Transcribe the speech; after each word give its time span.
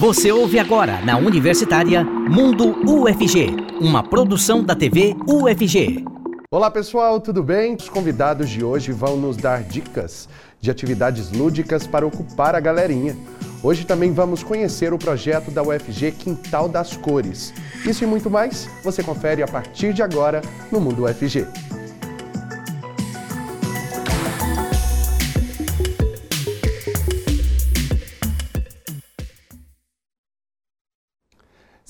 Você 0.00 0.32
ouve 0.32 0.58
agora 0.58 1.02
na 1.04 1.18
Universitária 1.18 2.02
Mundo 2.02 2.74
UFG, 2.90 3.54
uma 3.82 4.02
produção 4.02 4.64
da 4.64 4.74
TV 4.74 5.14
UFG. 5.28 6.06
Olá 6.50 6.70
pessoal, 6.70 7.20
tudo 7.20 7.42
bem? 7.42 7.74
Os 7.74 7.90
convidados 7.90 8.48
de 8.48 8.64
hoje 8.64 8.92
vão 8.92 9.18
nos 9.18 9.36
dar 9.36 9.62
dicas 9.62 10.26
de 10.58 10.70
atividades 10.70 11.30
lúdicas 11.30 11.86
para 11.86 12.06
ocupar 12.06 12.54
a 12.54 12.60
galerinha. 12.60 13.14
Hoje 13.62 13.84
também 13.84 14.10
vamos 14.10 14.42
conhecer 14.42 14.90
o 14.94 14.98
projeto 14.98 15.50
da 15.50 15.62
UFG 15.62 16.12
Quintal 16.12 16.66
das 16.66 16.96
Cores. 16.96 17.52
Isso 17.84 18.02
e 18.02 18.06
muito 18.06 18.30
mais 18.30 18.70
você 18.82 19.02
confere 19.02 19.42
a 19.42 19.46
partir 19.46 19.92
de 19.92 20.02
agora 20.02 20.40
no 20.72 20.80
Mundo 20.80 21.04
UFG. 21.04 21.46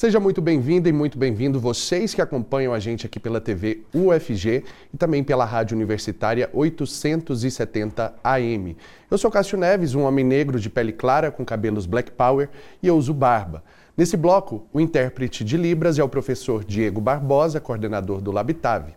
Seja 0.00 0.18
muito 0.18 0.40
bem-vinda 0.40 0.88
e 0.88 0.92
muito 0.94 1.18
bem-vindo 1.18 1.60
vocês 1.60 2.14
que 2.14 2.22
acompanham 2.22 2.72
a 2.72 2.78
gente 2.78 3.04
aqui 3.04 3.20
pela 3.20 3.38
TV 3.38 3.82
UFG 3.92 4.64
e 4.94 4.96
também 4.96 5.22
pela 5.22 5.44
Rádio 5.44 5.76
Universitária 5.76 6.48
870 6.54 8.14
AM. 8.24 8.78
Eu 9.10 9.18
sou 9.18 9.30
Cássio 9.30 9.58
Neves, 9.58 9.94
um 9.94 10.04
homem 10.04 10.24
negro 10.24 10.58
de 10.58 10.70
pele 10.70 10.90
clara 10.90 11.30
com 11.30 11.44
cabelos 11.44 11.84
black 11.84 12.12
power 12.12 12.48
e 12.82 12.86
eu 12.86 12.96
uso 12.96 13.12
barba. 13.12 13.62
Nesse 13.94 14.16
bloco, 14.16 14.66
o 14.72 14.80
intérprete 14.80 15.44
de 15.44 15.58
Libras 15.58 15.98
é 15.98 16.02
o 16.02 16.08
professor 16.08 16.64
Diego 16.64 16.98
Barbosa, 16.98 17.60
coordenador 17.60 18.22
do 18.22 18.32
Labitave. 18.32 18.94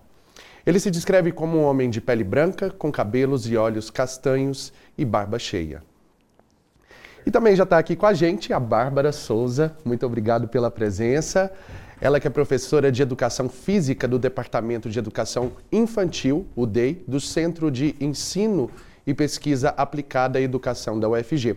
Ele 0.65 0.79
se 0.79 0.89
descreve 0.89 1.33
como 1.33 1.57
um 1.57 1.63
homem 1.63 1.89
de 1.89 1.99
pele 1.99 2.23
branca, 2.23 2.69
com 2.69 2.89
cabelos 2.89 3.45
e 3.45 3.57
olhos 3.57 3.89
castanhos 3.89 4.71
e 4.97 5.03
barba 5.03 5.37
cheia. 5.37 5.83
E 7.25 7.31
também 7.31 7.55
já 7.55 7.63
está 7.63 7.77
aqui 7.77 7.95
com 7.95 8.05
a 8.05 8.13
gente 8.13 8.51
a 8.51 8.59
Bárbara 8.59 9.11
Souza. 9.13 9.75
Muito 9.85 10.05
obrigado 10.05 10.47
pela 10.47 10.69
presença. 10.69 11.51
Ela 12.01 12.19
que 12.19 12.27
é 12.27 12.29
professora 12.29 12.91
de 12.91 13.01
Educação 13.01 13.47
Física 13.47 14.07
do 14.07 14.19
Departamento 14.19 14.89
de 14.89 14.99
Educação 14.99 15.53
Infantil, 15.71 16.45
o 16.53 16.65
DEI, 16.65 17.01
do 17.07 17.21
Centro 17.21 17.71
de 17.71 17.95
Ensino 17.97 18.69
e 19.07 19.13
Pesquisa 19.13 19.69
Aplicada 19.69 20.37
à 20.37 20.41
Educação 20.41 20.99
da 20.99 21.07
UFG. 21.07 21.55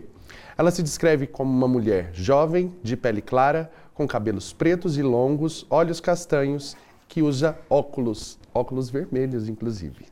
Ela 0.57 0.71
se 0.71 0.81
descreve 0.81 1.27
como 1.27 1.51
uma 1.51 1.67
mulher 1.67 2.11
jovem, 2.13 2.73
de 2.81 2.95
pele 2.95 3.21
clara, 3.21 3.69
com 3.93 4.07
cabelos 4.07 4.53
pretos 4.53 4.97
e 4.97 5.01
longos, 5.01 5.65
olhos 5.69 5.99
castanhos, 5.99 6.77
que 7.09 7.21
usa 7.21 7.57
óculos, 7.69 8.39
óculos 8.53 8.89
vermelhos, 8.89 9.49
inclusive. 9.49 10.05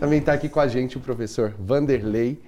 Também 0.00 0.18
está 0.18 0.32
aqui 0.32 0.48
com 0.48 0.58
a 0.58 0.66
gente 0.66 0.96
o 0.96 1.00
professor 1.00 1.54
Vanderlei 1.58 2.40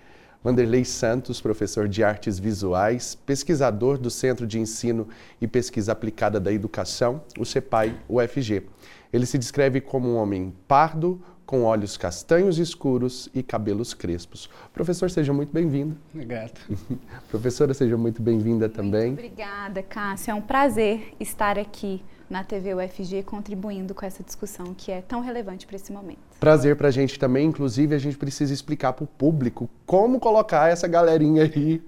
Vanderlei 0.42 0.84
Santos, 0.84 1.40
professor 1.40 1.88
de 1.88 2.02
artes 2.02 2.38
visuais, 2.38 3.14
pesquisador 3.14 3.96
do 3.96 4.10
Centro 4.10 4.46
de 4.46 4.58
Ensino 4.58 5.08
e 5.40 5.46
Pesquisa 5.46 5.92
Aplicada 5.92 6.40
da 6.40 6.52
Educação, 6.52 7.22
o 7.38 7.44
CEPAI 7.44 7.96
UFG. 8.08 8.64
Ele 9.12 9.24
se 9.24 9.38
descreve 9.38 9.80
como 9.80 10.08
um 10.08 10.16
homem 10.16 10.52
pardo, 10.66 11.22
com 11.46 11.62
olhos 11.64 11.96
castanhos 11.96 12.58
escuros 12.58 13.28
e 13.34 13.42
cabelos 13.42 13.94
crespos. 13.94 14.48
Professor, 14.72 15.10
seja 15.10 15.32
muito 15.32 15.52
bem-vindo. 15.52 15.96
Obrigado. 16.12 16.58
Professora, 17.30 17.74
seja 17.74 17.96
muito 17.96 18.22
bem-vinda 18.22 18.68
também. 18.68 19.12
Muito 19.12 19.18
obrigada, 19.18 19.82
Cássio. 19.82 20.30
É 20.30 20.34
um 20.34 20.40
prazer 20.40 21.14
estar 21.20 21.58
aqui 21.58 22.02
na 22.32 22.42
TV 22.42 22.74
UFG 22.74 23.22
contribuindo 23.24 23.94
com 23.94 24.06
essa 24.06 24.22
discussão 24.22 24.74
que 24.74 24.90
é 24.90 25.02
tão 25.02 25.20
relevante 25.20 25.66
para 25.66 25.76
esse 25.76 25.92
momento. 25.92 26.18
Prazer 26.40 26.74
para 26.76 26.88
a 26.88 26.90
gente 26.90 27.18
também, 27.18 27.46
inclusive 27.46 27.94
a 27.94 27.98
gente 27.98 28.16
precisa 28.16 28.54
explicar 28.54 28.94
para 28.94 29.04
o 29.04 29.06
público 29.06 29.68
como 29.84 30.18
colocar 30.18 30.70
essa 30.70 30.88
galerinha 30.88 31.42
aí 31.44 31.82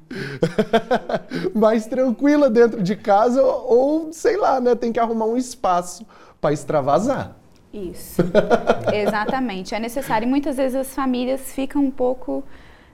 mais 1.56 1.86
tranquila 1.86 2.50
dentro 2.50 2.82
de 2.82 2.94
casa 2.94 3.42
ou 3.42 4.12
sei 4.12 4.36
lá, 4.36 4.60
né, 4.60 4.74
tem 4.74 4.92
que 4.92 5.00
arrumar 5.00 5.24
um 5.24 5.36
espaço 5.36 6.06
para 6.40 6.52
extravasar. 6.52 7.34
Isso, 7.72 8.22
exatamente. 8.92 9.74
É 9.74 9.80
necessário 9.80 10.26
e 10.26 10.28
muitas 10.28 10.58
vezes 10.58 10.76
as 10.76 10.94
famílias 10.94 11.52
ficam 11.52 11.82
um 11.82 11.90
pouco 11.90 12.44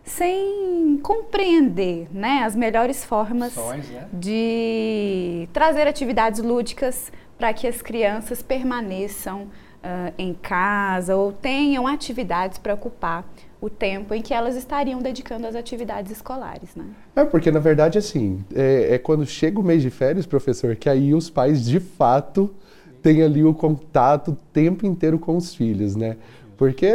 sem 0.04 0.98
compreender 1.02 2.08
né, 2.12 2.44
as 2.44 2.54
melhores 2.56 3.04
formas 3.04 3.54
né? 3.56 4.08
de 4.12 5.48
trazer 5.52 5.86
atividades 5.86 6.41
lúdicas 6.41 7.12
para 7.40 7.54
que 7.54 7.66
as 7.66 7.80
crianças 7.80 8.42
permaneçam 8.42 9.44
uh, 9.44 10.12
em 10.18 10.34
casa 10.34 11.16
ou 11.16 11.32
tenham 11.32 11.86
atividades 11.86 12.58
para 12.58 12.74
ocupar 12.74 13.26
o 13.62 13.70
tempo 13.70 14.12
em 14.12 14.20
que 14.20 14.34
elas 14.34 14.56
estariam 14.56 15.00
dedicando 15.00 15.46
às 15.46 15.54
atividades 15.54 16.12
escolares, 16.12 16.76
né? 16.76 16.84
É, 17.16 17.24
porque 17.24 17.50
na 17.50 17.58
verdade, 17.58 17.96
assim, 17.96 18.44
é, 18.54 18.94
é, 18.94 18.98
quando 18.98 19.24
chega 19.24 19.58
o 19.58 19.62
mês 19.62 19.80
de 19.80 19.88
férias, 19.88 20.26
professor, 20.26 20.76
que 20.76 20.86
aí 20.86 21.14
os 21.14 21.30
pais 21.30 21.64
de 21.64 21.80
fato 21.80 22.54
têm 23.00 23.22
ali 23.22 23.42
o 23.42 23.54
contato 23.54 24.32
o 24.32 24.36
tempo 24.52 24.84
inteiro 24.84 25.18
com 25.18 25.34
os 25.34 25.54
filhos, 25.54 25.96
né? 25.96 26.18
Porque 26.58 26.92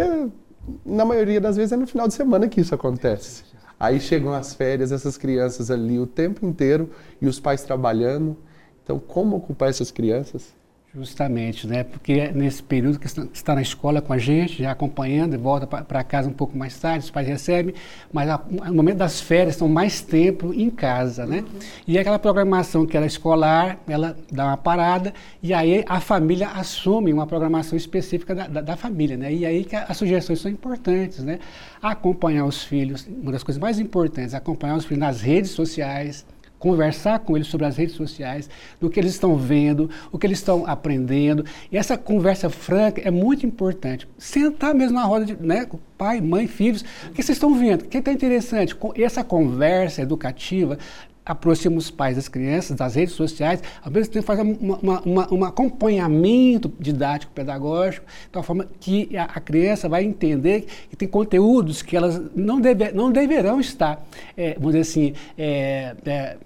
na 0.86 1.06
maioria 1.06 1.42
das 1.42 1.58
vezes 1.58 1.72
é 1.72 1.76
no 1.76 1.88
final 1.88 2.08
de 2.08 2.14
semana 2.14 2.48
que 2.48 2.62
isso 2.62 2.76
acontece. 2.76 3.44
Aí 3.80 4.00
chegam 4.00 4.32
as 4.32 4.54
férias, 4.54 4.92
essas 4.92 5.18
crianças 5.18 5.72
ali 5.72 5.98
o 5.98 6.06
tempo 6.06 6.46
inteiro 6.46 6.92
e 7.20 7.26
os 7.26 7.40
pais 7.40 7.64
trabalhando. 7.64 8.38
Então, 8.86 9.00
como 9.00 9.36
ocupar 9.36 9.70
essas 9.70 9.90
crianças? 9.90 10.54
Justamente, 10.96 11.68
né? 11.68 11.84
Porque 11.84 12.14
é 12.14 12.32
nesse 12.32 12.64
período 12.64 12.98
que 12.98 13.06
está 13.06 13.54
na 13.54 13.62
escola 13.62 14.02
com 14.02 14.14
a 14.14 14.18
gente, 14.18 14.64
já 14.64 14.72
acompanhando 14.72 15.34
e 15.34 15.38
volta 15.38 15.68
para 15.68 16.04
casa 16.06 16.30
um 16.30 16.34
pouco 16.34 16.58
mais 16.58 16.80
tarde, 16.80 17.04
os 17.04 17.12
pais 17.12 17.28
recebem, 17.28 17.76
mas 18.14 18.30
no 18.50 18.74
momento 18.74 19.00
das 19.00 19.20
férias 19.20 19.56
estão 19.56 19.68
mais 19.68 20.00
tempo 20.00 20.54
em 20.54 20.70
casa, 20.70 21.26
né? 21.26 21.40
Uhum. 21.40 21.60
E 21.86 22.00
aquela 22.00 22.18
programação 22.18 22.86
que 22.86 22.96
era 22.96 23.06
escolar, 23.06 23.78
ela 23.90 24.16
dá 24.32 24.46
uma 24.46 24.56
parada 24.56 25.14
e 25.44 25.54
aí 25.54 25.84
a 25.86 26.00
família 26.00 26.48
assume 26.48 27.12
uma 27.12 27.28
programação 27.28 27.76
específica 27.76 28.34
da, 28.34 28.48
da, 28.48 28.62
da 28.62 28.78
família, 28.78 29.18
né? 29.18 29.34
E 29.34 29.46
aí 29.46 29.66
que 29.66 29.76
as 29.76 29.98
sugestões 29.98 30.40
são 30.40 30.50
importantes, 30.50 31.22
né? 31.26 31.40
Acompanhar 31.82 32.46
os 32.46 32.64
filhos, 32.64 33.06
uma 33.06 33.34
das 33.34 33.44
coisas 33.44 33.60
mais 33.62 33.80
importantes, 33.80 34.34
acompanhar 34.34 34.78
os 34.78 34.86
filhos 34.86 35.02
nas 35.02 35.20
redes 35.20 35.52
sociais, 35.52 36.26
conversar 36.66 37.20
com 37.20 37.36
eles 37.36 37.48
sobre 37.48 37.68
as 37.68 37.78
redes 37.78 37.94
sociais, 37.94 38.50
do 38.82 38.90
que 38.90 39.00
eles 39.00 39.12
estão 39.12 39.36
vendo, 39.36 39.88
o 40.12 40.18
que 40.18 40.26
eles 40.26 40.40
estão 40.40 40.66
aprendendo. 40.66 41.46
E 41.72 41.78
essa 41.78 41.96
conversa 41.96 42.50
franca 42.50 43.00
é 43.06 43.12
muito 43.12 43.46
importante. 43.46 44.08
Sentar 44.18 44.74
mesmo 44.74 44.96
na 44.96 45.04
roda 45.04 45.26
de 45.26 45.36
né, 45.36 45.68
pai, 45.96 46.20
mãe, 46.20 46.48
filhos, 46.48 46.84
o 47.08 47.12
que 47.12 47.22
vocês 47.22 47.36
estão 47.38 47.54
vendo? 47.54 47.84
O 47.84 47.86
que 47.86 48.00
está 48.00 48.12
interessante? 48.12 48.76
Essa 48.96 49.24
conversa 49.24 50.02
educativa 50.02 50.80
aproxima 51.26 51.78
os 51.78 51.90
pais 51.90 52.16
das 52.16 52.28
crianças 52.28 52.78
das 52.78 52.94
redes 52.96 53.16
sociais, 53.16 53.62
ao 53.84 53.92
mesmo 53.92 54.14
tempo 54.14 54.26
faz 54.26 54.40
um 54.40 55.44
acompanhamento 55.44 56.72
didático, 56.80 57.32
pedagógico, 57.34 58.06
de 58.32 58.38
uma 58.38 58.44
forma 58.44 58.68
que 58.80 59.18
a, 59.18 59.24
a, 59.24 59.40
criança 59.40 59.90
vai 59.90 60.04
entender 60.04 60.68
que 60.90 60.96
tem 60.96 61.08
conteúdos 61.08 61.82
que 61.82 61.98
elas 61.98 62.22
não, 62.36 62.62
deve, 62.62 62.92
não 62.92 63.12
deverão 63.12 63.60
estar, 63.60 64.06
é, 64.38 64.54
vamos 64.54 64.74
dizer 64.74 64.82
assim, 64.82 65.14
é, 65.38 65.96
é, 66.06 66.38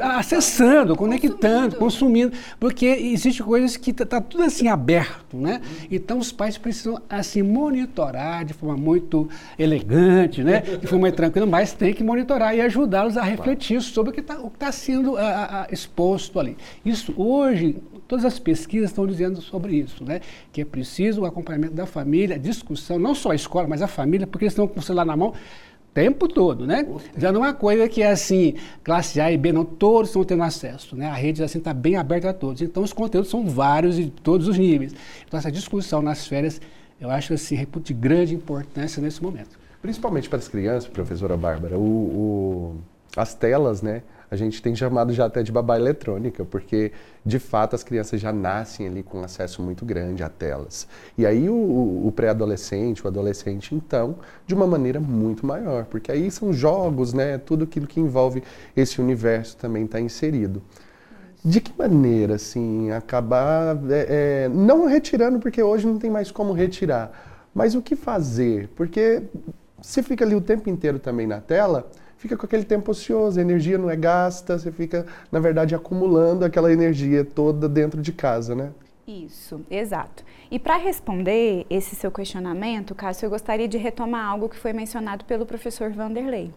acessando, 0.00 0.96
conectando, 0.96 1.76
consumindo, 1.76 2.32
porque 2.58 2.86
existe 2.86 3.42
coisas 3.42 3.76
que 3.76 3.90
está 3.90 4.04
tá 4.04 4.20
tudo 4.20 4.44
assim 4.44 4.68
aberto, 4.68 5.36
né? 5.36 5.60
Então 5.90 6.18
os 6.18 6.32
pais 6.32 6.58
precisam 6.58 7.00
assim 7.08 7.42
monitorar 7.42 8.44
de 8.44 8.52
forma 8.52 8.76
muito 8.76 9.28
elegante, 9.58 10.42
né? 10.42 10.60
De 10.60 10.86
forma 10.86 11.02
muito 11.02 11.16
tranquila, 11.16 11.46
mas 11.46 11.72
tem 11.72 11.92
que 11.92 12.04
monitorar 12.04 12.54
e 12.56 12.60
ajudá-los 12.60 13.16
a 13.16 13.22
refletir 13.22 13.80
sobre 13.80 14.10
o 14.10 14.12
que 14.14 14.20
está 14.20 14.36
tá 14.58 14.72
sendo 14.72 15.16
a, 15.16 15.66
a, 15.68 15.72
exposto 15.72 16.38
ali. 16.38 16.56
Isso 16.84 17.12
hoje 17.16 17.76
todas 18.06 18.24
as 18.26 18.38
pesquisas 18.38 18.90
estão 18.90 19.06
dizendo 19.06 19.40
sobre 19.40 19.74
isso, 19.74 20.04
né? 20.04 20.20
Que 20.52 20.60
é 20.60 20.64
preciso 20.64 21.22
o 21.22 21.24
acompanhamento 21.24 21.74
da 21.74 21.86
família, 21.86 22.38
discussão, 22.38 22.98
não 22.98 23.14
só 23.14 23.30
a 23.30 23.34
escola, 23.34 23.66
mas 23.66 23.80
a 23.80 23.88
família, 23.88 24.26
porque 24.26 24.44
eles 24.44 24.52
estão 24.52 24.68
com 24.68 24.80
o 24.80 24.82
celular 24.82 25.06
na 25.06 25.16
mão 25.16 25.32
tempo 25.94 26.26
todo, 26.26 26.66
né? 26.66 26.86
Já 27.16 27.30
não 27.30 27.44
é 27.44 27.48
uma 27.48 27.54
coisa 27.54 27.88
que 27.88 28.02
é 28.02 28.10
assim, 28.10 28.54
classe 28.82 29.20
A 29.20 29.30
e 29.30 29.36
B, 29.36 29.52
não, 29.52 29.64
todos 29.64 30.08
estão 30.10 30.24
tendo 30.24 30.42
acesso, 30.42 30.96
né? 30.96 31.06
A 31.06 31.14
rede 31.14 31.42
assim 31.42 31.58
está 31.58 31.74
bem 31.74 31.96
aberta 31.96 32.30
a 32.30 32.34
todos. 32.34 32.62
Então 32.62 32.82
os 32.82 32.92
conteúdos 32.92 33.30
são 33.30 33.46
vários 33.46 33.98
e 33.98 34.06
todos 34.06 34.48
os 34.48 34.58
níveis. 34.58 34.94
Então 35.26 35.38
essa 35.38 35.52
discussão 35.52 36.00
nas 36.00 36.26
férias, 36.26 36.60
eu 37.00 37.10
acho 37.10 37.34
assim, 37.34 37.66
de 37.82 37.94
grande 37.94 38.34
importância 38.34 39.02
nesse 39.02 39.22
momento. 39.22 39.58
Principalmente 39.80 40.28
para 40.28 40.38
as 40.38 40.48
crianças, 40.48 40.88
professora 40.88 41.36
Bárbara, 41.36 41.76
o, 41.76 41.82
o, 41.82 42.76
as 43.16 43.34
telas, 43.34 43.82
né? 43.82 44.02
A 44.32 44.36
gente 44.36 44.62
tem 44.62 44.74
chamado 44.74 45.12
já 45.12 45.26
até 45.26 45.42
de 45.42 45.52
babá 45.52 45.76
eletrônica, 45.76 46.42
porque 46.42 46.90
de 47.22 47.38
fato 47.38 47.76
as 47.76 47.84
crianças 47.84 48.18
já 48.18 48.32
nascem 48.32 48.86
ali 48.86 49.02
com 49.02 49.22
acesso 49.22 49.60
muito 49.60 49.84
grande 49.84 50.22
a 50.22 50.28
telas. 50.30 50.88
E 51.18 51.26
aí 51.26 51.50
o, 51.50 52.06
o 52.06 52.10
pré-adolescente, 52.16 53.04
o 53.04 53.08
adolescente, 53.08 53.74
então, 53.74 54.16
de 54.46 54.54
uma 54.54 54.66
maneira 54.66 54.98
muito 54.98 55.44
maior, 55.44 55.84
porque 55.84 56.10
aí 56.10 56.30
são 56.30 56.50
jogos, 56.50 57.12
né? 57.12 57.36
Tudo 57.36 57.64
aquilo 57.64 57.86
que 57.86 58.00
envolve 58.00 58.42
esse 58.74 59.02
universo 59.02 59.54
também 59.58 59.84
está 59.84 60.00
inserido. 60.00 60.62
De 61.44 61.60
que 61.60 61.78
maneira, 61.78 62.36
assim, 62.36 62.90
acabar, 62.90 63.76
é, 63.90 64.44
é, 64.44 64.48
não 64.48 64.86
retirando, 64.86 65.40
porque 65.40 65.62
hoje 65.62 65.86
não 65.86 65.98
tem 65.98 66.08
mais 66.08 66.30
como 66.30 66.54
retirar, 66.54 67.50
mas 67.54 67.74
o 67.74 67.82
que 67.82 67.94
fazer? 67.94 68.70
Porque 68.76 69.24
se 69.82 70.02
fica 70.02 70.24
ali 70.24 70.34
o 70.34 70.40
tempo 70.40 70.70
inteiro 70.70 70.98
também 70.98 71.26
na 71.26 71.38
tela, 71.38 71.86
fica 72.22 72.36
com 72.36 72.46
aquele 72.46 72.62
tempo 72.62 72.92
ocioso, 72.92 73.40
a 73.40 73.42
energia 73.42 73.76
não 73.76 73.90
é 73.90 73.96
gasta, 73.96 74.56
você 74.56 74.70
fica, 74.70 75.04
na 75.30 75.40
verdade, 75.40 75.74
acumulando 75.74 76.44
aquela 76.44 76.72
energia 76.72 77.24
toda 77.24 77.68
dentro 77.68 78.00
de 78.00 78.12
casa, 78.12 78.54
né? 78.54 78.70
Isso, 79.04 79.60
exato. 79.68 80.24
E 80.48 80.56
para 80.56 80.76
responder 80.76 81.66
esse 81.68 81.96
seu 81.96 82.12
questionamento, 82.12 82.94
Cássio, 82.94 83.26
eu 83.26 83.30
gostaria 83.30 83.66
de 83.66 83.76
retomar 83.76 84.24
algo 84.24 84.48
que 84.48 84.56
foi 84.56 84.72
mencionado 84.72 85.24
pelo 85.24 85.44
professor 85.44 85.90
Vanderlei. 85.90 86.52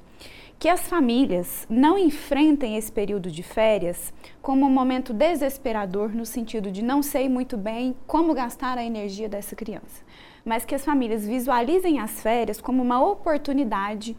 Que 0.60 0.70
as 0.70 0.88
famílias 0.88 1.66
não 1.68 1.98
enfrentem 1.98 2.78
esse 2.78 2.92
período 2.92 3.32
de 3.32 3.42
férias 3.42 4.14
como 4.44 4.68
um 4.68 4.70
momento 4.70 5.14
desesperador 5.14 6.10
no 6.10 6.28
sentido 6.28 6.72
de 6.72 6.84
não 6.84 7.02
sei 7.02 7.28
muito 7.28 7.58
bem 7.58 7.96
como 8.06 8.36
gastar 8.36 8.78
a 8.78 8.86
energia 8.86 9.28
dessa 9.28 9.56
criança, 9.56 10.04
mas 10.46 10.64
que 10.64 10.76
as 10.76 10.86
famílias 10.86 11.26
visualizem 11.26 12.00
as 12.00 12.22
férias 12.22 12.62
como 12.62 12.84
uma 12.84 13.04
oportunidade 13.04 14.16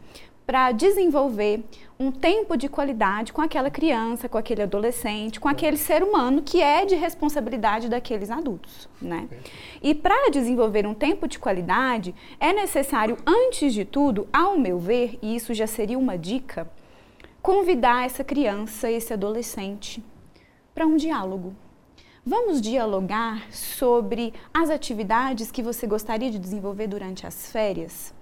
para 0.47 0.71
desenvolver 0.71 1.61
um 1.99 2.09
tempo 2.09 2.55
de 2.55 2.69
qualidade 2.69 3.33
com 3.33 3.41
aquela 3.41 3.69
criança, 3.69 4.29
com 4.29 4.37
aquele 4.37 4.61
adolescente, 4.61 5.41
com 5.41 5.49
aquele 5.49 5.75
ser 5.75 6.01
humano 6.01 6.41
que 6.41 6.61
é 6.61 6.85
de 6.85 6.95
responsabilidade 6.95 7.89
daqueles 7.89 8.31
adultos, 8.31 8.87
né? 9.01 9.27
E 9.83 9.93
para 9.93 10.29
desenvolver 10.31 10.87
um 10.87 10.93
tempo 10.93 11.27
de 11.27 11.37
qualidade, 11.37 12.15
é 12.39 12.53
necessário, 12.53 13.17
antes 13.27 13.73
de 13.73 13.83
tudo, 13.83 14.25
ao 14.31 14.57
meu 14.57 14.79
ver, 14.79 15.19
e 15.21 15.35
isso 15.35 15.53
já 15.53 15.67
seria 15.67 15.99
uma 15.99 16.17
dica, 16.17 16.71
convidar 17.41 18.05
essa 18.05 18.23
criança, 18.23 18.89
esse 18.89 19.11
adolescente, 19.11 20.01
para 20.73 20.87
um 20.87 20.95
diálogo 20.95 21.53
Vamos 22.29 22.59
dialogar 22.59 23.49
sobre 23.53 24.33
as 24.53 24.69
atividades 24.69 25.49
que 25.49 25.63
você 25.63 25.87
gostaria 25.87 26.29
de 26.29 26.37
desenvolver 26.37 26.85
durante 26.85 27.25
as 27.25 27.49
férias? 27.49 28.13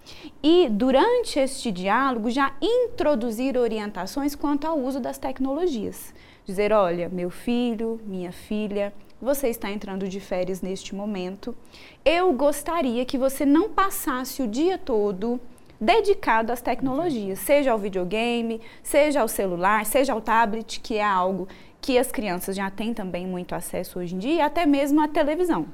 E, 0.43 0.69
durante 0.69 1.39
este 1.39 1.71
diálogo, 1.71 2.29
já 2.29 2.53
introduzir 2.61 3.57
orientações 3.57 4.35
quanto 4.35 4.67
ao 4.67 4.77
uso 4.77 4.99
das 4.99 5.17
tecnologias. 5.17 6.13
Dizer: 6.45 6.71
olha, 6.71 7.09
meu 7.09 7.31
filho, 7.31 7.99
minha 8.05 8.31
filha, 8.31 8.93
você 9.19 9.47
está 9.47 9.71
entrando 9.71 10.07
de 10.07 10.19
férias 10.19 10.61
neste 10.61 10.93
momento. 10.93 11.57
Eu 12.05 12.31
gostaria 12.31 13.03
que 13.05 13.17
você 13.17 13.43
não 13.43 13.69
passasse 13.69 14.43
o 14.43 14.47
dia 14.47 14.77
todo 14.77 15.41
dedicado 15.81 16.53
às 16.53 16.61
tecnologias, 16.61 17.39
seja 17.39 17.71
ao 17.71 17.79
videogame, 17.79 18.61
seja 18.83 19.21
ao 19.21 19.27
celular, 19.27 19.83
seja 19.85 20.13
ao 20.13 20.21
tablet, 20.21 20.79
que 20.79 20.95
é 20.95 21.03
algo 21.03 21.47
que 21.85 21.99
as 21.99 22.11
crianças 22.11 22.55
já 22.55 22.67
têm 22.71 22.95
também 22.95 23.27
muito 23.27 23.53
acesso 23.53 23.99
hoje 23.99 24.15
em 24.15 24.17
dia, 24.17 24.43
até 24.43 24.65
mesmo 24.65 24.99
à 24.99 25.07
televisão. 25.07 25.67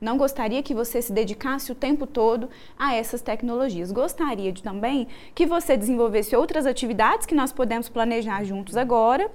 Não 0.00 0.16
gostaria 0.16 0.62
que 0.62 0.72
você 0.72 1.02
se 1.02 1.12
dedicasse 1.12 1.70
o 1.70 1.74
tempo 1.74 2.06
todo 2.06 2.48
a 2.78 2.94
essas 2.94 3.20
tecnologias. 3.20 3.92
Gostaria 3.92 4.50
de, 4.50 4.62
também 4.62 5.06
que 5.34 5.44
você 5.44 5.76
desenvolvesse 5.76 6.34
outras 6.34 6.64
atividades 6.64 7.26
que 7.26 7.34
nós 7.34 7.52
podemos 7.52 7.90
planejar 7.90 8.42
juntos 8.42 8.74
agora. 8.74 9.30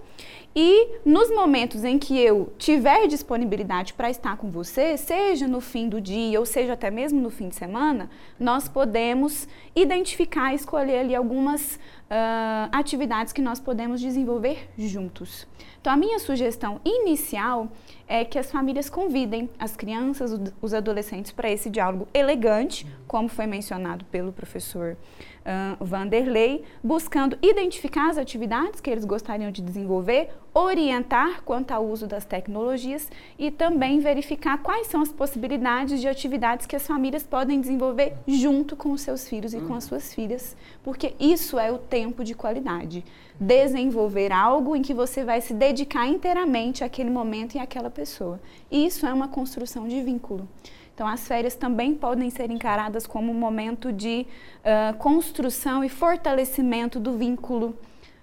E 0.57 0.99
nos 1.03 1.29
momentos 1.29 1.83
em 1.83 1.99
que 1.99 2.17
eu 2.17 2.53
tiver 2.57 3.07
disponibilidade 3.07 3.93
para 3.93 4.09
estar 4.09 4.37
com 4.37 4.49
você, 4.49 4.95
seja 4.95 5.49
no 5.49 5.59
fim 5.59 5.89
do 5.89 5.99
dia 5.99 6.39
ou 6.39 6.45
seja 6.45 6.71
até 6.71 6.89
mesmo 6.89 7.19
no 7.19 7.29
fim 7.29 7.49
de 7.49 7.55
semana, 7.55 8.09
nós 8.39 8.69
podemos 8.69 9.49
identificar 9.75 10.53
e 10.53 10.55
escolher 10.55 10.99
ali 10.99 11.13
algumas 11.13 11.75
uh, 11.75 12.69
atividades 12.71 13.33
que 13.33 13.41
nós 13.41 13.59
podemos 13.59 13.99
desenvolver 13.99 14.69
juntos. 14.77 15.45
Então, 15.81 15.91
a 15.91 15.97
minha 15.97 16.19
sugestão 16.19 16.79
inicial 16.85 17.69
é 18.07 18.23
que 18.23 18.39
as 18.39 18.49
famílias 18.49 18.89
convidem 18.89 19.49
as 19.59 19.75
crianças, 19.75 20.39
os 20.61 20.73
adolescentes 20.73 21.33
para 21.33 21.51
esse 21.51 21.69
diálogo 21.69 22.07
elegante, 22.13 22.87
como 23.07 23.27
foi 23.27 23.45
mencionado 23.45 24.05
pelo 24.05 24.31
professor 24.31 24.95
uh, 25.45 25.83
Vanderlei, 25.83 26.63
buscando 26.83 27.37
identificar 27.41 28.09
as 28.09 28.17
atividades 28.17 28.81
que 28.81 28.89
eles 28.89 29.05
gostariam 29.05 29.51
de 29.51 29.61
desenvolver, 29.61 30.29
orientar 30.53 31.43
quanto 31.43 31.71
ao 31.71 31.85
uso 31.85 32.07
das 32.07 32.25
tecnologias 32.25 33.09
e 33.37 33.51
também 33.51 33.99
verificar 33.99 34.57
quais 34.59 34.87
são 34.87 35.01
as 35.01 35.11
possibilidades 35.11 35.99
de 35.99 36.07
atividades 36.07 36.65
que 36.65 36.75
as 36.75 36.87
famílias 36.87 37.23
podem 37.23 37.59
desenvolver 37.59 38.13
junto 38.27 38.75
com 38.75 38.91
os 38.91 39.01
seus 39.01 39.27
filhos 39.27 39.53
e 39.53 39.59
com 39.59 39.73
as 39.73 39.83
suas 39.83 40.13
filhas, 40.13 40.55
porque 40.83 41.13
isso 41.19 41.59
é 41.59 41.71
o 41.71 41.77
tempo 41.77 42.23
de 42.23 42.33
qualidade. 42.33 43.03
Desenvolver 43.37 44.31
algo 44.31 44.75
em 44.75 44.81
que 44.81 44.93
você 44.93 45.25
vai 45.25 45.41
se 45.41 45.53
dedicar 45.53 46.07
inteiramente 46.07 46.83
àquele 46.85 47.09
momento 47.09 47.55
e 47.55 47.59
àquela 47.59 47.89
pessoa. 47.89 48.39
Isso 48.71 49.05
é 49.05 49.13
uma 49.13 49.27
construção 49.27 49.87
de 49.89 50.01
vínculo. 50.01 50.47
Então, 50.95 51.05
as 51.05 51.27
férias 51.27 51.55
também 51.55 51.93
podem 51.93 52.29
ser 52.29 52.49
encaradas 52.49 53.05
como 53.05 53.29
um 53.29 53.35
momento 53.35 53.91
de 53.91 54.25
uh, 54.61 54.95
construção 54.97 55.83
e 55.83 55.89
fortalecimento 55.89 57.01
do 57.01 57.17
vínculo 57.17 57.77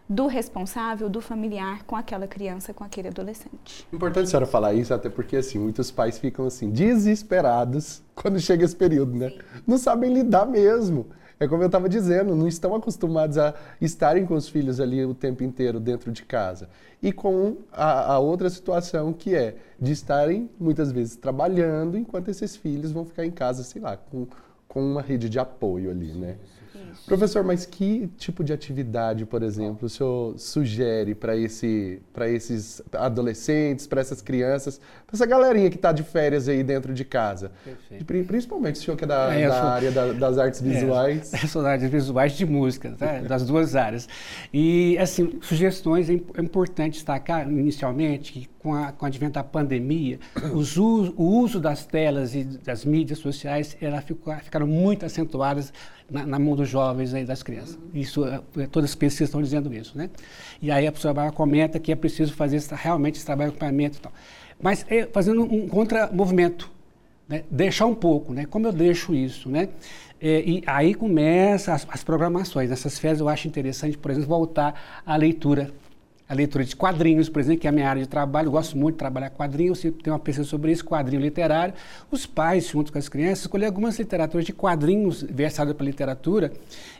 do 0.08 0.26
responsável, 0.26 1.08
do 1.08 1.20
familiar 1.20 1.84
com 1.84 1.94
aquela 1.94 2.26
criança, 2.26 2.72
com 2.72 2.82
aquele 2.82 3.08
adolescente. 3.08 3.86
Importante 3.92 4.24
a 4.24 4.26
senhora 4.28 4.46
falar 4.46 4.72
isso, 4.72 4.92
até 4.92 5.10
porque 5.10 5.36
assim, 5.36 5.58
muitos 5.58 5.90
pais 5.90 6.18
ficam 6.18 6.46
assim 6.46 6.70
desesperados 6.70 8.02
quando 8.14 8.40
chega 8.40 8.64
esse 8.64 8.74
período, 8.74 9.16
né? 9.16 9.28
Sim. 9.28 9.38
Não 9.66 9.76
sabem 9.78 10.12
lidar 10.12 10.46
mesmo. 10.46 11.06
É 11.42 11.48
como 11.48 11.60
eu 11.60 11.66
estava 11.66 11.88
dizendo, 11.88 12.36
não 12.36 12.46
estão 12.46 12.72
acostumados 12.72 13.36
a 13.36 13.52
estarem 13.80 14.24
com 14.24 14.34
os 14.34 14.48
filhos 14.48 14.78
ali 14.78 15.04
o 15.04 15.12
tempo 15.12 15.42
inteiro 15.42 15.80
dentro 15.80 16.12
de 16.12 16.22
casa. 16.22 16.68
E 17.02 17.10
com 17.10 17.56
a, 17.72 18.12
a, 18.12 18.18
outra 18.20 18.48
situação 18.48 19.12
que 19.12 19.34
é 19.34 19.56
de 19.76 19.90
estarem 19.90 20.48
muitas 20.56 20.92
vezes 20.92 21.16
trabalhando 21.16 21.98
enquanto 21.98 22.28
esses 22.28 22.54
filhos 22.54 22.92
vão 22.92 23.04
ficar 23.04 23.26
em 23.26 23.30
casa, 23.32 23.64
sei 23.64 23.82
lá, 23.82 23.96
com, 23.96 24.28
com 24.68 24.80
uma 24.80 25.02
rede 25.02 25.28
de 25.28 25.40
apoio 25.40 25.90
ali, 25.90 26.12
né? 26.12 26.36
Isso. 26.92 27.06
Professor, 27.06 27.42
mas 27.42 27.64
que 27.64 28.08
tipo 28.18 28.44
de 28.44 28.52
atividade, 28.52 29.24
por 29.24 29.42
exemplo, 29.42 29.86
o 29.86 29.88
senhor 29.88 30.38
sugere 30.38 31.14
para 31.14 31.36
esse, 31.36 32.00
esses 32.28 32.82
adolescentes, 32.92 33.86
para 33.86 34.00
essas 34.00 34.20
crianças, 34.20 34.78
para 35.06 35.16
essa 35.16 35.26
galerinha 35.26 35.70
que 35.70 35.76
está 35.76 35.92
de 35.92 36.02
férias 36.02 36.48
aí 36.48 36.62
dentro 36.62 36.92
de 36.92 37.04
casa? 37.04 37.52
Perfeito. 37.64 38.04
Principalmente 38.26 38.76
o 38.76 38.82
senhor 38.82 38.96
que 38.96 39.04
é 39.04 39.06
da, 39.06 39.34
é, 39.34 39.48
da 39.48 39.60
sou, 39.60 39.68
área 39.68 39.90
da, 39.90 40.12
das 40.12 40.38
artes 40.38 40.60
é, 40.60 40.64
visuais. 40.64 41.34
É, 41.34 41.38
eu 41.44 41.48
sou 41.48 41.62
da 41.62 41.70
área 41.70 41.88
visuais 41.88 42.32
de 42.32 42.46
música, 42.46 42.94
tá? 42.98 43.18
das 43.20 43.46
duas 43.46 43.74
áreas. 43.74 44.08
E, 44.52 44.96
assim, 44.98 45.38
sugestões, 45.40 46.10
é, 46.10 46.12
é 46.12 46.40
importante 46.40 46.94
destacar 46.94 47.48
inicialmente 47.50 48.32
que 48.32 48.48
com, 48.62 48.74
a, 48.74 48.92
com 48.92 49.04
o 49.04 49.08
advento 49.08 49.32
da 49.32 49.44
pandemia, 49.44 50.20
os 50.54 50.76
o 50.76 51.12
uso 51.16 51.58
das 51.58 51.84
telas 51.84 52.34
e 52.34 52.44
das 52.44 52.84
mídias 52.84 53.18
sociais 53.18 53.76
ela 53.80 54.00
ficou, 54.00 54.34
ficaram 54.36 54.66
muito 54.66 55.04
acentuadas 55.04 55.72
na, 56.08 56.24
na 56.24 56.38
mão 56.38 56.54
dos 56.54 56.68
jovens 56.68 57.12
e 57.12 57.24
das 57.24 57.42
crianças. 57.42 57.78
Isso, 57.92 58.24
é, 58.24 58.66
todas 58.66 58.90
as 58.90 58.94
pesquisas 58.94 59.28
estão 59.28 59.42
dizendo 59.42 59.72
isso, 59.74 59.96
né? 59.96 60.10
E 60.60 60.70
aí 60.70 60.86
a 60.86 60.92
professora 60.92 61.14
Barra 61.14 61.32
comenta 61.32 61.78
que 61.78 61.90
é 61.90 61.96
preciso 61.96 62.32
fazer 62.34 62.56
esse, 62.56 62.72
realmente 62.74 63.16
esse 63.16 63.26
trabalho 63.26 63.50
de 63.50 63.56
acompanhamento 63.56 63.98
e 63.98 64.00
tal. 64.00 64.12
Mas 64.60 64.86
é, 64.88 65.06
fazendo 65.06 65.42
um 65.42 65.68
contra-movimento, 65.68 66.70
né? 67.28 67.42
deixar 67.50 67.86
um 67.86 67.94
pouco, 67.94 68.32
né? 68.32 68.46
Como 68.46 68.66
eu 68.66 68.72
deixo 68.72 69.14
isso, 69.14 69.48
né? 69.48 69.68
É, 70.20 70.40
e 70.46 70.62
aí 70.66 70.94
começa 70.94 71.72
as, 71.72 71.84
as 71.90 72.04
programações. 72.04 72.70
Nessas 72.70 72.96
férias 72.96 73.18
eu 73.18 73.28
acho 73.28 73.48
interessante, 73.48 73.98
por 73.98 74.10
exemplo, 74.12 74.28
voltar 74.28 75.02
à 75.04 75.16
leitura 75.16 75.72
a 76.32 76.34
leitura 76.34 76.64
de 76.64 76.74
quadrinhos, 76.74 77.28
por 77.28 77.40
exemplo, 77.40 77.60
que 77.60 77.66
é 77.66 77.70
a 77.70 77.72
minha 77.72 77.86
área 77.86 78.00
de 78.00 78.08
trabalho, 78.08 78.46
eu 78.46 78.52
gosto 78.52 78.74
muito 78.76 78.94
de 78.94 79.00
trabalhar 79.00 79.28
quadrinhos, 79.28 79.82
tem 79.82 79.92
uma 80.06 80.18
pesquisa 80.18 80.48
sobre 80.48 80.72
isso, 80.72 80.82
quadrinho 80.82 81.20
literário. 81.20 81.74
Os 82.10 82.24
pais, 82.24 82.68
junto 82.68 82.90
com 82.90 82.98
as 82.98 83.06
crianças, 83.06 83.40
escolher 83.40 83.66
algumas 83.66 83.98
literaturas 83.98 84.46
de 84.46 84.52
quadrinhos 84.54 85.22
versadas 85.22 85.74
para 85.74 85.84
literatura 85.84 86.50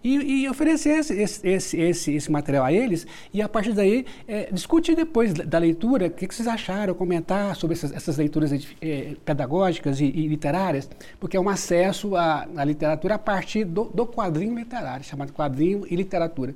e, 0.05 0.43
e 0.43 0.49
oferecer 0.51 0.99
esse, 0.99 1.15
esse, 1.15 1.79
esse, 1.79 2.13
esse, 2.13 2.31
material 2.31 2.67
a 2.67 2.73
eles 2.75 3.07
e, 3.33 3.41
a 3.41 3.49
partir 3.49 3.73
daí, 3.73 4.05
é, 4.29 4.51
discutir 4.53 4.95
depois 4.95 5.33
da 5.33 5.59
leitura 5.59 6.09
o 6.09 6.11
que, 6.11 6.27
que, 6.29 6.35
vocês 6.35 6.47
acharam, 6.47 6.93
comentar 6.93 7.57
sobre 7.57 7.75
essas, 7.75 7.91
essas 7.91 8.19
leituras 8.19 8.53
é, 8.83 9.17
pedagógicas 9.25 9.99
e, 9.99 10.05
e, 10.05 10.29
literárias, 10.29 10.91
porque 11.19 11.39
é 11.39 11.41
um 11.41 11.49
acesso 11.49 12.17
à, 12.17 12.47
à 12.55 12.65
literatura 12.67 13.15
a 13.15 13.19
partir 13.19 13.65
do, 13.65 13.85
do 13.85 14.07
quadrinho 14.07 14.55
literário, 14.55 15.03
chamado 15.03 15.33
quadrinho 15.33 15.87
e 15.89 15.97
literatura. 15.97 16.55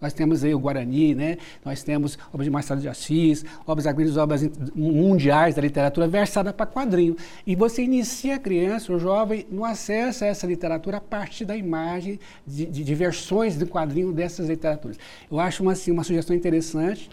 Nós 0.00 0.12
temos 0.12 0.44
aí 0.44 0.54
o 0.54 0.58
Guarani, 0.58 1.14
né? 1.14 1.38
nós 1.64 1.82
temos 1.82 2.18
obras 2.28 2.44
de 2.44 2.50
Machado 2.50 2.80
de 2.80 2.88
Assis, 2.88 3.44
obras 3.66 3.86
grandes 3.86 4.16
obras 4.16 4.48
mundiais 4.74 5.54
da 5.54 5.62
literatura 5.62 6.06
versada 6.06 6.52
para 6.52 6.66
quadrinho. 6.66 7.16
E 7.46 7.56
você 7.56 7.82
inicia 7.82 8.36
a 8.36 8.38
criança, 8.38 8.92
o 8.92 8.98
jovem, 8.98 9.46
no 9.50 9.64
acesso 9.64 10.24
a 10.24 10.26
essa 10.26 10.46
literatura 10.46 10.98
a 10.98 11.00
partir 11.00 11.44
da 11.44 11.56
imagem 11.56 12.20
de, 12.46 12.66
de, 12.66 12.84
de 12.84 12.94
versões 12.94 13.56
do 13.56 13.66
quadrinho 13.66 14.12
dessas 14.12 14.48
literaturas. 14.48 14.98
Eu 15.30 15.40
acho 15.40 15.62
uma, 15.62 15.72
assim, 15.72 15.90
uma 15.90 16.04
sugestão 16.04 16.36
interessante. 16.36 17.10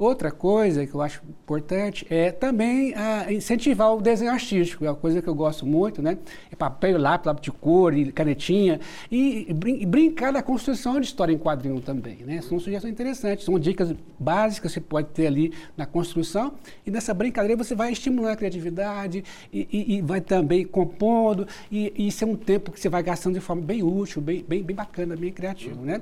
Outra 0.00 0.30
coisa 0.30 0.86
que 0.86 0.94
eu 0.94 1.02
acho 1.02 1.20
importante 1.28 2.06
é 2.08 2.32
também 2.32 2.94
ah, 2.96 3.30
incentivar 3.30 3.94
o 3.94 4.00
desenho 4.00 4.30
artístico, 4.30 4.82
é 4.82 4.88
uma 4.88 4.96
coisa 4.96 5.20
que 5.20 5.28
eu 5.28 5.34
gosto 5.34 5.66
muito, 5.66 6.00
né? 6.00 6.16
É 6.50 6.56
papel, 6.56 6.98
lápis, 6.98 7.26
lápis 7.26 7.42
de 7.42 7.52
cor, 7.52 7.92
e 7.92 8.10
canetinha, 8.10 8.80
e, 9.12 9.52
brin 9.52 9.82
e, 9.82 9.84
brincar 9.84 10.32
da 10.32 10.42
construção 10.42 10.98
de 10.98 11.06
história 11.06 11.34
em 11.34 11.38
quadrinho 11.38 11.82
também, 11.82 12.16
né? 12.24 12.40
São 12.40 12.58
sugestões 12.58 12.94
interessantes, 12.94 13.44
são 13.44 13.58
dicas 13.58 13.94
básicas 14.18 14.72
que 14.72 14.80
você 14.80 14.80
pode 14.80 15.08
ter 15.08 15.26
ali 15.26 15.52
na 15.76 15.84
construção, 15.84 16.54
e 16.86 16.90
nessa 16.90 17.12
brincadeira 17.12 17.62
você 17.62 17.74
vai 17.74 17.92
estimulando 17.92 18.32
a 18.32 18.36
criatividade 18.36 19.22
e, 19.52 19.96
e 19.96 20.00
vai 20.00 20.22
também 20.22 20.64
compondo, 20.64 21.46
e, 21.70 21.92
isso 22.06 22.24
é 22.24 22.26
um 22.26 22.36
tempo 22.36 22.72
que 22.72 22.80
você 22.80 22.88
vai 22.88 23.02
gastando 23.02 23.34
de 23.34 23.40
forma 23.40 23.60
bem 23.60 23.82
útil, 23.82 24.22
bem, 24.22 24.42
bem, 24.48 24.62
bem 24.62 24.74
bacana, 24.74 25.14
bem 25.14 25.30
criativo, 25.30 25.84
né? 25.84 26.00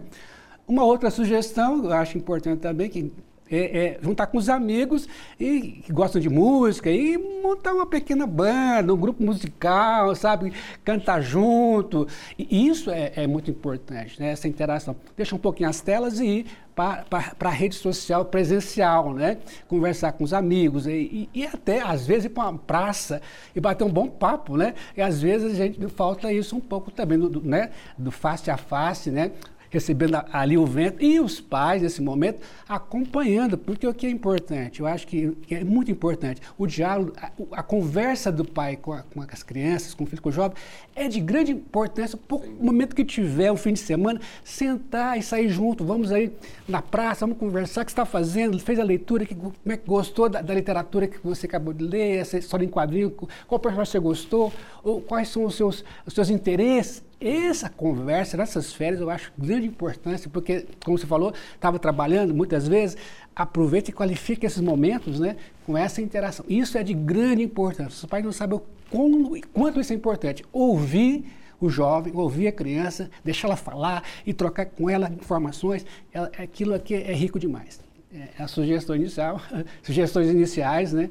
Uma 0.69 0.85
outra 0.85 1.11
sugestão, 1.11 1.85
eu 1.85 1.93
acho 1.93 2.17
importante 2.17 2.61
também, 2.61 2.89
que 2.89 3.11
é, 3.51 3.79
é, 3.79 3.99
juntar 4.03 4.27
com 4.27 4.39
os 4.39 4.49
amigos 4.49 5.09
e 5.39 5.83
que 5.85 5.93
gostam 5.93 6.21
de 6.21 6.29
música 6.29 6.91
e 6.91 7.17
montar 7.43 7.75
uma 7.75 7.87
pequena 7.87 8.27
banda, 8.27 8.93
um 8.93 8.97
grupo 8.97 9.23
musical, 9.23 10.15
sabe? 10.15 10.53
Cantar 10.85 11.21
junto. 11.21 12.07
E 12.39 12.69
isso 12.69 12.91
é, 12.91 13.13
é 13.17 13.27
muito 13.27 13.51
importante, 13.51 14.21
né? 14.21 14.31
Essa 14.31 14.49
interação. 14.49 14.97
Deixa 15.17 15.35
um 15.35 15.39
pouquinho 15.39 15.69
as 15.69 15.81
telas 15.81 16.21
e 16.21 16.27
ir 16.27 16.47
para 16.75 17.35
a 17.41 17.51
rede 17.51 17.75
social 17.75 18.25
presencial, 18.25 19.13
né? 19.13 19.39
Conversar 19.67 20.13
com 20.13 20.23
os 20.23 20.33
amigos 20.33 20.87
e, 20.87 20.93
e, 20.93 21.29
e 21.35 21.47
até, 21.47 21.81
às 21.81 22.07
vezes, 22.07 22.27
ir 22.27 22.29
para 22.29 22.51
uma 22.51 22.59
praça 22.59 23.21
e 23.55 23.61
bater 23.61 23.83
um 23.83 23.91
bom 23.91 24.09
papo, 24.09 24.57
né? 24.57 24.75
E 24.97 25.03
às 25.03 25.21
vezes 25.21 25.53
a 25.53 25.65
gente 25.65 25.89
falta 25.89 26.33
isso 26.33 26.55
um 26.57 26.61
pouco 26.61 26.91
também, 26.91 27.19
do, 27.19 27.41
né? 27.41 27.71
do 27.97 28.13
face 28.13 28.51
a 28.51 28.57
face, 28.57 29.11
né? 29.11 29.33
Recebendo 29.71 30.21
ali 30.33 30.57
o 30.57 30.67
vento, 30.67 31.03
e 31.03 31.21
os 31.21 31.41
pais, 31.41 31.83
nesse 31.83 32.01
momento, 32.01 32.41
acompanhando, 32.69 33.57
porque 33.59 33.87
o 33.87 33.95
que 33.95 34.07
é 34.07 34.11
importante, 34.11 34.81
eu 34.81 34.87
acho 34.87 35.07
que, 35.07 35.37
é 35.51 35.65
muito 35.65 35.91
importante, 35.91 36.41
o 36.57 36.67
diálogo, 36.67 37.13
a, 37.17 37.31
a 37.53 37.63
conversa 37.63 38.31
do 38.33 38.45
pai 38.45 38.77
com, 38.77 38.93
a, 38.93 39.03
com, 39.03 39.23
as 39.23 39.43
crianças, 39.43 39.95
com 39.95 40.05
o 40.05 40.07
filho, 40.07 40.23
com 40.23 40.29
o 40.29 40.33
jovem, 40.33 40.57
é 40.95 41.09
de 41.09 41.21
grande 41.21 41.53
importância, 41.53 42.19
no 42.31 42.65
momento 42.65 42.95
que 42.95 43.05
tiver 43.05 43.51
o 43.51 43.57
fim 43.57 43.73
de 43.73 43.81
semana, 43.81 44.21
sentar 44.45 45.19
e 45.19 45.23
sair 45.23 45.49
junto, 45.49 45.85
vamos 45.85 46.11
aí 46.13 46.33
na 46.67 46.83
praça, 46.83 47.27
vamos 47.27 47.39
conversar, 47.39 47.83
o 47.83 47.85
que 47.85 47.91
está 47.91 48.05
fazendo, 48.05 48.59
fez 48.59 48.79
a 48.79 48.85
leitura, 48.85 49.25
que, 49.27 49.35
como 49.35 49.55
é 49.67 49.77
que 49.77 49.87
gostou 49.87 50.29
da, 50.29 50.41
da, 50.41 50.55
literatura 50.55 51.07
que 51.07 51.19
você 51.23 51.47
acabou 51.47 51.73
de 51.73 51.85
ler, 51.85 52.19
essa 52.19 52.39
história 52.39 52.65
em 52.65 52.69
quadrinho, 52.69 53.11
qual 53.47 53.59
personagem 53.59 53.91
você 53.91 53.99
gostou, 53.99 54.53
ou 54.83 55.01
quais 55.01 55.29
são 55.29 55.45
os 55.45 55.55
seus, 55.55 55.85
os 56.07 56.15
seus 56.15 56.31
interesses, 56.31 57.03
essa 57.21 57.69
conversa, 57.69 58.37
nessas 58.37 58.73
férias, 58.73 59.01
eu 59.01 59.11
acho 59.11 59.33
de 59.37 59.47
grande 59.47 59.67
importância, 59.67 60.31
porque, 60.31 60.67
como 60.85 60.97
você 60.97 61.07
falou, 61.07 61.35
estava 61.55 61.79
trabalhando 61.79 62.33
muitas 62.33 62.69
vezes, 62.69 62.97
aproveita 63.35 63.91
e 63.91 63.93
qualifica 63.93 64.47
esses 64.47 64.61
momentos 64.61 65.19
né, 65.19 65.37
com 65.67 65.77
essa 65.77 66.01
interação. 66.01 66.45
Isso 66.49 66.79
é 66.79 66.83
de 66.83 66.95
grande 66.95 67.43
importância. 67.43 67.89
Os 67.89 68.05
pais 68.05 68.25
não 68.25 68.33
sabem 68.33 68.59
o 68.59 69.41
quanto 69.53 69.81
isso 69.81 69.93
é 69.93 69.97
importante. 69.97 70.45
Ouvir 70.53 71.25
o 71.61 71.69
jovem, 71.69 72.13
ouvir 72.15 72.49
a 72.49 72.53
criança, 72.53 73.11
deixar 73.25 73.49
ela 73.49 73.57
falar 73.57 74.05
e 74.25 74.33
trocar 74.33 74.67
com 74.67 74.89
ela 74.89 75.11
informações, 75.11 75.85
ela, 76.13 76.31
aquilo 76.39 76.75
aqui 76.75 76.95
é 76.95 77.13
rico 77.13 77.39
demais. 77.39 77.81
É 78.13 78.43
a 78.43 78.49
sugestão 78.49 78.95
inicial, 78.95 79.41
sugestões 79.83 80.29
iniciais, 80.29 80.93
né? 80.93 81.11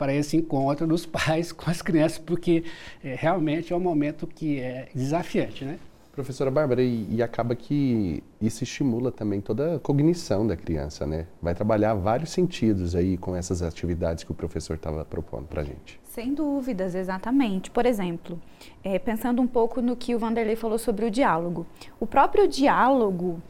Para 0.00 0.14
esse 0.14 0.34
encontro 0.34 0.86
dos 0.86 1.04
pais 1.04 1.52
com 1.52 1.70
as 1.70 1.82
crianças, 1.82 2.16
porque 2.16 2.64
é, 3.04 3.14
realmente 3.14 3.70
é 3.70 3.76
um 3.76 3.80
momento 3.80 4.26
que 4.26 4.58
é 4.58 4.88
desafiante, 4.94 5.62
né? 5.62 5.78
Professora 6.10 6.50
Bárbara, 6.50 6.82
e, 6.82 7.06
e, 7.08 7.22
acaba 7.22 7.54
que 7.54 8.22
isso 8.40 8.64
estimula 8.64 9.12
também 9.12 9.40
toda 9.40 9.76
a 9.76 9.78
cognição 9.78 10.46
da 10.46 10.56
criança, 10.56 11.06
né? 11.06 11.26
Vai 11.40 11.54
trabalhar 11.54 11.94
vários 11.94 12.30
sentidos 12.30 12.96
aí 12.96 13.16
com 13.16 13.36
essas 13.36 13.62
atividades 13.62 14.24
que 14.24 14.32
o 14.32 14.34
professor 14.34 14.74
estava 14.74 15.04
propondo 15.04 15.46
para 15.46 15.62
a 15.62 15.64
gente. 15.64 16.00
Sem 16.02 16.34
dúvidas, 16.34 16.94
exatamente. 16.94 17.70
Por 17.70 17.86
exemplo, 17.86 18.40
é, 18.82 18.98
pensando 18.98 19.40
um 19.40 19.46
pouco 19.46 19.80
no 19.80 19.94
que 19.94 20.14
o 20.14 20.18
Vanderlei 20.18 20.56
falou 20.56 20.78
sobre 20.78 21.04
o 21.06 21.10
diálogo. 21.10 21.64
O 22.00 22.06
próprio 22.06 22.48
diálogo, 22.48 23.40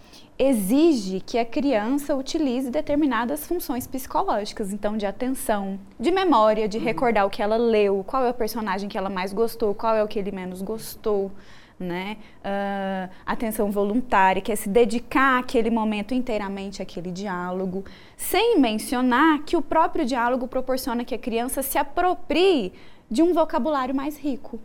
exige 0.42 1.20
que 1.20 1.38
a 1.38 1.44
criança 1.44 2.16
utilize 2.16 2.70
determinadas 2.70 3.46
funções 3.46 3.86
psicológicas, 3.86 4.72
então 4.72 4.96
de 4.96 5.04
atenção, 5.04 5.78
de 5.98 6.10
memória, 6.10 6.66
de 6.66 6.78
uhum. 6.78 6.84
recordar 6.84 7.26
o 7.26 7.30
que 7.30 7.42
ela 7.42 7.58
leu, 7.58 8.02
qual 8.06 8.24
é 8.24 8.30
o 8.30 8.34
personagem 8.34 8.88
que 8.88 8.96
ela 8.96 9.10
mais 9.10 9.34
gostou, 9.34 9.74
qual 9.74 9.94
é 9.94 10.02
o 10.02 10.08
que 10.08 10.18
ele 10.18 10.32
menos 10.32 10.62
gostou, 10.62 11.30
né? 11.78 12.16
Uh, 12.38 13.12
atenção 13.26 13.70
voluntária, 13.70 14.40
que 14.40 14.50
é 14.50 14.56
se 14.56 14.70
dedicar 14.70 15.40
aquele 15.40 15.68
momento 15.68 16.14
inteiramente 16.14 16.80
àquele 16.80 17.10
diálogo, 17.10 17.84
sem 18.16 18.58
mencionar 18.58 19.40
que 19.40 19.58
o 19.58 19.62
próprio 19.62 20.06
diálogo 20.06 20.48
proporciona 20.48 21.04
que 21.04 21.14
a 21.14 21.18
criança 21.18 21.62
se 21.62 21.76
aproprie 21.76 22.72
de 23.10 23.22
um 23.22 23.34
vocabulário 23.34 23.94
mais 23.94 24.16
rico. 24.16 24.58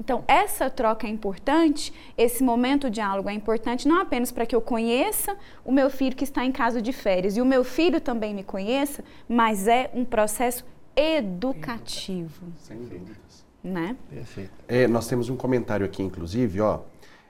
Então, 0.00 0.24
essa 0.26 0.70
troca 0.70 1.06
é 1.06 1.10
importante, 1.10 1.92
esse 2.16 2.42
momento 2.42 2.88
de 2.88 2.94
diálogo 2.94 3.28
é 3.28 3.34
importante 3.34 3.86
não 3.86 4.00
apenas 4.00 4.32
para 4.32 4.46
que 4.46 4.56
eu 4.56 4.60
conheça 4.62 5.36
o 5.62 5.70
meu 5.70 5.90
filho 5.90 6.16
que 6.16 6.24
está 6.24 6.42
em 6.42 6.50
casa 6.50 6.80
de 6.80 6.90
férias 6.90 7.36
e 7.36 7.40
o 7.42 7.44
meu 7.44 7.62
filho 7.62 8.00
também 8.00 8.34
me 8.34 8.42
conheça, 8.42 9.04
mas 9.28 9.68
é 9.68 9.90
um 9.92 10.02
processo 10.02 10.64
educativo. 10.96 12.46
Sem 12.56 12.78
dúvidas. 12.78 13.44
Né? 13.62 13.94
Perfeito. 14.08 14.52
É, 14.66 14.88
nós 14.88 15.06
temos 15.06 15.28
um 15.28 15.36
comentário 15.36 15.84
aqui, 15.84 16.02
inclusive, 16.02 16.62
ó, 16.62 16.80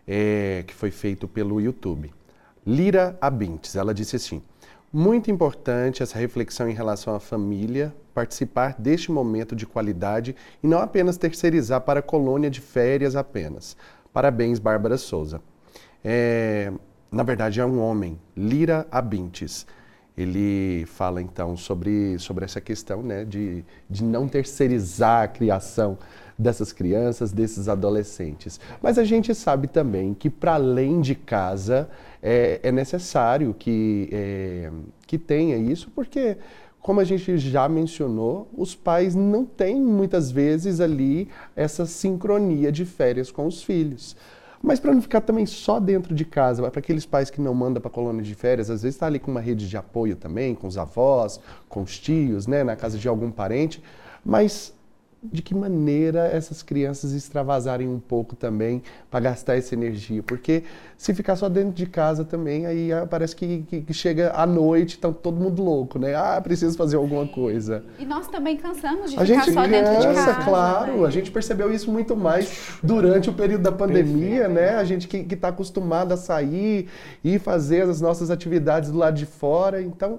é, 0.07 0.63
que 0.65 0.73
foi 0.73 0.93
feito 0.93 1.27
pelo 1.27 1.61
YouTube. 1.61 2.15
Lira 2.65 3.19
Abintes, 3.21 3.75
ela 3.75 3.93
disse 3.93 4.15
assim: 4.15 4.41
muito 4.93 5.31
importante 5.31 6.03
essa 6.03 6.19
reflexão 6.19 6.69
em 6.69 6.75
relação 6.75 7.15
à 7.15 7.21
família, 7.21 7.95
participar 8.13 8.75
deste 8.79 9.13
momento 9.13 9.55
de 9.55 9.67
qualidade 9.67 10.35
e 10.63 10.67
não 10.67 10.79
apenas 10.81 11.17
terceirizar 11.17 11.81
para 11.83 12.01
a 12.01 12.03
colônia 12.03 12.51
de 12.51 12.61
férias 12.61 13.15
apenas. 13.15 13.77
Parabéns, 14.13 14.59
Bárbara 14.59 14.99
Souza. 14.99 15.41
É, 16.05 16.73
na 17.11 17.23
verdade, 17.23 17.61
é 17.61 17.65
um 17.65 17.81
homem, 17.81 18.19
Lira 18.37 18.87
Abintes. 18.91 19.67
Ele 20.17 20.85
fala 20.87 21.23
então 21.23 21.57
sobre, 21.57 22.19
sobre 22.19 22.45
essa 22.45 22.61
questão 22.61 23.03
né, 23.03 23.25
de, 23.25 23.65
de 23.89 24.03
não 24.03 24.29
terceirizar 24.29 25.23
a 25.23 25.29
criação 25.29 25.97
dessas 26.41 26.73
crianças, 26.73 27.33
desses 27.33 27.69
adolescentes. 27.69 28.59
Mas 28.83 28.99
a 28.99 29.05
gente 29.05 29.35
sabe 29.35 29.69
também 29.69 30.15
que, 30.15 30.31
para 30.31 30.55
além 30.55 31.01
de 31.01 31.15
casa, 31.15 31.89
é, 32.23 32.61
é 32.63 32.73
necessário 32.73 33.55
que, 33.59 34.09
é, 34.11 34.71
que 35.07 35.19
tenha 35.19 35.57
isso, 35.57 35.91
porque, 35.95 36.39
como 36.81 37.01
a 37.01 37.05
gente 37.05 37.37
já 37.37 37.69
mencionou, 37.69 38.49
os 38.57 38.75
pais 38.75 39.15
não 39.15 39.45
têm 39.45 39.81
muitas 39.81 40.31
vezes 40.31 40.81
ali 40.81 41.29
essa 41.55 41.85
sincronia 41.85 42.73
de 42.73 42.85
férias 42.85 43.31
com 43.31 43.47
os 43.47 43.63
filhos. 43.63 44.17
Mas 44.63 44.79
para 44.79 44.93
não 44.93 45.01
ficar 45.01 45.23
também 45.23 45.47
só 45.47 45.81
dentro 45.81 46.15
de 46.15 46.25
casa, 46.25 46.71
para 46.71 46.81
aqueles 46.81 47.07
pais 47.07 47.31
que 47.31 47.41
não 47.41 47.55
mandam 47.55 47.81
para 47.81 47.91
colônia 47.91 48.23
de 48.23 48.35
férias, 48.35 48.69
às 48.69 48.83
vezes 48.83 48.95
está 48.95 49.07
ali 49.07 49.19
com 49.19 49.31
uma 49.31 49.41
rede 49.41 49.67
de 49.67 49.77
apoio 49.77 50.17
também, 50.17 50.55
com 50.55 50.67
os 50.67 50.77
avós, 50.77 51.41
com 51.67 51.83
os 51.83 51.99
tios, 51.99 52.47
né, 52.47 52.63
na 52.63 52.77
casa 52.77 52.99
de 52.99 53.09
algum 53.09 53.31
parente, 53.31 53.83
mas 54.23 54.75
de 55.23 55.43
que 55.43 55.55
maneira 55.55 56.27
essas 56.27 56.63
crianças 56.63 57.13
extravasarem 57.13 57.87
um 57.87 58.01
pouco 58.01 58.35
também 58.35 58.83
para 59.11 59.21
gastar 59.21 59.57
essa 59.57 59.75
energia. 59.75 60.23
Porque 60.23 60.63
se 60.97 61.13
ficar 61.13 61.37
só 61.37 61.49
dentro 61.49 61.73
de 61.73 61.85
casa 61.87 62.25
também, 62.25 62.65
aí 62.65 62.91
ah, 62.91 63.07
parece 63.09 63.37
que, 63.37 63.63
que, 63.69 63.81
que 63.83 63.93
chega 63.93 64.33
à 64.35 64.47
noite, 64.47 64.97
está 64.97 65.13
todo 65.13 65.39
mundo 65.39 65.63
louco, 65.63 65.99
né? 65.99 66.15
Ah, 66.15 66.41
preciso 66.41 66.77
fazer 66.77 66.97
alguma 66.97 67.27
coisa. 67.27 67.85
E 67.99 68.07
nós 68.07 68.29
também 68.29 68.57
cansamos 68.57 69.11
de 69.11 69.19
a 69.19 69.27
ficar 69.27 69.45
só 69.45 69.55
cansa, 69.55 69.69
dentro 69.69 69.99
de 69.99 70.15
casa. 70.15 70.35
claro. 70.43 71.01
Né? 71.03 71.07
A 71.07 71.11
gente 71.11 71.31
percebeu 71.31 71.71
isso 71.73 71.91
muito 71.93 72.17
mais 72.17 72.79
durante 72.83 73.29
o 73.29 73.33
período 73.33 73.63
da 73.63 73.73
pandemia, 73.73 74.49
né? 74.49 74.71
A 74.71 74.85
gente 74.85 75.07
que 75.07 75.19
está 75.35 75.49
acostumado 75.49 76.13
a 76.13 76.17
sair 76.17 76.89
e 77.23 77.39
fazer 77.39 77.83
as 77.83 78.01
nossas 78.01 78.31
atividades 78.31 78.91
do 78.91 78.97
lado 78.97 79.17
de 79.17 79.27
fora. 79.27 79.83
Então, 79.83 80.19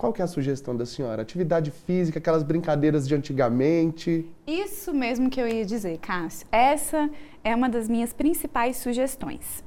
qual 0.00 0.14
que 0.14 0.22
é 0.22 0.24
a 0.24 0.26
sugestão 0.26 0.74
da 0.74 0.86
senhora? 0.86 1.20
Atividade 1.20 1.70
física, 1.70 2.18
aquelas 2.18 2.42
brincadeiras 2.42 3.06
de 3.06 3.14
antigamente? 3.14 4.24
Isso 4.46 4.94
mesmo 4.94 5.28
que 5.28 5.38
eu 5.38 5.46
ia 5.46 5.62
dizer, 5.62 5.98
Cássio. 5.98 6.46
Essa 6.50 7.10
é 7.44 7.54
uma 7.54 7.68
das 7.68 7.86
minhas 7.86 8.10
principais 8.10 8.78
sugestões. 8.78 9.62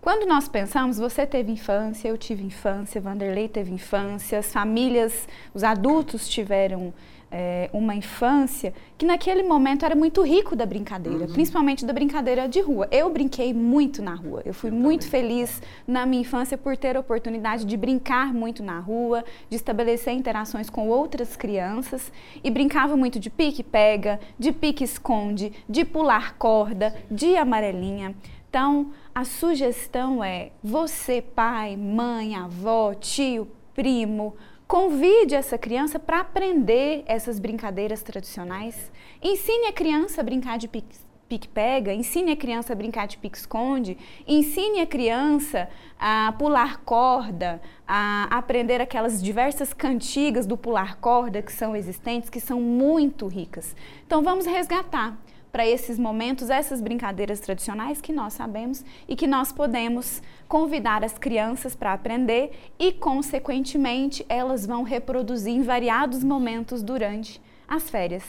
Quando 0.00 0.26
nós 0.26 0.48
pensamos, 0.48 0.98
você 0.98 1.24
teve 1.24 1.52
infância, 1.52 2.08
eu 2.08 2.18
tive 2.18 2.42
infância, 2.44 3.00
Vanderlei 3.00 3.48
teve 3.48 3.72
infância, 3.72 4.40
as 4.40 4.52
famílias, 4.52 5.28
os 5.54 5.62
adultos 5.62 6.28
tiveram 6.28 6.92
é, 7.30 7.68
uma 7.72 7.94
infância 7.94 8.72
que 8.96 9.04
naquele 9.04 9.42
momento 9.42 9.84
era 9.84 9.94
muito 9.94 10.22
rico 10.22 10.54
da 10.54 10.64
brincadeira, 10.64 11.26
uhum. 11.26 11.32
principalmente 11.32 11.84
da 11.84 11.92
brincadeira 11.92 12.48
de 12.48 12.60
rua. 12.60 12.88
Eu 12.90 13.10
brinquei 13.10 13.52
muito 13.52 14.00
na 14.02 14.14
rua. 14.14 14.42
Eu 14.44 14.54
fui 14.54 14.70
eu 14.70 14.74
muito 14.74 15.06
também. 15.06 15.28
feliz 15.28 15.62
na 15.86 16.06
minha 16.06 16.22
infância 16.22 16.56
por 16.56 16.76
ter 16.76 16.96
a 16.96 17.00
oportunidade 17.00 17.64
de 17.64 17.76
brincar 17.76 18.32
muito 18.32 18.62
na 18.62 18.78
rua, 18.78 19.24
de 19.50 19.56
estabelecer 19.56 20.14
interações 20.14 20.70
com 20.70 20.88
outras 20.88 21.36
crianças 21.36 22.12
e 22.42 22.50
brincava 22.50 22.96
muito 22.96 23.18
de 23.18 23.28
pique-pega, 23.28 24.20
de 24.38 24.52
pique-esconde, 24.52 25.52
de 25.68 25.84
pular 25.84 26.36
corda, 26.38 26.94
de 27.10 27.36
amarelinha. 27.36 28.14
Então, 28.48 28.92
a 29.14 29.24
sugestão 29.24 30.22
é 30.22 30.50
você, 30.62 31.20
pai, 31.20 31.76
mãe, 31.76 32.34
avó, 32.34 32.94
tio, 32.94 33.48
primo, 33.74 34.34
Convide 34.66 35.36
essa 35.36 35.56
criança 35.56 35.96
para 35.96 36.18
aprender 36.20 37.04
essas 37.06 37.38
brincadeiras 37.38 38.02
tradicionais. 38.02 38.90
Ensine 39.22 39.66
a 39.68 39.72
criança 39.72 40.20
a 40.20 40.24
brincar 40.24 40.58
de 40.58 40.66
pique-pega, 40.66 41.94
ensine 41.94 42.32
a 42.32 42.36
criança 42.36 42.72
a 42.72 42.76
brincar 42.76 43.06
de 43.06 43.16
pique-esconde, 43.16 43.96
ensine 44.26 44.80
a 44.80 44.86
criança 44.86 45.68
a 45.96 46.34
pular 46.36 46.78
corda, 46.78 47.62
a 47.86 48.24
aprender 48.36 48.80
aquelas 48.80 49.22
diversas 49.22 49.72
cantigas 49.72 50.46
do 50.46 50.56
pular 50.56 50.96
corda 50.96 51.42
que 51.42 51.52
são 51.52 51.76
existentes, 51.76 52.28
que 52.28 52.40
são 52.40 52.60
muito 52.60 53.28
ricas. 53.28 53.76
Então 54.04 54.20
vamos 54.20 54.46
resgatar 54.46 55.16
para 55.52 55.66
esses 55.66 55.98
momentos, 55.98 56.50
essas 56.50 56.82
brincadeiras 56.82 57.40
tradicionais 57.40 58.00
que 58.00 58.12
nós 58.12 58.34
sabemos 58.34 58.84
e 59.08 59.16
que 59.16 59.26
nós 59.26 59.52
podemos 59.52 60.20
convidar 60.48 61.04
as 61.04 61.18
crianças 61.18 61.74
para 61.74 61.92
aprender 61.92 62.52
e, 62.78 62.92
consequentemente, 62.92 64.24
elas 64.28 64.66
vão 64.66 64.82
reproduzir 64.82 65.54
em 65.54 65.62
variados 65.62 66.22
momentos 66.22 66.82
durante 66.82 67.40
as 67.68 67.90
férias. 67.90 68.22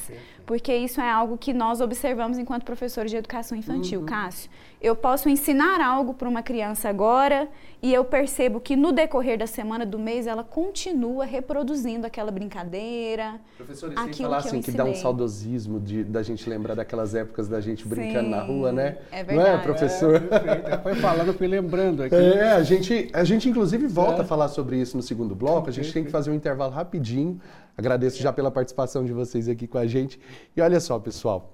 Porque 0.45 0.75
isso 0.75 0.99
é 0.99 1.09
algo 1.09 1.37
que 1.37 1.53
nós 1.53 1.81
observamos 1.81 2.37
enquanto 2.37 2.63
professores 2.63 3.11
de 3.11 3.17
educação 3.17 3.57
infantil. 3.57 3.99
Uhum. 3.99 4.05
Cássio, 4.05 4.49
eu 4.79 4.95
posso 4.95 5.27
ensinar 5.27 5.81
algo 5.81 6.13
para 6.13 6.29
uma 6.29 6.43
criança 6.43 6.87
agora 6.87 7.49
e 7.81 7.93
eu 7.93 8.05
percebo 8.05 8.59
que 8.59 8.75
no 8.75 8.91
decorrer 8.91 9.37
da 9.37 9.47
semana, 9.47 9.85
do 9.85 9.97
mês, 9.97 10.27
ela 10.27 10.43
continua 10.43 11.25
reproduzindo 11.25 12.05
aquela 12.05 12.31
brincadeira. 12.31 13.39
Professor, 13.55 13.91
e 13.91 14.13
sem 14.13 14.25
falar 14.25 14.37
assim, 14.37 14.61
que 14.61 14.71
dá 14.71 14.83
um 14.83 14.93
saudosismo 14.93 15.79
de, 15.79 16.03
da 16.03 16.21
gente 16.21 16.47
lembrar 16.49 16.75
daquelas 16.75 17.15
épocas 17.15 17.47
da 17.47 17.59
gente 17.59 17.87
brincando 17.87 18.25
Sim, 18.25 18.31
na 18.31 18.41
rua, 18.41 18.71
né? 18.71 18.97
É 19.11 19.23
verdade. 19.23 19.49
Não 19.49 19.57
é, 19.57 19.63
professor? 19.63 20.15
É, 20.15 20.77
foi 20.79 20.95
falando, 20.95 21.33
fui 21.33 21.47
lembrando 21.47 22.03
aqui. 22.03 22.15
É, 22.15 22.51
a 22.51 22.63
gente, 22.63 23.09
a 23.13 23.23
gente 23.23 23.49
inclusive 23.49 23.87
volta 23.87 24.21
é. 24.21 24.21
a 24.21 24.25
falar 24.25 24.47
sobre 24.47 24.77
isso 24.77 24.95
no 24.95 25.03
segundo 25.03 25.35
bloco. 25.35 25.69
A 25.69 25.73
gente 25.73 25.91
tem 25.91 26.03
que 26.03 26.11
fazer 26.11 26.31
um 26.31 26.35
intervalo 26.35 26.71
rapidinho. 26.71 27.39
Agradeço 27.75 28.21
já 28.21 28.33
pela 28.33 28.49
participação 28.49 29.05
de 29.05 29.13
vocês 29.13 29.47
aqui 29.47 29.67
com 29.67 29.77
a 29.77 29.85
gente. 29.85 30.19
E 30.55 30.61
olha 30.61 30.79
só, 30.79 30.97
pessoal. 30.99 31.53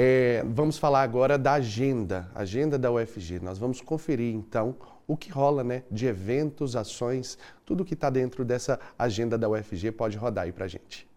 É, 0.00 0.44
vamos 0.46 0.78
falar 0.78 1.02
agora 1.02 1.36
da 1.36 1.54
agenda, 1.54 2.30
agenda 2.32 2.78
da 2.78 2.88
UFG. 2.88 3.40
Nós 3.40 3.58
vamos 3.58 3.80
conferir 3.80 4.32
então 4.32 4.76
o 5.08 5.16
que 5.16 5.28
rola 5.28 5.64
né, 5.64 5.82
de 5.90 6.06
eventos, 6.06 6.76
ações, 6.76 7.36
tudo 7.66 7.84
que 7.84 7.94
está 7.94 8.08
dentro 8.08 8.44
dessa 8.44 8.78
agenda 8.96 9.36
da 9.36 9.48
UFG 9.48 9.90
pode 9.90 10.16
rodar 10.16 10.44
aí 10.44 10.52
para 10.52 10.68
gente. 10.68 11.08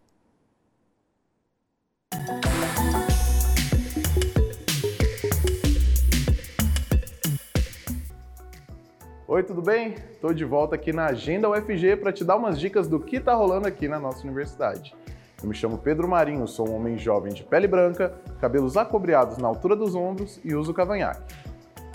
Oi, 9.27 9.43
tudo 9.43 9.61
bem? 9.61 9.93
Estou 10.11 10.33
de 10.33 10.43
volta 10.43 10.73
aqui 10.73 10.91
na 10.91 11.05
Agenda 11.05 11.47
UFG 11.47 11.97
para 11.97 12.11
te 12.11 12.23
dar 12.23 12.35
umas 12.35 12.59
dicas 12.59 12.88
do 12.88 13.00
que 13.00 13.17
está 13.17 13.35
rolando 13.35 13.67
aqui 13.67 13.88
na 13.88 14.00
nossa 14.00 14.23
universidade. 14.23 14.95
Eu 15.41 15.50
me 15.50 15.55
chamo 15.55 15.79
Pedro 15.79 16.07
Marinho, 16.07 16.48
sou 16.48 16.69
um 16.69 16.75
homem 16.75 17.00
jovem 17.00 17.33
de 17.33 17.43
pele 17.43 17.67
branca, 17.67 18.13
cabelos 18.39 18.77
acobreados 18.77 19.38
na 19.38 19.48
altura 19.48 19.75
dos 19.75 19.95
ombros 19.95 20.39
e 20.43 20.53
uso 20.53 20.71
cavanhaque. 20.71 21.33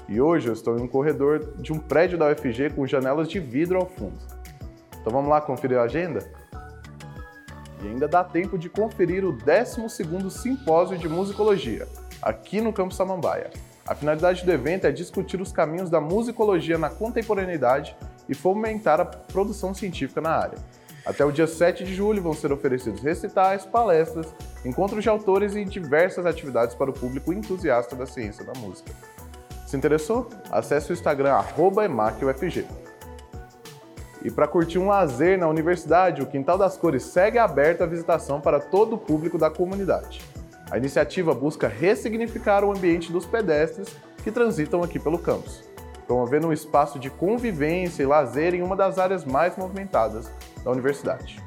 E 0.08 0.20
hoje 0.20 0.48
eu 0.48 0.52
estou 0.52 0.76
em 0.76 0.82
um 0.82 0.88
corredor 0.88 1.52
de 1.58 1.72
um 1.72 1.78
prédio 1.78 2.18
da 2.18 2.28
UFG 2.30 2.70
com 2.74 2.84
janelas 2.86 3.28
de 3.28 3.38
vidro 3.38 3.78
ao 3.78 3.86
fundo. 3.86 4.18
Então 5.00 5.12
vamos 5.12 5.30
lá 5.30 5.40
conferir 5.40 5.78
a 5.78 5.82
agenda? 5.82 6.28
E 7.82 7.86
ainda 7.86 8.08
dá 8.08 8.24
tempo 8.24 8.58
de 8.58 8.68
conferir 8.68 9.24
o 9.24 9.32
12º 9.32 10.28
Simpósio 10.28 10.98
de 10.98 11.08
Musicologia, 11.08 11.86
aqui 12.20 12.60
no 12.60 12.72
Campo 12.72 12.94
Samambaia. 12.94 13.50
A 13.86 13.94
finalidade 13.94 14.44
do 14.44 14.50
evento 14.50 14.88
é 14.88 14.90
discutir 14.90 15.40
os 15.40 15.52
caminhos 15.52 15.88
da 15.88 16.00
musicologia 16.00 16.78
na 16.78 16.90
contemporaneidade 16.90 17.96
e 18.28 18.34
fomentar 18.34 19.00
a 19.00 19.04
produção 19.04 19.72
científica 19.72 20.20
na 20.20 20.30
área. 20.30 20.58
Até 21.06 21.24
o 21.24 21.30
dia 21.30 21.46
7 21.46 21.84
de 21.84 21.94
julho 21.94 22.20
vão 22.20 22.32
ser 22.32 22.50
oferecidos 22.50 23.00
recitais, 23.00 23.64
palestras, 23.64 24.26
encontros 24.64 25.04
de 25.04 25.08
autores 25.08 25.54
e 25.54 25.64
diversas 25.64 26.26
atividades 26.26 26.74
para 26.74 26.90
o 26.90 26.92
público 26.92 27.32
entusiasta 27.32 27.94
da 27.94 28.04
ciência 28.04 28.44
da 28.44 28.52
música. 28.58 28.90
Se 29.68 29.76
interessou? 29.76 30.28
Acesse 30.50 30.90
o 30.90 30.94
Instagram 30.94 31.40
@emacufg. 31.84 32.66
E 34.20 34.30
para 34.32 34.48
curtir 34.48 34.80
um 34.80 34.88
lazer 34.88 35.38
na 35.38 35.46
universidade, 35.46 36.22
o 36.22 36.26
Quintal 36.26 36.58
das 36.58 36.76
Cores 36.76 37.04
segue 37.04 37.38
aberto 37.38 37.82
à 37.82 37.86
visitação 37.86 38.40
para 38.40 38.58
todo 38.58 38.96
o 38.96 38.98
público 38.98 39.38
da 39.38 39.48
comunidade. 39.48 40.20
A 40.68 40.76
iniciativa 40.76 41.32
busca 41.32 41.68
ressignificar 41.68 42.64
o 42.64 42.72
ambiente 42.72 43.12
dos 43.12 43.24
pedestres 43.24 43.94
que 44.24 44.32
transitam 44.32 44.82
aqui 44.82 44.98
pelo 44.98 45.20
campus, 45.20 45.62
promovendo 46.08 46.48
um 46.48 46.52
espaço 46.52 46.98
de 46.98 47.08
convivência 47.08 48.02
e 48.02 48.06
lazer 48.06 48.54
em 48.54 48.62
uma 48.62 48.74
das 48.74 48.98
áreas 48.98 49.24
mais 49.24 49.56
movimentadas 49.56 50.28
da 50.66 50.72
universidade. 50.72 51.40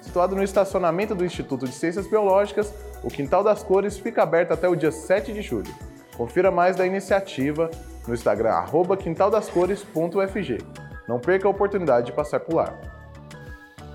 Situado 0.00 0.34
no 0.34 0.42
estacionamento 0.42 1.14
do 1.14 1.26
Instituto 1.26 1.66
de 1.66 1.74
Ciências 1.74 2.06
Biológicas, 2.06 2.72
o 3.02 3.08
Quintal 3.08 3.44
das 3.44 3.62
Cores 3.62 3.98
fica 3.98 4.22
aberto 4.22 4.52
até 4.52 4.66
o 4.66 4.74
dia 4.74 4.90
7 4.90 5.30
de 5.32 5.42
julho. 5.42 5.72
Confira 6.16 6.50
mais 6.50 6.74
da 6.74 6.86
iniciativa 6.86 7.70
no 8.08 8.14
Instagram 8.14 8.64
quintaldascores.ufg. 8.98 10.58
Não 11.06 11.18
perca 11.18 11.46
a 11.46 11.50
oportunidade 11.50 12.06
de 12.06 12.12
passar 12.12 12.40
por 12.40 12.54
lá. 12.54 12.72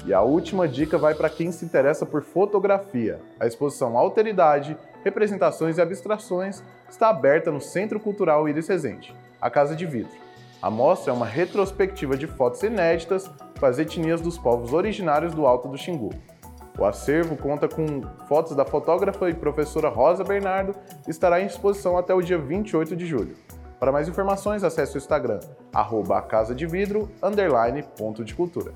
E 0.06 0.14
a 0.14 0.22
última 0.22 0.68
dica 0.68 0.98
vai 0.98 1.16
para 1.16 1.30
quem 1.30 1.52
se 1.52 1.66
interessa 1.66 2.06
por 2.06 2.22
fotografia. 2.22 3.20
A 3.40 3.48
exposição 3.48 3.98
Alteridade, 3.98 4.78
Representações 5.04 5.78
e 5.78 5.82
Abstrações 5.82 6.62
está 6.88 7.10
aberta 7.10 7.52
no 7.52 7.60
Centro 7.60 8.00
Cultural 8.00 8.48
Iris 8.48 8.68
Resende, 8.68 9.16
a 9.42 9.50
Casa 9.50 9.76
de 9.76 9.88
Vidro. 9.88 10.30
A 10.62 10.70
mostra 10.70 11.12
é 11.12 11.16
uma 11.16 11.26
retrospectiva 11.26 12.18
de 12.18 12.28
fotos 12.28 12.62
inéditas 12.62 13.30
com 13.60 13.66
as 13.66 13.78
etnias 13.78 14.22
dos 14.22 14.38
povos 14.38 14.74
originários 14.74 15.34
do 15.34 15.46
Alto 15.46 15.68
do 15.68 15.78
Xingu. 15.78 16.12
O 16.78 16.86
acervo 16.86 17.36
conta 17.36 17.68
com 17.68 18.02
fotos 18.28 18.56
da 18.56 18.64
fotógrafa 18.64 19.30
e 19.30 19.34
professora 19.34 19.90
Rosa 19.90 20.24
Bernardo 20.24 20.74
e 21.06 21.12
estará 21.12 21.42
em 21.42 21.46
exposição 21.46 21.98
até 21.98 22.14
o 22.14 22.22
dia 22.22 22.38
28 22.38 22.96
de 22.96 23.06
julho. 23.06 23.36
Para 23.80 23.92
mais 23.92 24.08
informações, 24.08 24.64
acesse 24.64 24.96
o 24.96 24.98
Instagram, 24.98 25.40
arroba 25.74 26.22
casa 26.22 26.56
de 26.56 26.66
vidro, 26.66 27.10
underline, 27.22 27.84
ponto 27.98 28.24
de 28.24 28.34
cultura. 28.34 28.72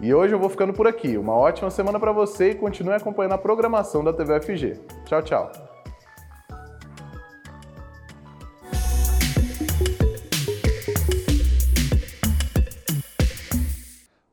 E 0.00 0.14
hoje 0.14 0.34
eu 0.34 0.38
vou 0.38 0.48
ficando 0.48 0.72
por 0.72 0.86
aqui. 0.86 1.16
Uma 1.16 1.34
ótima 1.34 1.70
semana 1.70 2.00
para 2.00 2.12
você 2.12 2.50
e 2.50 2.54
continue 2.54 2.94
acompanhando 2.94 3.32
a 3.32 3.38
programação 3.38 4.02
da 4.02 4.12
TV 4.12 4.40
FG. 4.40 4.80
Tchau, 5.04 5.22
tchau. 5.22 5.69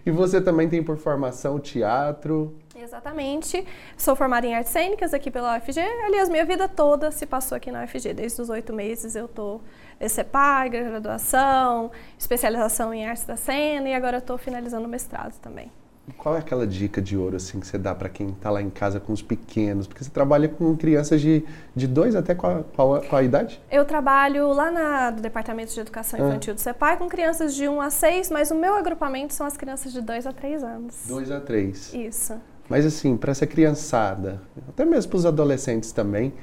E 0.05 0.11
você 0.11 0.43
também 0.43 0.69
tem 0.69 0.83
por 0.83 0.99
formação 0.99 1.59
teatro? 1.59 2.55
Exatamente. 2.77 3.67
Sou 3.97 4.15
formada 4.15 4.47
em 4.47 4.55
artes 4.55 4.73
cênicas 4.73 5.15
aqui 5.15 5.31
pela 5.31 5.57
UFG. 5.57 5.81
Aliás, 5.81 6.29
minha 6.29 6.45
vida 6.45 6.69
toda 6.69 7.11
se 7.11 7.25
passou 7.25 7.57
aqui 7.57 7.73
na 7.73 7.85
UFG. 7.85 8.13
Desde 8.13 8.43
os 8.43 8.51
oito 8.51 8.75
meses 8.75 9.17
eu 9.17 9.25
estou 9.25 9.63
ECEPAG, 10.01 10.83
graduação, 10.85 11.91
especialização 12.19 12.93
em 12.93 13.07
artes 13.07 13.25
da 13.25 13.37
cena 13.37 13.89
e 13.89 13.95
agora 13.95 14.19
estou 14.19 14.37
finalizando 14.39 14.87
o 14.87 14.89
mestrado 14.89 15.39
também. 15.41 15.71
Qual 16.19 16.37
é 16.37 16.39
aquela 16.39 16.67
dica 16.67 17.01
de 17.01 17.17
ouro 17.17 17.37
assim 17.37 17.59
que 17.59 17.67
você 17.67 17.79
dá 17.79 17.95
para 17.95 18.11
quem 18.11 18.29
está 18.29 18.51
lá 18.51 18.61
em 18.61 18.69
casa 18.69 19.01
com 19.01 19.13
os 19.13 19.23
pequenos? 19.23 19.87
Porque 19.87 20.05
você 20.05 20.11
trabalha 20.11 20.49
com 20.49 20.77
crianças 20.77 21.19
de, 21.21 21.43
de 21.75 21.87
dois 21.87 22.15
até 22.15 22.35
qual, 22.35 22.63
qual, 22.75 23.01
qual 23.01 23.21
a 23.21 23.23
idade? 23.23 23.61
Eu 23.71 23.87
trabalho 23.87 24.53
lá 24.53 24.71
na, 24.71 25.11
no 25.11 25.21
Departamento 25.23 25.73
de 25.73 25.81
Educação 25.81 26.21
ah. 26.21 26.29
Infantil 26.29 26.53
ah. 26.53 26.55
do 26.55 26.61
CEPAI 26.61 26.97
com 26.99 27.09
crianças 27.09 27.55
de 27.55 27.67
1 27.67 27.81
a 27.81 27.89
6, 27.89 28.31
mas 28.31 28.51
o 28.51 28.55
meu 28.55 28.75
agrupamento 28.75 29.33
são 29.33 29.47
as 29.47 29.57
crianças 29.57 29.93
de 29.93 30.03
2 30.03 30.27
a 30.27 30.33
3 30.33 30.63
anos. 30.63 30.95
2 31.09 31.31
a 31.31 31.41
3. 31.41 31.95
Isso. 31.95 32.35
Mas 32.69 32.85
assim, 32.85 33.17
para 33.17 33.31
essa 33.31 33.47
criançada, 33.47 34.43
até 34.69 34.85
mesmo 34.85 35.11
para 35.11 35.19
os 35.19 35.27
adolescentes 35.27 35.91
também, 35.91 36.35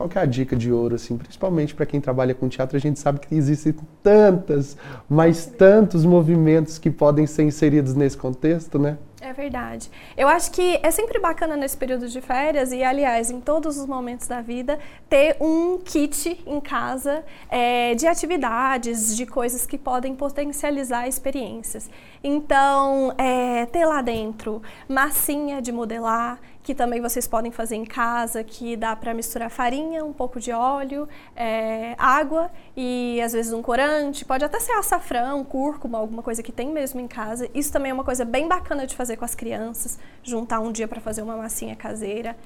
qual 0.00 0.08
que 0.08 0.16
é 0.16 0.22
a 0.22 0.24
dica 0.24 0.56
de 0.56 0.72
ouro, 0.72 0.94
assim, 0.94 1.14
principalmente 1.18 1.74
para 1.74 1.84
quem 1.84 2.00
trabalha 2.00 2.34
com 2.34 2.48
teatro, 2.48 2.74
a 2.74 2.80
gente 2.80 2.98
sabe 2.98 3.20
que 3.20 3.34
existem 3.34 3.74
tantas, 4.02 4.74
mas 5.06 5.44
tantos 5.44 6.06
movimentos 6.06 6.78
que 6.78 6.90
podem 6.90 7.26
ser 7.26 7.42
inseridos 7.42 7.94
nesse 7.94 8.16
contexto, 8.16 8.78
né? 8.78 8.96
É 9.20 9.34
verdade. 9.34 9.90
Eu 10.16 10.26
acho 10.26 10.50
que 10.52 10.80
é 10.82 10.90
sempre 10.90 11.20
bacana 11.20 11.54
nesse 11.54 11.76
período 11.76 12.08
de 12.08 12.22
férias 12.22 12.72
e, 12.72 12.82
aliás, 12.82 13.30
em 13.30 13.38
todos 13.38 13.76
os 13.76 13.84
momentos 13.84 14.26
da 14.26 14.40
vida, 14.40 14.78
ter 15.10 15.36
um 15.38 15.76
kit 15.76 16.42
em 16.46 16.58
casa 16.58 17.22
é, 17.50 17.94
de 17.94 18.06
atividades, 18.06 19.14
de 19.14 19.26
coisas 19.26 19.66
que 19.66 19.76
podem 19.76 20.14
potencializar 20.14 21.06
experiências. 21.06 21.90
Então, 22.24 23.12
é, 23.18 23.66
ter 23.66 23.84
lá 23.84 24.00
dentro 24.00 24.62
massinha 24.88 25.60
de 25.60 25.70
modelar, 25.70 26.40
que 26.62 26.74
também 26.74 27.00
vocês 27.00 27.26
podem 27.26 27.50
fazer 27.50 27.76
em 27.76 27.84
casa, 27.84 28.44
que 28.44 28.76
dá 28.76 28.94
para 28.94 29.14
misturar 29.14 29.50
farinha, 29.50 30.04
um 30.04 30.12
pouco 30.12 30.38
de 30.38 30.52
óleo, 30.52 31.08
é, 31.34 31.94
água 31.98 32.50
e 32.76 33.20
às 33.22 33.32
vezes 33.32 33.52
um 33.52 33.62
corante, 33.62 34.24
pode 34.24 34.44
até 34.44 34.60
ser 34.60 34.72
açafrão, 34.72 35.42
cúrcuma, 35.44 35.98
alguma 35.98 36.22
coisa 36.22 36.42
que 36.42 36.52
tem 36.52 36.68
mesmo 36.68 37.00
em 37.00 37.08
casa. 37.08 37.48
Isso 37.54 37.72
também 37.72 37.90
é 37.90 37.94
uma 37.94 38.04
coisa 38.04 38.24
bem 38.24 38.46
bacana 38.46 38.86
de 38.86 38.94
fazer 38.94 39.16
com 39.16 39.24
as 39.24 39.34
crianças, 39.34 39.98
juntar 40.22 40.60
um 40.60 40.70
dia 40.70 40.86
para 40.86 41.00
fazer 41.00 41.22
uma 41.22 41.36
massinha 41.36 41.74
caseira 41.74 42.36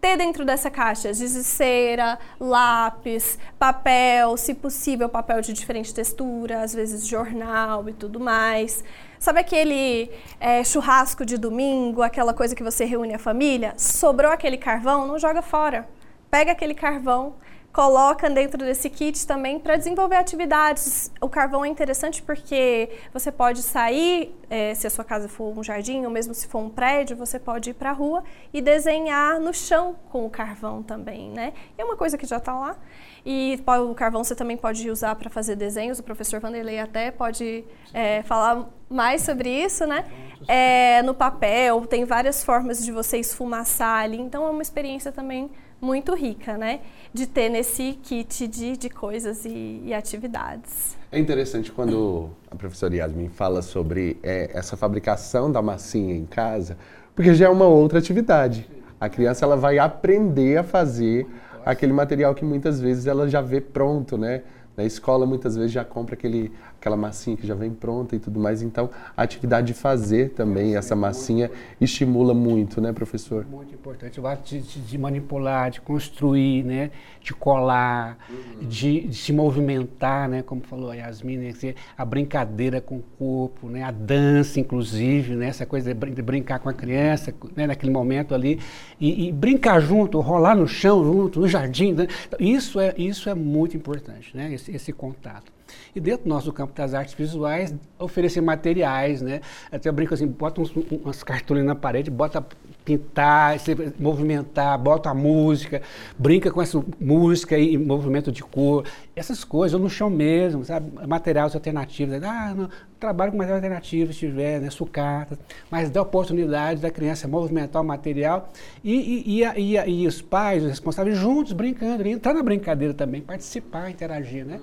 ter 0.00 0.16
dentro 0.16 0.44
dessa 0.44 0.70
caixa 0.70 1.12
giz 1.12 1.32
de 1.32 1.42
cera, 1.42 2.18
lápis, 2.38 3.38
papel, 3.58 4.36
se 4.36 4.54
possível 4.54 5.08
papel 5.08 5.40
de 5.40 5.52
diferente 5.52 5.92
textura, 5.92 6.62
às 6.62 6.72
vezes 6.72 7.06
jornal 7.06 7.88
e 7.88 7.92
tudo 7.92 8.20
mais. 8.20 8.84
Sabe 9.18 9.40
aquele 9.40 10.10
é, 10.38 10.62
churrasco 10.62 11.24
de 11.24 11.36
domingo, 11.36 12.02
aquela 12.02 12.32
coisa 12.32 12.54
que 12.54 12.62
você 12.62 12.84
reúne 12.84 13.14
a 13.14 13.18
família? 13.18 13.74
Sobrou 13.76 14.30
aquele 14.30 14.56
carvão, 14.56 15.06
não 15.06 15.18
joga 15.18 15.42
fora. 15.42 15.88
Pega 16.30 16.52
aquele 16.52 16.74
carvão, 16.74 17.34
coloca 17.72 18.28
dentro 18.30 18.58
desse 18.58 18.88
kit 18.88 19.26
também 19.26 19.60
para 19.60 19.76
desenvolver 19.76 20.16
atividades. 20.16 21.12
O 21.20 21.28
carvão 21.28 21.64
é 21.64 21.68
interessante 21.68 22.22
porque 22.22 22.90
você 23.12 23.30
pode 23.30 23.62
sair, 23.62 24.34
é, 24.50 24.74
se 24.74 24.86
a 24.86 24.90
sua 24.90 25.04
casa 25.04 25.28
for 25.28 25.56
um 25.56 25.62
jardim 25.62 26.04
ou 26.04 26.10
mesmo 26.10 26.34
se 26.34 26.48
for 26.48 26.58
um 26.58 26.70
prédio, 26.70 27.16
você 27.16 27.38
pode 27.38 27.70
ir 27.70 27.74
para 27.74 27.90
a 27.90 27.92
rua 27.92 28.24
e 28.52 28.60
desenhar 28.60 29.38
no 29.38 29.52
chão 29.52 29.96
com 30.10 30.24
o 30.26 30.30
carvão 30.30 30.82
também, 30.82 31.30
né? 31.30 31.52
É 31.76 31.84
uma 31.84 31.96
coisa 31.96 32.16
que 32.16 32.26
já 32.26 32.38
está 32.38 32.58
lá. 32.58 32.76
E 33.24 33.62
o 33.66 33.94
carvão 33.94 34.24
você 34.24 34.34
também 34.34 34.56
pode 34.56 34.90
usar 34.90 35.14
para 35.14 35.28
fazer 35.28 35.54
desenhos. 35.54 35.98
O 35.98 36.02
professor 36.02 36.40
Vanderlei 36.40 36.80
até 36.80 37.10
pode 37.10 37.64
é, 37.92 38.22
falar 38.22 38.66
mais 38.88 39.22
sobre 39.22 39.50
isso, 39.50 39.86
né? 39.86 40.04
É, 40.46 41.02
no 41.02 41.14
papel, 41.14 41.86
tem 41.86 42.04
várias 42.04 42.42
formas 42.42 42.82
de 42.84 42.90
você 42.90 43.18
esfumaçar 43.18 44.02
ali. 44.02 44.18
Então 44.18 44.46
é 44.46 44.50
uma 44.50 44.62
experiência 44.62 45.12
também 45.12 45.50
muito 45.80 46.14
rica, 46.14 46.56
né? 46.56 46.80
De 47.12 47.26
ter 47.26 47.48
nesse 47.48 47.98
kit 48.02 48.46
de, 48.46 48.76
de 48.76 48.90
coisas 48.90 49.44
e, 49.44 49.82
e 49.84 49.94
atividades. 49.94 50.96
É 51.10 51.18
interessante 51.18 51.72
quando 51.72 52.30
a 52.50 52.56
professora 52.56 52.94
Yasmin 52.94 53.28
fala 53.28 53.62
sobre 53.62 54.18
é, 54.22 54.50
essa 54.52 54.76
fabricação 54.76 55.50
da 55.50 55.62
massinha 55.62 56.14
em 56.14 56.26
casa, 56.26 56.76
porque 57.14 57.34
já 57.34 57.46
é 57.46 57.48
uma 57.48 57.66
outra 57.66 57.98
atividade. 57.98 58.68
A 59.00 59.08
criança 59.08 59.44
ela 59.44 59.56
vai 59.56 59.78
aprender 59.78 60.58
a 60.58 60.64
fazer 60.64 61.26
aquele 61.64 61.92
material 61.92 62.34
que 62.34 62.44
muitas 62.44 62.80
vezes 62.80 63.06
ela 63.06 63.28
já 63.28 63.40
vê 63.40 63.60
pronto, 63.60 64.18
né? 64.18 64.42
Na 64.76 64.84
escola 64.84 65.26
muitas 65.26 65.56
vezes 65.56 65.72
já 65.72 65.84
compra 65.84 66.14
aquele, 66.14 66.52
aquela 66.78 66.96
massinha 66.96 67.36
que 67.36 67.46
já 67.46 67.54
vem 67.54 67.70
pronta 67.70 68.14
e 68.14 68.18
tudo 68.18 68.38
mais. 68.38 68.62
Então, 68.62 68.88
a 69.16 69.22
atividade 69.22 69.68
de 69.68 69.74
fazer 69.74 70.30
também 70.30 70.76
essa 70.76 70.94
massinha 70.94 71.50
estimula 71.80 72.32
muito, 72.32 72.80
né, 72.80 72.92
professor? 72.92 73.44
Muito 73.50 73.74
importante. 73.74 74.20
O 74.20 74.26
ato 74.26 74.48
de, 74.48 74.60
de 74.60 74.98
manipular, 74.98 75.70
de 75.70 75.80
construir, 75.80 76.64
né, 76.64 76.90
de 77.20 77.34
colar, 77.34 78.16
uhum. 78.30 78.68
de, 78.68 79.08
de, 79.08 79.16
se 79.16 79.32
movimentar, 79.32 80.28
né, 80.28 80.42
como 80.42 80.60
falou 80.62 80.90
a 80.90 80.94
Yasmin, 80.94 81.36
né, 81.36 81.52
a 81.96 82.04
brincadeira 82.04 82.80
com 82.80 82.96
o 82.96 83.04
corpo, 83.18 83.68
né, 83.68 83.82
a 83.82 83.90
dança, 83.90 84.60
inclusive, 84.60 85.34
né, 85.34 85.48
essa 85.48 85.66
coisa 85.66 85.92
de 85.92 86.22
brincar 86.22 86.60
com 86.60 86.68
a 86.68 86.72
criança, 86.72 87.34
né, 87.56 87.66
naquele 87.66 87.92
momento 87.92 88.34
ali, 88.34 88.60
e, 89.00 89.28
e 89.28 89.32
brincar 89.32 89.80
junto, 89.80 90.20
rolar 90.20 90.54
no 90.54 90.68
chão 90.68 91.04
junto, 91.04 91.40
no 91.40 91.48
jardim. 91.48 91.92
Né, 91.92 92.06
isso, 92.38 92.78
é, 92.78 92.94
isso 92.96 93.28
é 93.28 93.34
muito 93.34 93.76
importante, 93.76 94.36
né, 94.36 94.54
esse, 94.54 94.70
esse 94.70 94.92
contato. 94.92 95.57
E 95.98 96.00
dentro 96.00 96.22
do 96.22 96.28
nosso 96.28 96.52
campo 96.52 96.72
das 96.76 96.94
artes 96.94 97.12
visuais, 97.12 97.74
oferecer 97.98 98.40
materiais, 98.40 99.20
né? 99.20 99.40
Até 99.72 99.88
eu 99.88 99.92
brinco 99.92 100.14
assim, 100.14 100.28
bota 100.28 100.60
uns, 100.60 100.72
umas 100.92 101.24
cartolinas 101.24 101.66
na 101.66 101.74
parede, 101.74 102.08
bota 102.08 102.46
pintar, 102.88 103.56
movimentar, 103.98 104.78
bota 104.78 105.10
a 105.10 105.14
música, 105.14 105.82
brinca 106.16 106.50
com 106.50 106.62
essa 106.62 106.82
música 106.98 107.58
e 107.58 107.76
movimento 107.76 108.32
de 108.32 108.42
cor, 108.42 108.86
essas 109.14 109.44
coisas, 109.44 109.74
ou 109.74 109.80
no 109.80 109.90
chão 109.90 110.08
mesmo, 110.08 110.64
sabe? 110.64 110.90
Materiais 111.06 111.54
alternativos. 111.54 112.22
Ah, 112.22 112.54
não, 112.56 112.70
trabalho 112.98 113.32
com 113.32 113.38
materiais 113.38 113.62
alternativos, 113.62 114.14
se 114.14 114.20
tiver, 114.20 114.60
né? 114.60 114.70
sucata, 114.70 115.38
mas 115.70 115.90
dá 115.90 116.00
oportunidade 116.00 116.80
da 116.80 116.90
criança 116.90 117.28
movimentar 117.28 117.82
o 117.82 117.84
material 117.84 118.50
e, 118.82 119.42
e, 119.42 119.44
e, 119.44 119.76
e, 119.76 120.06
os 120.06 120.22
pais, 120.22 120.62
os 120.62 120.70
responsáveis, 120.70 121.16
juntos 121.16 121.52
brincando, 121.52 122.06
entrar 122.08 122.32
na 122.32 122.42
brincadeira 122.42 122.94
também, 122.94 123.20
participar, 123.20 123.90
interagir, 123.90 124.46
né? 124.46 124.60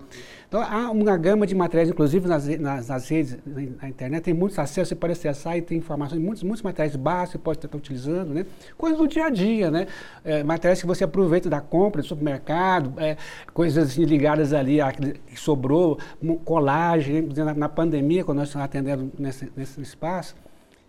Então, 0.48 0.62
há 0.62 0.92
uma 0.92 1.18
gama 1.18 1.46
de 1.46 1.56
materiais, 1.56 1.90
inclusive 1.90 2.28
nas, 2.28 2.48
nas, 2.60 2.88
nas 2.88 3.10
redes, 3.10 3.38
na 3.46 3.90
internet, 3.90 4.24
tem 4.24 4.34
muitos 4.34 4.58
acessos, 4.58 4.90
você 4.90 4.96
pode 4.96 5.14
acessar 5.14 5.58
e 5.58 5.62
tem 5.62 5.78
informações, 5.78 6.22
muitos, 6.22 6.44
muitos 6.44 6.62
materiais 6.62 6.96
básicos 6.96 7.42
pode 7.42 7.58
estar 7.58 7.76
utilizando, 7.76 8.14
né? 8.23 8.45
Coisas 8.78 8.97
do 8.97 9.08
dia 9.08 9.25
a 9.25 9.30
dia, 9.30 9.69
né? 9.69 9.88
É, 10.23 10.43
que 10.82 10.88
você 10.88 11.04
aproveita 11.04 11.49
da 11.49 11.60
compra, 11.60 12.01
do 12.01 12.08
supermercado, 12.08 12.93
é, 12.97 13.17
coisas 13.54 13.91
assim, 13.91 14.06
ligadas 14.06 14.54
ali, 14.54 14.80
a, 14.80 14.91
que 14.91 15.19
sobrou, 15.36 15.99
colagem, 16.43 17.23
né? 17.23 17.43
na, 17.43 17.54
na 17.54 17.69
pandemia, 17.69 18.23
quando 18.23 18.39
nós 18.39 18.47
estamos 18.47 18.65
atendendo 18.65 19.12
nesse, 19.17 19.51
nesse 19.56 19.82
espaço, 19.82 20.36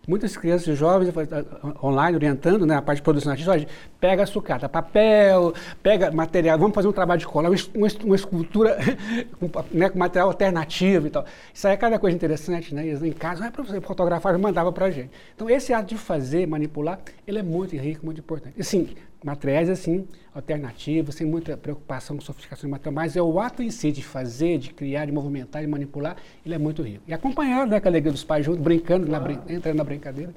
muitas 0.07 0.37
crianças 0.37 0.77
jovens 0.77 1.13
online 1.83 2.15
orientando 2.15 2.65
né, 2.65 2.75
a 2.75 2.81
parte 2.81 2.99
de 2.99 3.03
produção 3.03 3.31
artística, 3.31 3.67
pega 3.99 4.25
sucata, 4.25 4.69
papel, 4.69 5.53
pega 5.83 6.09
material, 6.09 6.57
vamos 6.57 6.73
fazer 6.73 6.87
um 6.87 6.93
trabalho 6.93 7.19
de 7.19 7.27
cola, 7.27 7.49
uma, 7.75 8.15
escultura 8.15 8.77
com, 9.37 9.51
né, 9.71 9.89
com, 9.89 9.99
material 9.99 10.29
alternativo 10.29 11.07
e 11.07 11.09
tal. 11.09 11.25
Isso 11.53 11.67
aí 11.67 11.73
é 11.73 11.77
cada 11.77 11.99
coisa 11.99 12.15
interessante, 12.15 12.73
né? 12.73 12.87
Em 12.87 13.11
casa, 13.11 13.41
não 13.41 13.47
é 13.47 13.51
para 13.51 13.63
você 13.63 13.81
fotografar, 13.81 14.37
mandava 14.39 14.71
para 14.71 14.89
gente. 14.89 15.11
Então 15.35 15.49
esse 15.49 15.73
ato 15.73 15.89
de 15.89 15.97
fazer, 15.97 16.47
manipular, 16.47 16.99
ele 17.27 17.39
é 17.39 17.43
muito 17.43 17.75
rico, 17.75 18.05
muito 18.05 18.19
importante. 18.19 18.53
E 18.57 18.63
sim, 18.63 18.95
materiais 19.27 19.69
assim, 19.69 20.07
alternativos, 20.33 21.15
sem 21.15 21.27
muita 21.27 21.57
preocupação 21.57 22.15
com 22.15 22.23
sofisticação 22.23 22.67
de 22.67 22.71
material, 22.71 22.93
mas 22.93 23.15
é 23.17 23.21
o 23.21 23.39
ato 23.39 23.61
em 23.61 23.69
si 23.69 23.91
de 23.91 24.01
fazer, 24.01 24.57
de 24.57 24.73
criar, 24.73 25.05
de 25.05 25.11
movimentar, 25.11 25.61
de 25.61 25.67
manipular, 25.67 26.15
ele 26.45 26.55
é 26.55 26.57
muito 26.57 26.81
rico. 26.81 27.03
E 27.05 27.13
acompanhado, 27.13 27.69
né, 27.69 27.79
com 27.79 27.87
a 27.87 27.91
alegria 27.91 28.11
dos 28.11 28.23
pais 28.23 28.45
juntos, 28.45 28.61
brincando, 28.61 29.05
na, 29.07 29.19
entrando 29.49 29.77
na 29.77 29.83
brincadeira. 29.83 30.33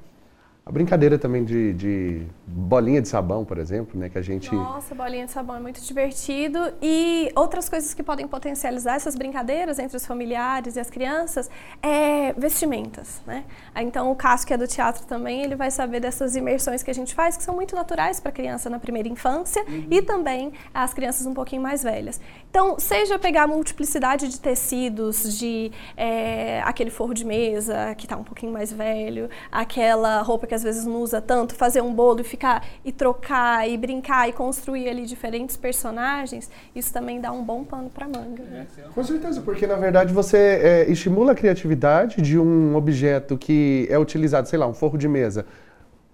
A 0.63 0.71
brincadeira 0.71 1.17
também 1.17 1.43
de, 1.43 1.73
de, 1.73 2.21
bolinha 2.45 3.01
de 3.01 3.07
sabão, 3.07 3.43
por 3.43 3.57
exemplo, 3.57 3.99
né? 3.99 4.09
Que 4.09 4.19
a 4.19 4.21
gente. 4.21 4.53
Nossa, 4.53 4.93
bolinha 4.93 5.25
de 5.25 5.31
sabão 5.31 5.55
é 5.55 5.59
muito 5.59 5.81
divertido. 5.81 6.59
E 6.79 7.31
outras 7.35 7.67
coisas 7.67 7.95
que 7.95 8.03
podem 8.03 8.27
potencializar 8.27 8.93
essas 8.93 9.15
brincadeiras 9.15 9.79
entre 9.79 9.97
os 9.97 10.05
familiares 10.05 10.75
e 10.75 10.79
as 10.79 10.87
crianças 10.87 11.49
é 11.81 12.31
vestimentas, 12.33 13.23
né? 13.25 13.43
Então 13.75 14.11
o 14.11 14.15
Cássio, 14.15 14.45
que 14.45 14.53
é 14.53 14.57
do 14.57 14.67
teatro 14.67 15.03
também, 15.07 15.41
ele 15.41 15.55
vai 15.55 15.71
saber 15.71 15.99
dessas 15.99 16.35
imersões 16.35 16.83
que 16.83 16.91
a 16.91 16.93
gente 16.93 17.15
faz, 17.15 17.35
que 17.35 17.41
são 17.41 17.55
muito 17.55 17.75
naturais 17.75 18.19
para 18.19 18.29
a 18.29 18.33
criança 18.33 18.69
na 18.69 18.77
primeira 18.77 19.09
infância 19.09 19.65
uhum. 19.67 19.87
e 19.89 19.99
também 20.03 20.53
as 20.71 20.93
crianças 20.93 21.25
um 21.25 21.33
pouquinho 21.33 21.63
mais 21.63 21.81
velhas. 21.81 22.21
Então, 22.51 22.77
seja 22.77 23.17
pegar 23.17 23.43
a 23.43 23.47
multiplicidade 23.47 24.27
de 24.27 24.39
tecidos, 24.39 25.39
de 25.39 25.71
é, 25.97 26.61
aquele 26.65 26.91
forro 26.91 27.15
de 27.15 27.25
mesa 27.25 27.95
que 27.95 28.05
está 28.05 28.15
um 28.15 28.23
pouquinho 28.23 28.51
mais 28.51 28.71
velho, 28.71 29.27
aquela 29.51 30.21
roupa 30.21 30.50
que 30.51 30.55
às 30.55 30.63
vezes 30.63 30.85
não 30.85 30.97
usa 30.97 31.21
tanto, 31.21 31.55
fazer 31.55 31.79
um 31.79 31.93
bolo 31.93 32.19
e 32.19 32.25
ficar 32.25 32.67
e 32.83 32.91
trocar 32.91 33.65
e 33.69 33.77
brincar 33.77 34.27
e 34.27 34.33
construir 34.33 34.89
ali 34.89 35.05
diferentes 35.05 35.55
personagens, 35.55 36.51
isso 36.75 36.91
também 36.91 37.21
dá 37.21 37.31
um 37.31 37.41
bom 37.41 37.63
pano 37.63 37.89
para 37.89 38.05
manga. 38.05 38.43
Né? 38.43 38.67
Com 38.93 39.01
certeza, 39.01 39.39
porque 39.39 39.65
na 39.65 39.77
verdade 39.77 40.13
você 40.13 40.37
é, 40.37 40.91
estimula 40.91 41.31
a 41.31 41.35
criatividade 41.35 42.21
de 42.21 42.37
um 42.37 42.75
objeto 42.75 43.37
que 43.37 43.87
é 43.89 43.97
utilizado, 43.97 44.49
sei 44.49 44.59
lá, 44.59 44.67
um 44.67 44.73
forro 44.73 44.97
de 44.97 45.07
mesa 45.07 45.45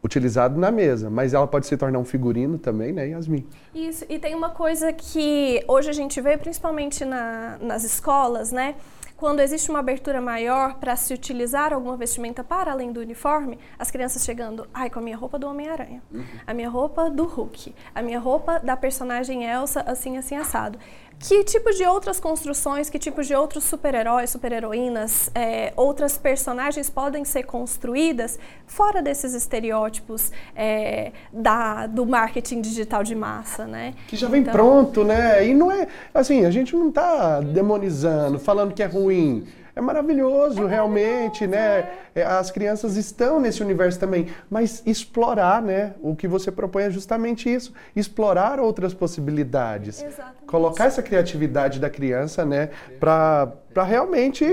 utilizado 0.04 0.60
na 0.60 0.70
mesa, 0.70 1.10
mas 1.10 1.34
ela 1.34 1.48
pode 1.48 1.66
se 1.66 1.76
tornar 1.76 1.98
um 1.98 2.06
figurino 2.06 2.60
também, 2.60 2.94
né, 2.94 3.08
Yasmin? 3.08 3.44
Isso, 3.74 4.06
e 4.08 4.20
tem 4.20 4.36
uma 4.36 4.52
coisa 4.52 4.94
que 4.94 5.64
hoje 5.68 5.90
a 5.90 5.94
gente 5.94 6.22
vê, 6.22 6.38
principalmente 6.38 7.04
na, 7.04 7.58
nas 7.60 7.84
escolas, 7.84 8.52
né, 8.52 8.76
quando 9.18 9.40
existe 9.40 9.70
uma 9.70 9.80
abertura 9.80 10.22
maior 10.22 10.76
para 10.76 10.96
se 10.96 11.14
utilizar 11.14 11.74
alguma 11.74 11.98
vestimenta 11.98 12.44
para 12.44 12.72
além 12.72 12.92
do 12.92 13.02
uniforme, 13.02 13.58
as 13.78 13.90
crianças 13.90 14.24
chegando, 14.24 14.68
ai, 14.72 14.92
com 14.92 15.00
a 15.00 15.02
minha 15.02 15.18
roupa 15.18 15.40
do 15.40 15.48
Homem-Aranha, 15.48 16.04
uhum. 16.14 16.24
a 16.46 16.54
minha 16.54 16.70
roupa 16.70 17.10
do 17.10 17.26
Hulk, 17.26 17.74
a 17.96 18.02
minha 18.04 18.20
roupa 18.20 18.60
da 18.60 18.78
personagem 18.78 19.44
Elsa, 19.44 19.82
assim, 19.82 20.18
assim, 20.18 20.36
assado. 20.36 20.78
Que 21.20 21.44
tipos 21.44 21.76
de 21.76 21.84
outras 21.84 22.20
construções, 22.20 22.92
que 22.92 23.00
tipos 23.00 23.26
de 23.26 23.34
outros 23.34 23.64
super-heróis, 23.64 24.30
super-heroínas, 24.30 25.32
é, 25.34 25.74
outras 25.76 26.16
personagens 26.16 26.92
podem 26.92 27.26
ser 27.26 27.44
construídas 27.44 28.38
fora 28.68 29.02
desses 29.02 29.34
estereótipos 29.34 30.32
é, 30.56 31.12
da, 31.34 31.88
do 31.88 32.06
marketing 32.06 32.62
digital 32.62 33.04
de 33.04 33.16
massa, 33.16 33.66
né? 33.66 33.96
Que 34.08 34.16
já 34.16 34.28
vem 34.28 34.42
então... 34.42 34.54
pronto, 34.54 35.04
né? 35.04 35.46
E 35.48 35.56
não 35.56 35.72
é, 35.72 35.88
assim, 36.14 36.46
a 36.46 36.52
gente 36.52 36.76
não 36.76 36.90
está 36.90 37.42
demonizando, 37.42 38.38
falando 38.38 38.74
que 38.74 38.84
é 38.84 38.88
ruim 38.88 39.48
é 39.78 39.82
maravilhoso, 39.82 40.66
é 40.66 40.70
realmente, 40.70 41.46
maravilhoso, 41.46 41.48
né? 41.48 41.90
É. 42.16 42.24
As 42.24 42.50
crianças 42.50 42.98
estão 42.98 43.40
nesse 43.40 43.62
universo 43.62 44.00
também, 44.00 44.28
mas 44.50 44.82
explorar, 44.86 45.62
né? 45.62 45.94
O 46.02 46.16
que 46.16 46.28
você 46.28 46.52
propõe 46.52 46.84
é 46.84 46.90
justamente 46.90 47.54
isso, 47.54 47.72
explorar 47.96 48.60
outras 48.60 48.94
possibilidades. 48.94 50.02
Exatamente. 50.02 50.46
Colocar 50.48 50.86
essa 50.86 51.04
criatividade 51.04 51.80
da 51.80 51.90
criança, 51.90 52.44
né, 52.44 52.70
para 53.00 53.52
para 53.74 53.84
realmente 53.84 54.44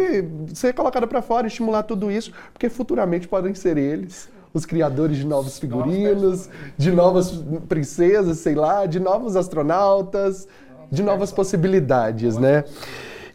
ser 0.52 0.74
colocada 0.74 1.06
para 1.06 1.22
fora, 1.22 1.46
estimular 1.46 1.82
tudo 1.84 2.10
isso, 2.10 2.30
porque 2.52 2.68
futuramente 2.68 3.26
podem 3.26 3.54
ser 3.54 3.78
eles 3.78 4.28
os 4.52 4.66
criadores 4.66 5.16
de 5.16 5.26
novos 5.26 5.58
figurinos, 5.58 6.50
de 6.76 6.92
novas 6.92 7.42
princesas, 7.66 8.38
sei 8.38 8.54
lá, 8.54 8.84
de 8.84 9.00
novos 9.00 9.34
astronautas, 9.34 10.46
de 10.90 11.02
novas 11.02 11.32
possibilidades, 11.32 12.36
né? 12.36 12.64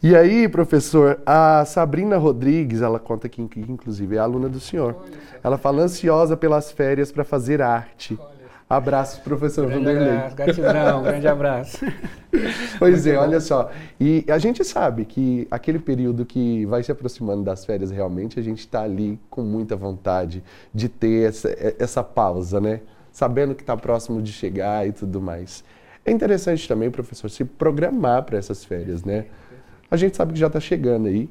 E 0.02 0.16
aí, 0.16 0.48
professor, 0.48 1.20
a 1.26 1.66
Sabrina 1.66 2.18
Rodrigues, 2.18 2.82
ela 2.82 3.00
conta 3.00 3.28
que, 3.28 3.42
inclusive 3.42 4.16
é 4.16 4.20
aluna 4.20 4.48
do 4.48 4.60
senhor. 4.60 4.96
Ela 5.44 5.58
fala 5.58 5.84
ansiosa 5.84 6.38
pelas 6.38 6.72
férias 6.72 7.12
para 7.12 7.26
fazer 7.26 7.62
arte. 7.62 8.18
Abraços, 8.70 9.20
professor 9.20 9.66
grande 9.66 9.84
Vanderlei. 9.84 10.14
Abraço, 10.14 10.36
gratidão, 10.36 11.04
grande 11.04 11.28
abraço. 11.28 11.86
Pois 12.78 13.08
é, 13.08 13.18
olha 13.18 13.42
só. 13.42 13.72
E 14.00 14.24
a 14.30 14.38
gente 14.38 14.64
sabe 14.64 15.04
que 15.04 15.48
aquele 15.50 15.80
período 15.80 16.24
que 16.24 16.66
vai 16.68 16.84
se 16.84 16.92
aproximando 16.92 17.44
das 17.44 17.66
férias, 17.66 17.90
realmente, 17.90 18.40
a 18.40 18.44
gente 18.44 18.60
está 18.60 18.84
ali 18.84 19.20
com 19.30 19.42
muita 19.42 19.76
vontade 19.76 20.44
de 20.74 20.88
ter 20.88 21.28
essa, 21.28 21.50
essa 21.80 22.04
pausa, 22.04 22.62
né? 22.62 22.82
Sabendo 23.12 23.56
que 23.56 23.64
está 23.64 23.76
próximo 23.76 24.22
de 24.22 24.32
chegar 24.32 24.88
e 24.88 24.92
tudo 24.92 25.20
mais. 25.20 25.64
É 26.06 26.12
interessante 26.12 26.68
também, 26.68 26.90
professor, 26.90 27.30
se 27.30 27.44
programar 27.44 28.24
para 28.24 28.38
essas 28.38 28.64
férias, 28.64 29.04
né? 29.04 29.26
A 29.90 29.98
gente 29.98 30.16
sabe 30.16 30.34
que 30.34 30.40
já 30.40 30.48
está 30.48 30.60
chegando 30.60 31.08
aí, 31.08 31.30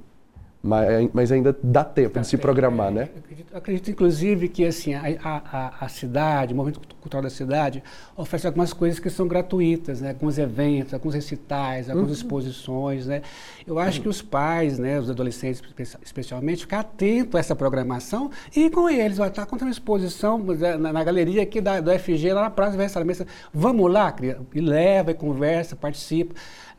mas, 0.61 1.11
mas, 1.13 1.33
ainda 1.33 1.57
dá 1.63 1.85
tempo 1.85 2.15
dá 2.15 2.21
de 2.21 2.27
se 2.27 2.33
tempo, 2.33 2.43
programar, 2.43 2.89
é, 2.89 2.91
né? 2.91 3.09
Acredito, 3.17 3.57
acredito, 3.57 3.91
inclusive, 3.93 4.49
que 4.49 4.65
assim, 4.65 4.93
a, 4.93 5.03
a, 5.23 5.85
a, 5.85 5.89
cidade, 5.89 6.53
o 6.53 6.57
movimento 6.57 6.81
cultural 7.01 7.23
da 7.23 7.31
cidade, 7.31 7.81
oferece 8.17 8.49
algumas 8.49 8.73
coisas 8.73 8.99
que 8.99 9.09
são 9.09 9.29
gratuitas, 9.29 10.01
né? 10.01 10.11
alguns 10.11 10.37
eventos, 10.37 10.93
alguns 10.93 11.15
recitais, 11.15 11.89
algumas 11.89 12.11
uhum. 12.11 12.17
exposições. 12.17 13.07
Né? 13.07 13.23
Eu 13.65 13.79
acho 13.79 13.99
uhum. 13.99 14.03
que 14.03 14.09
os 14.09 14.21
pais, 14.21 14.81
né, 14.81 14.99
os 14.99 15.09
adolescentes 15.09 15.63
especialmente, 16.03 16.63
ficar 16.63 16.81
atento 16.81 17.37
a 17.37 17.41
essa 17.41 17.55
programação 17.55 18.29
e 18.55 18.69
com 18.69 18.91
eles. 18.91 19.19
Vai 19.19 19.29
estar 19.29 19.47
contando 19.47 19.69
uma 19.69 19.73
exposição 19.73 20.39
né, 20.39 20.77
na, 20.77 20.93
na, 20.93 21.05
galeria 21.05 21.43
aqui 21.43 21.61
da, 21.61 21.81
do 21.81 21.97
FG, 21.97 22.33
lá 22.33 22.43
na 22.43 22.51
Praça 22.51 22.77
Versalhes. 22.77 23.23
Vamos 23.55 23.93
lá, 23.93 24.15
e 24.53 24.61
leva, 24.61 25.13
e 25.13 25.15
conversa, 25.15 25.77
participa 25.77 26.35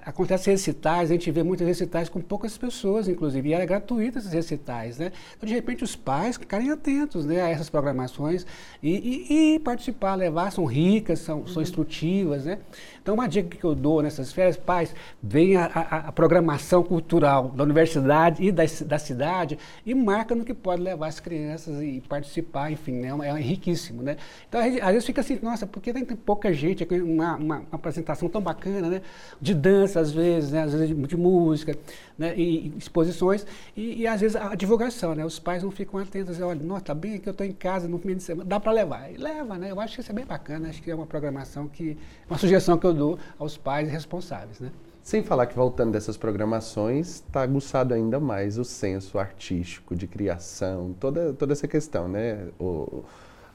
acontece 0.05 0.49
recitais, 0.49 1.09
a 1.09 1.13
gente 1.13 1.29
vê 1.29 1.43
muitos 1.43 1.65
recitais 1.65 2.07
com 2.07 2.21
poucas 2.21 2.57
pessoas, 2.57 3.07
inclusive, 3.07 3.49
e 3.49 3.53
era 3.53 3.65
gratuito 3.65 4.17
esses 4.17 4.31
recitais, 4.31 4.97
né? 4.97 5.11
Então, 5.35 5.47
de 5.47 5.53
repente, 5.53 5.83
os 5.83 5.95
pais 5.95 6.37
ficarem 6.37 6.71
atentos 6.71 7.25
né, 7.25 7.41
a 7.41 7.49
essas 7.49 7.69
programações 7.69 8.45
e, 8.81 8.89
e, 9.29 9.55
e 9.55 9.59
participar, 9.59 10.15
levar, 10.15 10.51
são 10.51 10.65
ricas, 10.65 11.19
são, 11.19 11.39
uhum. 11.39 11.47
são 11.47 11.61
instrutivas, 11.61 12.45
né? 12.45 12.59
Então, 13.01 13.13
uma 13.13 13.27
dica 13.27 13.57
que 13.57 13.63
eu 13.63 13.75
dou 13.75 14.01
nessas 14.01 14.31
férias, 14.31 14.55
pais, 14.55 14.95
venha 15.21 15.65
a, 15.65 16.07
a, 16.07 16.11
programação 16.11 16.83
cultural 16.83 17.49
da 17.49 17.63
universidade 17.63 18.43
e 18.43 18.51
da, 18.51 18.63
da 18.85 18.99
cidade 18.99 19.57
e 19.85 19.93
marca 19.93 20.35
no 20.35 20.45
que 20.45 20.53
pode 20.53 20.81
levar 20.81 21.07
as 21.07 21.19
crianças 21.19 21.81
e 21.81 22.01
participar, 22.07 22.71
enfim, 22.71 22.93
né? 22.93 23.09
É, 23.23 23.29
é 23.29 23.41
riquíssimo, 23.41 24.01
né? 24.01 24.17
Então, 24.47 24.61
às 24.61 24.91
vezes 24.91 25.05
fica 25.05 25.21
assim, 25.21 25.39
nossa, 25.41 25.67
por 25.67 25.81
que 25.81 25.91
tem 25.91 26.05
pouca 26.05 26.53
gente, 26.53 26.87
uma, 27.01 27.35
uma, 27.35 27.57
uma 27.57 27.67
apresentação 27.73 28.29
tão 28.29 28.41
bacana, 28.41 28.89
né? 28.89 29.01
De 29.41 29.53
dança, 29.53 29.98
às 29.99 30.11
vezes, 30.11 30.51
né? 30.51 30.63
Às 30.63 30.73
vezes 30.73 30.95
de, 31.07 31.17
música, 31.17 31.77
né? 32.17 32.33
E, 32.35 32.73
exposições 32.77 33.45
e, 33.75 34.01
e, 34.01 34.07
às 34.07 34.21
vezes 34.21 34.35
a 34.35 34.55
divulgação, 34.55 35.13
né? 35.13 35.25
Os 35.25 35.39
pais 35.39 35.63
não 35.63 35.71
ficam 35.71 35.99
atentos, 35.99 36.35
dizem, 36.35 36.45
olha, 36.45 36.61
nossa, 36.63 36.85
tá 36.85 36.93
bem 36.93 37.15
aqui, 37.15 37.27
eu 37.27 37.31
estou 37.31 37.45
em 37.45 37.51
casa 37.51 37.87
no 37.87 37.99
fim 37.99 38.15
de 38.15 38.23
semana, 38.23 38.47
dá 38.47 38.59
para 38.59 38.71
levar. 38.71 39.11
E 39.11 39.17
leva, 39.17 39.57
né? 39.57 39.71
Eu 39.71 39.79
acho 39.79 39.95
que 39.95 40.01
isso 40.01 40.11
é 40.11 40.15
bem 40.15 40.25
bacana, 40.25 40.69
acho 40.69 40.81
que 40.81 40.89
é 40.89 40.95
uma 40.95 41.05
programação 41.05 41.67
que, 41.67 41.97
uma 42.29 42.37
sugestão 42.37 42.77
que 42.77 42.85
eu 42.85 42.93
dou 42.93 43.19
aos 43.37 43.57
pais 43.57 43.89
responsáveis, 43.89 44.59
né? 44.59 44.71
Sem 45.01 45.23
falar 45.23 45.47
que 45.47 45.55
voltando 45.55 45.91
dessas 45.91 46.17
programações, 46.17 47.15
está 47.15 47.41
aguçado 47.41 47.93
ainda 47.93 48.19
mais 48.19 48.57
o 48.57 48.65
senso 48.65 49.17
artístico 49.17 49.95
de 49.95 50.05
criação, 50.05 50.93
toda, 50.99 51.33
toda 51.33 51.53
essa 51.53 51.67
questão, 51.67 52.07
né? 52.07 52.47
O, 52.59 53.03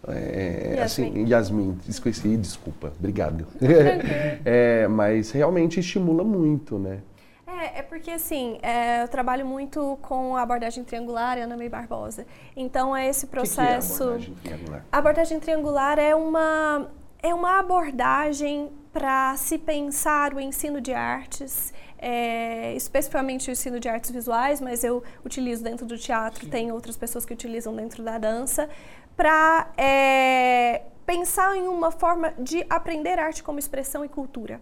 é, 0.09 0.75
Yasmin. 0.77 1.09
Assim, 1.09 1.29
Yasmin, 1.29 1.79
esqueci, 1.89 2.37
desculpa, 2.37 2.93
obrigado. 2.99 3.47
é, 4.45 4.87
mas 4.89 5.31
realmente 5.31 5.81
estimula 5.81 6.25
muito, 6.25 6.79
né? 6.79 7.01
É, 7.47 7.79
é 7.79 7.83
porque 7.83 8.11
assim, 8.11 8.59
é, 8.63 9.03
eu 9.03 9.09
trabalho 9.09 9.47
muito 9.47 9.99
com 10.03 10.37
a 10.37 10.43
abordagem 10.43 10.85
triangular 10.85 11.39
Ana 11.39 11.57
May 11.57 11.69
Barbosa. 11.69 12.27
Então 12.57 12.95
é 12.95 13.09
esse 13.09 13.27
processo. 13.27 14.17
Que 14.19 14.31
que 14.31 14.49
é 14.49 14.53
a 14.53 14.55
abordagem 14.55 14.61
triangular? 14.61 14.85
A 14.91 14.99
abordagem 14.99 15.41
triangular 15.41 15.99
é 15.99 16.15
uma, 16.15 16.91
é 17.23 17.35
uma 17.35 17.59
abordagem 17.59 18.71
para 18.93 19.37
se 19.37 19.59
pensar 19.59 20.33
o 20.35 20.41
ensino 20.41 20.81
de 20.81 20.93
artes, 20.93 21.75
é, 21.99 22.75
especificamente 22.77 23.51
o 23.51 23.53
ensino 23.53 23.81
de 23.81 23.89
artes 23.89 24.11
visuais, 24.13 24.61
mas 24.61 24.85
eu 24.85 25.03
utilizo 25.25 25.65
dentro 25.65 25.85
do 25.85 25.99
teatro, 25.99 26.47
tem 26.49 26.71
outras 26.71 26.97
pessoas 26.97 27.27
que 27.27 27.33
utilizam 27.33 27.75
dentro 27.75 28.05
da 28.05 28.19
dança, 28.19 28.69
para 29.17 29.73
é, 29.77 30.83
pensar 31.07 31.57
em 31.57 31.69
uma 31.69 31.91
forma 31.91 32.33
de 32.39 32.65
aprender 32.69 33.19
arte 33.19 33.43
como 33.43 33.59
expressão 33.59 34.05
e 34.05 34.09
cultura 34.09 34.61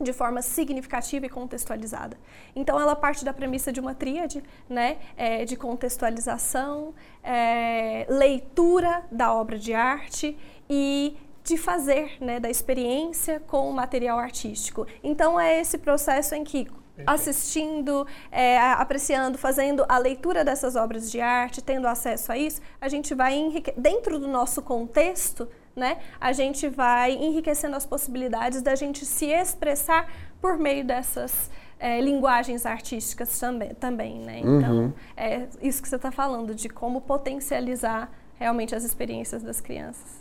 de 0.00 0.14
forma 0.14 0.40
significativa 0.40 1.26
e 1.26 1.28
contextualizada. 1.28 2.16
Então, 2.56 2.80
ela 2.80 2.96
parte 2.96 3.22
da 3.22 3.34
premissa 3.34 3.70
de 3.70 3.80
uma 3.80 3.94
tríade, 3.94 4.42
né, 4.66 4.96
é, 5.14 5.44
de 5.44 5.56
contextualização, 5.56 6.94
é, 7.22 8.06
leitura 8.08 9.04
da 9.12 9.34
obra 9.34 9.58
de 9.58 9.74
arte 9.74 10.38
e 10.70 11.16
de 11.44 11.56
fazer, 11.56 12.16
né, 12.20 12.38
da 12.38 12.48
experiência 12.48 13.40
com 13.40 13.68
o 13.68 13.72
material 13.72 14.18
artístico. 14.18 14.86
Então 15.02 15.40
é 15.40 15.60
esse 15.60 15.78
processo 15.78 16.34
em 16.34 16.44
que 16.44 16.68
assistindo, 17.06 18.06
é, 18.30 18.58
apreciando, 18.58 19.38
fazendo 19.38 19.84
a 19.88 19.98
leitura 19.98 20.44
dessas 20.44 20.76
obras 20.76 21.10
de 21.10 21.20
arte, 21.20 21.62
tendo 21.62 21.86
acesso 21.86 22.32
a 22.32 22.38
isso, 22.38 22.60
a 22.80 22.88
gente 22.88 23.14
vai 23.14 23.34
enrique... 23.34 23.72
dentro 23.76 24.18
do 24.18 24.28
nosso 24.28 24.62
contexto, 24.62 25.48
né? 25.74 25.98
A 26.20 26.32
gente 26.32 26.68
vai 26.68 27.12
enriquecendo 27.12 27.76
as 27.76 27.86
possibilidades 27.86 28.62
da 28.62 28.74
gente 28.74 29.04
se 29.06 29.26
expressar 29.26 30.12
por 30.40 30.58
meio 30.58 30.84
dessas 30.84 31.50
é, 31.78 32.00
linguagens 32.00 32.66
artísticas 32.66 33.38
também, 33.38 33.74
também 33.74 34.18
né? 34.20 34.40
Então, 34.40 34.76
uhum. 34.76 34.92
é 35.16 35.46
isso 35.62 35.82
que 35.82 35.88
você 35.88 35.96
está 35.96 36.10
falando 36.10 36.54
de 36.54 36.68
como 36.68 37.00
potencializar 37.00 38.10
realmente 38.38 38.74
as 38.74 38.84
experiências 38.84 39.42
das 39.42 39.60
crianças. 39.60 40.20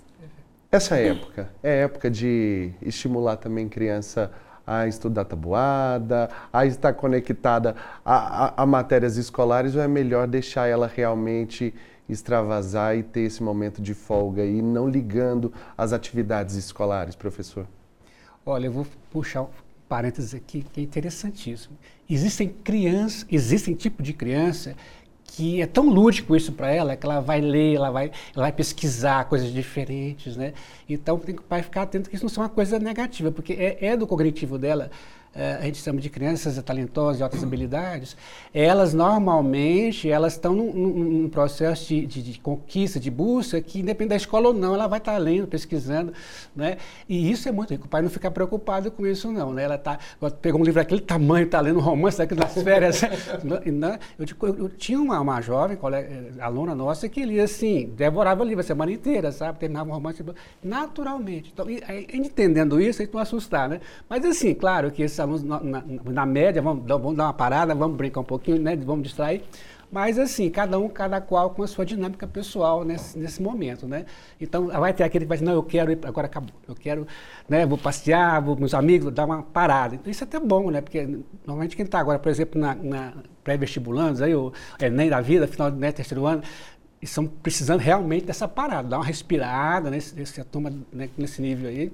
Essa 0.72 0.98
época 0.98 1.50
é 1.64 1.82
época 1.82 2.12
de 2.12 2.72
estimular 2.82 3.38
também 3.38 3.68
criança 3.68 4.32
a 4.70 4.88
estudar 4.88 5.26
tabuada, 5.26 6.30
a 6.54 6.64
estar 6.64 6.94
conectada 6.94 7.76
a, 8.06 8.46
a, 8.46 8.64
a, 8.64 8.66
matérias 8.68 9.18
escolares, 9.18 9.76
ou 9.76 9.82
é 9.82 9.88
melhor 9.88 10.28
deixar 10.28 10.68
ela 10.68 10.86
realmente 10.86 11.74
extravasar 12.08 12.96
e 12.96 13.02
ter 13.02 13.22
esse 13.22 13.42
momento 13.42 13.82
de 13.82 13.96
folga 13.96 14.46
e 14.46 14.62
não 14.62 14.88
ligando 14.88 15.52
às 15.76 15.92
atividades 15.92 16.56
escolares, 16.56 17.16
professor? 17.16 17.66
Olha, 18.46 18.68
eu 18.68 18.72
vou 18.72 18.86
puxar 19.12 19.42
um 19.42 19.48
parênteses 19.88 20.36
aqui 20.36 20.64
que 20.72 20.82
é 20.82 20.84
interessantíssimo. 20.84 21.76
Existem 22.08 22.48
crianças, 22.48 23.26
existem 23.32 23.74
tipo 23.74 24.04
de 24.04 24.14
criança 24.14 24.76
que 25.30 25.62
é 25.62 25.66
tão 25.66 25.90
lúdico 25.90 26.36
isso 26.36 26.52
para 26.52 26.72
ela, 26.72 26.96
que 26.96 27.06
ela 27.06 27.20
vai 27.20 27.42
ler, 27.42 27.76
ela 27.76 27.92
vai, 27.92 28.12
ela 28.36 28.46
vai 28.46 28.52
pesquisar 28.52 29.26
coisas 29.26 29.52
diferentes, 29.52 30.36
né? 30.36 30.54
Então 30.88 31.18
tem 31.18 31.36
que 31.36 31.42
o 31.42 31.46
pai 31.46 31.64
ficar 31.64 31.84
atento 31.84 32.10
que 32.10 32.16
isso 32.16 32.26
não 32.26 32.30
seja 32.30 32.42
uma 32.42 32.50
coisa 32.50 32.80
negativa, 32.80 33.32
porque 33.32 33.54
é, 33.54 33.78
é 33.80 33.98
do 33.98 34.08
cognitivo 34.08 34.58
dela 34.58 34.90
é, 34.90 34.90
a 35.36 35.66
gente 35.66 35.78
chama 35.78 36.02
de 36.02 36.10
crianças 36.10 36.62
talentosas 36.64 37.18
de 37.18 37.24
altas 37.24 37.44
habilidades, 37.44 38.18
elas 38.54 38.94
normalmente 38.94 40.10
elas 40.10 40.34
estão 40.34 40.54
num, 40.54 40.74
num, 40.74 41.30
processo 41.30 41.88
de, 41.88 42.06
de, 42.06 42.24
de, 42.24 42.40
conquista, 42.40 43.00
de 43.00 43.12
busca, 43.12 43.62
que 43.62 43.80
independente 43.80 44.10
da 44.10 44.16
escola 44.16 44.48
ou 44.48 44.54
não, 44.54 44.74
ela 44.74 44.88
vai 44.88 45.00
estar 45.00 45.18
lendo, 45.18 45.48
pesquisando, 45.48 46.12
né? 46.56 46.78
E 47.08 47.32
isso 47.32 47.48
é 47.48 47.52
muito 47.52 47.72
rico. 47.72 47.86
O 47.86 47.90
pai 47.90 48.02
não 48.02 48.10
fica 48.10 48.32
preocupado 48.32 48.90
com 48.92 49.06
isso 49.06 49.32
não, 49.32 49.54
né? 49.54 49.64
Ela 49.64 49.78
tá, 49.78 50.00
pegou 50.42 50.60
um 50.60 50.64
livro 50.64 50.82
daquele 50.82 51.02
tamanho, 51.02 51.46
está 51.46 51.62
lendo 51.62 51.78
um 51.80 51.84
romance 51.84 52.18
daquele 52.18 52.40
nas 52.40 52.54
férias. 52.54 53.02
né? 53.44 54.00
eu, 54.18 54.26
eu, 54.42 54.58
eu, 54.58 54.70
tinha 54.70 55.00
uma, 55.00 55.20
uma 55.20 55.42
jovem, 55.42 55.78
colega, 55.78 56.10
eh, 56.10 56.42
aluna 56.42 56.74
nossa, 56.74 57.08
que 57.08 57.24
lia 57.24 57.44
assim, 57.44 57.94
devorava 57.96 58.44
livro 58.44 58.62
a 58.62 58.64
semana 58.64 58.92
inteira, 58.92 59.32
sabe? 59.32 59.60
Terminava 59.60 59.90
um 59.90 59.94
romance 59.94 60.24
naturalmente. 60.64 61.52
Então, 61.54 61.70
e, 61.70 61.82
entendendo 62.14 62.82
isso, 62.82 63.02
a 63.02 63.06
gente 63.06 63.14
não 63.14 63.22
assustar, 63.22 63.70
né? 63.70 63.80
Mas 64.10 64.26
assim, 64.26 64.54
claro 64.54 64.92
que 64.92 65.04
esse 65.04 65.19
na, 65.26 65.60
na, 65.60 65.84
na 66.06 66.26
média, 66.26 66.62
vamos, 66.62 66.86
vamos, 66.86 67.16
dar 67.16 67.26
uma 67.26 67.34
parada, 67.34 67.74
vamos 67.76 67.98
brincar 67.98 68.22
um 68.22 68.26
pouquinho, 68.26 68.60
né, 68.60 68.76
vamos 68.76 69.04
distrair. 69.04 69.44
Mas 69.92 70.20
assim, 70.20 70.50
cada 70.52 70.78
um, 70.78 70.88
cada 70.88 71.20
qual 71.20 71.50
com 71.50 71.64
a 71.64 71.68
sua 71.68 71.84
dinâmica 71.84 72.28
pessoal 72.28 72.84
nesse, 72.86 73.18
nesse 73.18 73.42
momento, 73.42 73.88
né? 73.88 74.06
Então, 74.40 74.68
vai 74.68 74.94
ter 74.94 75.04
aquele 75.04 75.26
que 75.26 75.30
vai 75.30 75.38
dizer, 75.38 75.50
não, 75.50 75.56
eu 75.56 75.64
quero 75.64 75.92
ir, 75.92 76.00
agora 76.04 76.28
acabou, 76.28 76.54
eu 76.68 76.76
quero, 76.76 77.08
né, 77.48 77.66
vou 77.66 77.78
passear, 77.78 78.40
vou 78.40 78.56
com 78.56 78.60
meus 78.62 78.76
amigos, 78.76 79.12
dar 79.12 79.26
uma 79.26 79.42
parada. 79.42 79.96
Então, 79.96 80.12
isso 80.12 80.24
é 80.24 80.28
até 80.28 80.40
bom, 80.40 80.70
né? 80.70 80.80
Porque 80.82 81.08
normalmente 81.44 81.76
quem 81.76 81.86
está 81.86 82.00
agora, 82.00 82.20
por 82.20 82.30
exemplo, 82.30 82.62
na, 82.62 82.76
na 82.76 83.14
pré-vestibulandos, 83.44 84.22
aí, 84.22 84.36
o 84.36 84.54
Enem 84.80 85.10
da 85.10 85.22
vida, 85.22 85.48
final 85.48 85.72
do 85.72 85.78
né, 85.78 85.92
terceiro 85.92 86.28
ano, 86.28 86.44
estão 87.02 87.26
precisando 87.26 87.80
realmente 87.80 88.26
dessa 88.26 88.48
parada, 88.48 88.90
dar 88.90 88.98
uma 88.98 89.06
respirada 89.06 89.90
nesse, 89.90 90.16
nesse, 90.16 90.44
toma, 90.44 90.72
né, 90.92 91.10
nesse 91.18 91.42
nível 91.42 91.70
aí. 91.70 91.92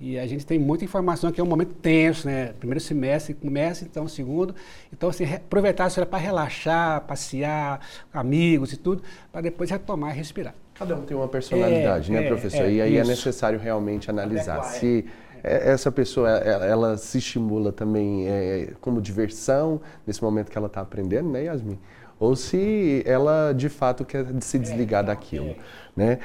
E 0.00 0.18
a 0.18 0.26
gente 0.26 0.46
tem 0.46 0.58
muita 0.58 0.84
informação 0.84 1.32
que 1.32 1.40
é 1.40 1.44
um 1.44 1.46
momento 1.46 1.74
tenso, 1.74 2.28
né? 2.28 2.52
Primeiro 2.58 2.80
semestre 2.80 3.34
começa, 3.34 3.84
então 3.84 4.06
segundo. 4.06 4.54
Então, 4.92 5.08
assim, 5.08 5.24
aproveitar 5.24 5.88
isso 5.88 6.04
para 6.06 6.18
relaxar, 6.18 7.00
passear, 7.02 7.80
amigos 8.12 8.72
e 8.72 8.76
tudo, 8.76 9.02
para 9.32 9.40
depois 9.40 9.70
retomar 9.70 10.14
e 10.14 10.18
respirar. 10.18 10.54
Cada 10.74 10.94
um 10.94 11.02
tem 11.02 11.16
uma 11.16 11.26
personalidade, 11.26 12.12
é, 12.12 12.14
né, 12.14 12.24
é, 12.24 12.28
professor? 12.28 12.64
É, 12.64 12.70
e 12.70 12.80
aí 12.80 12.96
é 12.96 13.00
isso. 13.00 13.10
é 13.10 13.14
necessário 13.14 13.58
realmente 13.58 14.08
analisar 14.08 14.58
Adequar, 14.58 14.74
se 14.74 15.04
é. 15.42 15.70
essa 15.70 15.90
pessoa 15.90 16.30
ela, 16.30 16.64
ela, 16.64 16.96
se 16.96 17.18
estimula 17.18 17.72
também 17.72 18.28
é, 18.28 18.74
como 18.80 19.00
diversão 19.00 19.80
nesse 20.06 20.22
momento 20.22 20.50
que 20.50 20.56
ela 20.56 20.68
está 20.68 20.80
aprendendo, 20.80 21.28
né, 21.28 21.44
Yasmin? 21.44 21.78
Ou 22.20 22.34
se 22.34 23.02
ela 23.06 23.52
de 23.52 23.68
fato 23.68 24.04
quer 24.04 24.26
se 24.40 24.58
desligar 24.58 25.04
daquilo. 25.04 25.54
Né? 25.96 26.18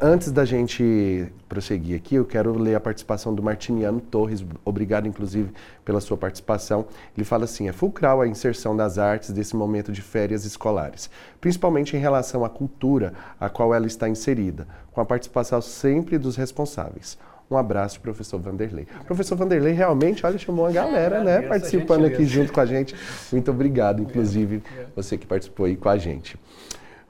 Antes 0.00 0.32
da 0.32 0.44
gente 0.44 1.30
prosseguir 1.48 1.96
aqui, 1.96 2.14
eu 2.14 2.24
quero 2.24 2.58
ler 2.58 2.74
a 2.74 2.80
participação 2.80 3.34
do 3.34 3.42
Martiniano 3.42 4.00
Torres. 4.00 4.44
Obrigado, 4.64 5.06
inclusive, 5.06 5.50
pela 5.84 6.00
sua 6.00 6.16
participação. 6.16 6.86
Ele 7.14 7.24
fala 7.24 7.44
assim: 7.44 7.68
é 7.68 7.72
fulcral 7.72 8.22
a 8.22 8.26
inserção 8.26 8.74
das 8.74 8.98
artes 8.98 9.30
desse 9.30 9.54
momento 9.54 9.92
de 9.92 10.00
férias 10.00 10.46
escolares, 10.46 11.10
principalmente 11.40 11.94
em 11.94 12.00
relação 12.00 12.44
à 12.44 12.48
cultura 12.48 13.12
a 13.38 13.50
qual 13.50 13.74
ela 13.74 13.86
está 13.86 14.08
inserida, 14.08 14.66
com 14.92 15.00
a 15.00 15.04
participação 15.04 15.60
sempre 15.60 16.16
dos 16.16 16.36
responsáveis. 16.36 17.18
Um 17.50 17.56
abraço, 17.56 18.00
professor 18.00 18.38
Vanderlei. 18.38 18.86
Professor 19.06 19.36
Vanderlei 19.36 19.72
realmente, 19.72 20.24
olha, 20.26 20.36
chamou 20.36 20.66
uma 20.66 20.72
galera, 20.72 21.24
né, 21.24 21.42
participando 21.42 22.04
aqui 22.04 22.26
junto 22.26 22.52
com 22.52 22.60
a 22.60 22.66
gente. 22.66 22.94
Muito 23.32 23.50
obrigado, 23.50 24.02
inclusive, 24.02 24.62
você 24.94 25.16
que 25.16 25.26
participou 25.26 25.66
aí 25.66 25.76
com 25.76 25.88
a 25.88 25.96
gente. 25.96 26.38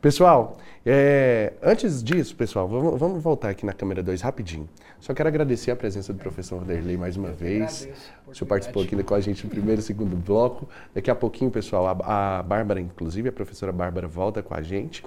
Pessoal, 0.01 0.57
é, 0.87 1.53
antes 1.61 2.03
disso, 2.03 2.37
pessoal, 2.37 2.69
vamos, 2.69 2.99
vamos, 2.99 3.23
voltar 3.23 3.49
aqui 3.49 3.67
na 3.67 3.73
câmera 3.73 4.01
2 4.01 4.23
rapidinho. 4.23 4.69
Só 5.01 5.13
quero 5.13 5.29
agradecer 5.29 5.73
a 5.73 5.77
presença 5.77 6.13
do 6.13 6.19
professor 6.19 6.61
Vanderlei 6.61 6.97
mais 6.97 7.17
uma 7.17 7.31
vez. 7.31 7.89
O 8.27 8.35
senhor 8.35 8.49
participou 8.49 8.85
aqui 8.85 9.03
com 9.03 9.15
a 9.15 9.21
gente 9.21 9.45
no 9.45 9.51
primeiro 9.51 9.81
e 9.81 9.85
segundo 9.85 10.17
bloco. 10.17 10.69
Daqui 10.95 11.11
a 11.11 11.15
pouquinho, 11.15 11.51
pessoal, 11.51 11.87
a, 11.87 12.39
a 12.39 12.43
Bárbara, 12.43 12.81
inclusive, 12.81 13.29
a 13.29 13.33
professora 13.33 13.73
Bárbara 13.73 14.07
volta 14.07 14.43
com 14.43 14.55
a 14.55 14.63
gente. 14.63 15.05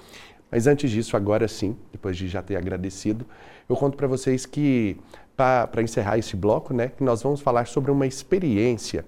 Mas 0.52 0.66
antes 0.66 0.90
disso, 0.90 1.16
agora 1.16 1.48
sim, 1.48 1.74
depois 1.90 2.14
de 2.14 2.28
já 2.28 2.42
ter 2.42 2.56
agradecido, 2.56 3.24
eu 3.66 3.74
conto 3.74 3.96
para 3.96 4.06
vocês 4.06 4.44
que, 4.44 4.98
para 5.34 5.80
encerrar 5.80 6.18
esse 6.18 6.36
bloco, 6.36 6.74
né, 6.74 6.88
que 6.88 7.02
nós 7.02 7.22
vamos 7.22 7.40
falar 7.40 7.66
sobre 7.66 7.90
uma 7.90 8.06
experiência 8.06 9.02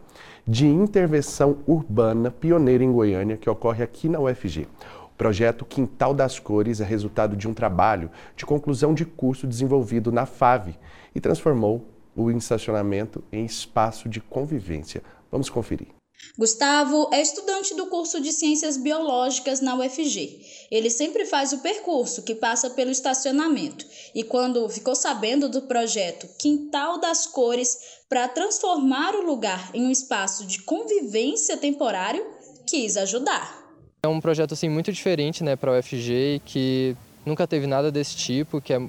de 0.48 0.66
intervenção 0.66 1.59
urbana 1.66 2.30
pioneira 2.30 2.83
em 2.83 2.90
Goiânia 2.90 3.37
que 3.37 3.50
ocorre 3.50 3.85
aqui 3.85 4.09
na 4.09 4.18
UFG. 4.20 4.66
O 5.04 5.16
projeto 5.18 5.66
Quintal 5.66 6.14
das 6.14 6.38
Cores 6.38 6.80
é 6.80 6.85
resultado 6.85 7.37
de 7.37 7.46
um 7.46 7.52
trabalho 7.52 8.11
de 8.35 8.46
conclusão 8.46 8.94
de 8.94 9.04
curso 9.04 9.46
desenvolvido 9.46 10.11
na 10.11 10.24
FAVE 10.24 10.78
e 11.14 11.20
transformou 11.20 11.85
o 12.16 12.30
estacionamento 12.30 13.22
em 13.30 13.44
espaço 13.44 14.09
de 14.09 14.18
convivência. 14.18 15.02
Vamos 15.30 15.50
conferir. 15.50 15.88
Gustavo 16.37 17.09
é 17.12 17.20
estudante 17.20 17.74
do 17.74 17.87
curso 17.87 18.20
de 18.20 18.33
Ciências 18.33 18.77
Biológicas 18.77 19.61
na 19.61 19.77
UFG. 19.77 20.40
Ele 20.70 20.90
sempre 20.90 21.24
faz 21.24 21.53
o 21.53 21.59
percurso 21.59 22.22
que 22.22 22.35
passa 22.35 22.70
pelo 22.70 22.90
estacionamento 22.90 23.87
e, 24.14 24.24
quando 24.24 24.68
ficou 24.68 24.94
sabendo 24.94 25.48
do 25.48 25.62
projeto 25.62 26.27
Quintal 26.38 26.98
das 26.98 27.27
Cores 27.27 28.03
para 28.09 28.27
transformar 28.27 29.14
o 29.14 29.24
lugar 29.24 29.70
em 29.72 29.87
um 29.87 29.90
espaço 29.90 30.44
de 30.44 30.62
convivência 30.62 31.57
temporário, 31.57 32.24
quis 32.66 32.96
ajudar. 32.96 33.62
É 34.03 34.09
um 34.09 34.20
projeto 34.20 34.55
assim 34.55 34.68
muito 34.68 34.92
diferente, 34.92 35.44
né, 35.44 35.55
para 35.57 35.70
a 35.70 35.79
UFG 35.79 36.42
que 36.44 36.96
nunca 37.24 37.46
teve 37.46 37.66
nada 37.66 37.92
desse 37.92 38.16
tipo, 38.16 38.61
que 38.61 38.72
é 38.72 38.81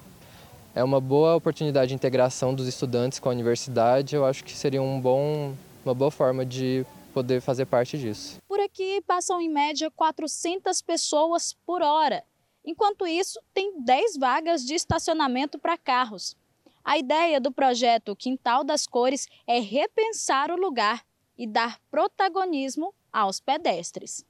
é 0.76 0.84
uma 0.84 1.00
boa 1.00 1.36
oportunidade 1.36 1.88
de 1.88 1.96
integração 1.96 2.54
dos 2.54 2.68
estudantes 2.68 3.18
com 3.18 3.30
a 3.30 3.32
universidade. 3.32 4.14
Eu 4.14 4.26
acho 4.26 4.44
que 4.44 4.52
seria 4.52 4.82
um 4.82 5.00
bom, 5.00 5.54
uma 5.86 5.96
boa 5.96 6.12
forma 6.12 6.46
de 6.46 6.86
poder 7.16 7.40
fazer 7.40 7.66
parte 7.66 7.98
disso. 7.98 8.42
Por 8.46 8.60
aqui 8.60 9.02
passam 9.08 9.40
em 9.40 9.48
média 9.48 9.90
400 9.90 10.82
pessoas 10.82 11.56
por 11.66 11.82
hora. 11.82 12.22
Enquanto 12.66 13.08
isso, 13.08 13.40
tem 13.54 13.82
10 13.82 14.18
vagas 14.18 14.66
de 14.66 14.76
estacionamento 14.76 15.58
para 15.58 15.78
carros. 15.78 16.36
A 16.84 16.98
ideia 16.98 17.40
do 17.40 17.54
projeto 17.54 18.18
Quintal 18.18 18.66
das 18.66 18.86
Cores 18.86 19.28
é 19.48 19.62
repensar 19.62 20.52
o 20.52 20.58
lugar 20.58 21.06
e 21.38 21.48
dar 21.48 21.80
protagonismo 21.90 22.94
aos 23.14 23.40
pedestres. 23.40 24.26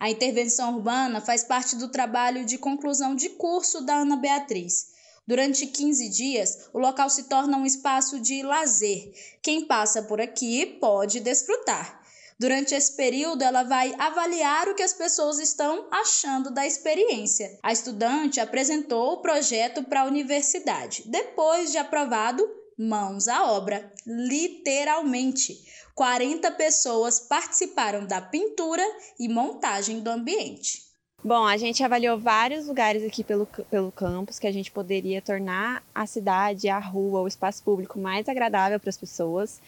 A 0.00 0.08
intervenção 0.08 0.74
urbana 0.74 1.20
faz 1.20 1.44
parte 1.44 1.76
do 1.76 1.90
trabalho 1.90 2.46
de 2.46 2.56
conclusão 2.56 3.14
de 3.14 3.28
curso 3.28 3.84
da 3.84 3.96
Ana 3.96 4.16
Beatriz. 4.16 4.96
Durante 5.26 5.66
15 5.66 6.08
dias, 6.08 6.70
o 6.72 6.78
local 6.78 7.10
se 7.10 7.24
torna 7.24 7.58
um 7.58 7.66
espaço 7.66 8.20
de 8.20 8.42
lazer. 8.42 9.12
Quem 9.42 9.66
passa 9.66 10.02
por 10.02 10.18
aqui 10.18 10.78
pode 10.80 11.20
desfrutar. 11.20 12.05
Durante 12.38 12.74
esse 12.74 12.94
período, 12.94 13.42
ela 13.42 13.62
vai 13.62 13.94
avaliar 13.98 14.68
o 14.68 14.74
que 14.74 14.82
as 14.82 14.92
pessoas 14.92 15.38
estão 15.38 15.88
achando 15.90 16.50
da 16.50 16.66
experiência. 16.66 17.58
A 17.62 17.72
estudante 17.72 18.40
apresentou 18.40 19.14
o 19.14 19.22
projeto 19.22 19.82
para 19.82 20.02
a 20.02 20.04
universidade. 20.04 21.02
Depois 21.06 21.72
de 21.72 21.78
aprovado, 21.78 22.46
mãos 22.78 23.26
à 23.26 23.50
obra, 23.50 23.90
literalmente. 24.06 25.64
40 25.94 26.50
pessoas 26.52 27.20
participaram 27.20 28.06
da 28.06 28.20
pintura 28.20 28.84
e 29.18 29.28
montagem 29.30 30.00
do 30.00 30.10
ambiente. 30.10 30.84
Bom, 31.24 31.46
a 31.46 31.56
gente 31.56 31.82
avaliou 31.82 32.18
vários 32.18 32.66
lugares 32.66 33.02
aqui 33.02 33.24
pelo, 33.24 33.46
pelo 33.46 33.90
campus 33.90 34.38
que 34.38 34.46
a 34.46 34.52
gente 34.52 34.70
poderia 34.70 35.22
tornar 35.22 35.82
a 35.94 36.06
cidade, 36.06 36.68
a 36.68 36.78
rua, 36.78 37.22
o 37.22 37.26
espaço 37.26 37.64
público 37.64 37.98
mais 37.98 38.28
agradável 38.28 38.78
para 38.78 38.90
as 38.90 38.96
pessoas. 38.98 39.58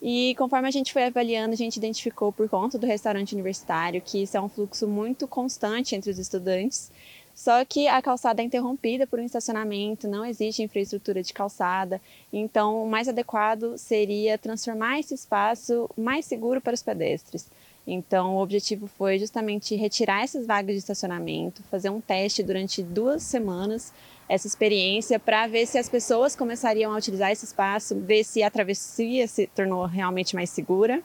E 0.00 0.34
conforme 0.36 0.68
a 0.68 0.70
gente 0.70 0.92
foi 0.92 1.04
avaliando, 1.04 1.54
a 1.54 1.56
gente 1.56 1.76
identificou 1.76 2.32
por 2.32 2.48
conta 2.48 2.78
do 2.78 2.86
restaurante 2.86 3.34
universitário 3.34 4.00
que 4.00 4.22
isso 4.22 4.36
é 4.36 4.40
um 4.40 4.48
fluxo 4.48 4.86
muito 4.86 5.26
constante 5.26 5.96
entre 5.96 6.10
os 6.10 6.18
estudantes 6.18 6.90
só 7.38 7.64
que 7.64 7.86
a 7.86 8.02
calçada 8.02 8.42
é 8.42 8.44
interrompida 8.44 9.06
por 9.06 9.20
um 9.20 9.22
estacionamento, 9.22 10.08
não 10.08 10.24
existe 10.24 10.60
infraestrutura 10.60 11.22
de 11.22 11.32
calçada, 11.32 12.00
então 12.32 12.82
o 12.82 12.90
mais 12.90 13.08
adequado 13.08 13.78
seria 13.78 14.36
transformar 14.36 14.98
esse 14.98 15.14
espaço 15.14 15.88
mais 15.96 16.24
seguro 16.26 16.60
para 16.60 16.74
os 16.74 16.82
pedestres. 16.82 17.48
Então, 17.86 18.34
o 18.34 18.42
objetivo 18.42 18.88
foi 18.88 19.20
justamente 19.20 19.76
retirar 19.76 20.24
essas 20.24 20.48
vagas 20.48 20.74
de 20.74 20.80
estacionamento, 20.80 21.62
fazer 21.70 21.90
um 21.90 22.00
teste 22.00 22.42
durante 22.42 22.82
duas 22.82 23.22
semanas, 23.22 23.92
essa 24.28 24.46
experiência, 24.46 25.18
para 25.18 25.46
ver 25.46 25.66
se 25.66 25.78
as 25.78 25.88
pessoas 25.88 26.36
começariam 26.36 26.92
a 26.92 26.96
utilizar 26.96 27.30
esse 27.30 27.44
espaço, 27.44 27.98
ver 28.00 28.24
se 28.24 28.42
a 28.42 28.50
travessia 28.50 29.26
se 29.26 29.46
tornou 29.46 29.86
realmente 29.86 30.34
mais 30.34 30.50
segura. 30.50 31.02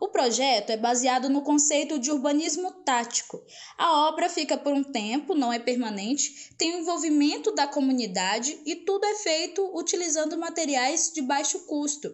O 0.00 0.08
projeto 0.08 0.70
é 0.70 0.78
baseado 0.78 1.28
no 1.28 1.42
conceito 1.42 1.98
de 1.98 2.10
urbanismo 2.10 2.70
tático. 2.86 3.38
A 3.76 4.08
obra 4.08 4.30
fica 4.30 4.56
por 4.56 4.72
um 4.72 4.82
tempo, 4.82 5.34
não 5.34 5.52
é 5.52 5.58
permanente, 5.58 6.54
tem 6.56 6.74
o 6.74 6.78
envolvimento 6.78 7.54
da 7.54 7.66
comunidade 7.66 8.58
e 8.64 8.76
tudo 8.76 9.04
é 9.04 9.14
feito 9.16 9.70
utilizando 9.76 10.38
materiais 10.38 11.12
de 11.12 11.20
baixo 11.20 11.66
custo. 11.66 12.10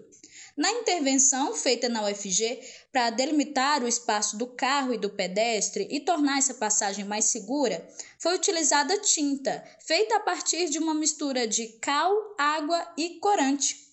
Na 0.57 0.71
intervenção 0.71 1.55
feita 1.55 1.87
na 1.87 2.07
UFG 2.07 2.61
para 2.91 3.11
delimitar 3.11 3.83
o 3.83 3.89
espaço 3.89 4.39
do 4.39 4.47
carro 4.47 4.95
e 4.95 4.97
do 4.97 5.11
pedestre 5.11 5.87
e 5.91 6.01
tornar 6.01 6.39
essa 6.39 6.55
passagem 6.55 7.05
mais 7.05 7.27
segura, 7.27 7.87
foi 8.19 8.35
utilizada 8.35 8.99
tinta, 9.01 9.63
feita 9.85 10.17
a 10.17 10.21
partir 10.21 10.71
de 10.71 10.79
uma 10.79 10.95
mistura 10.95 11.47
de 11.47 11.67
cal, 11.79 12.11
água 12.39 12.91
e 12.97 13.21
corante. 13.21 13.85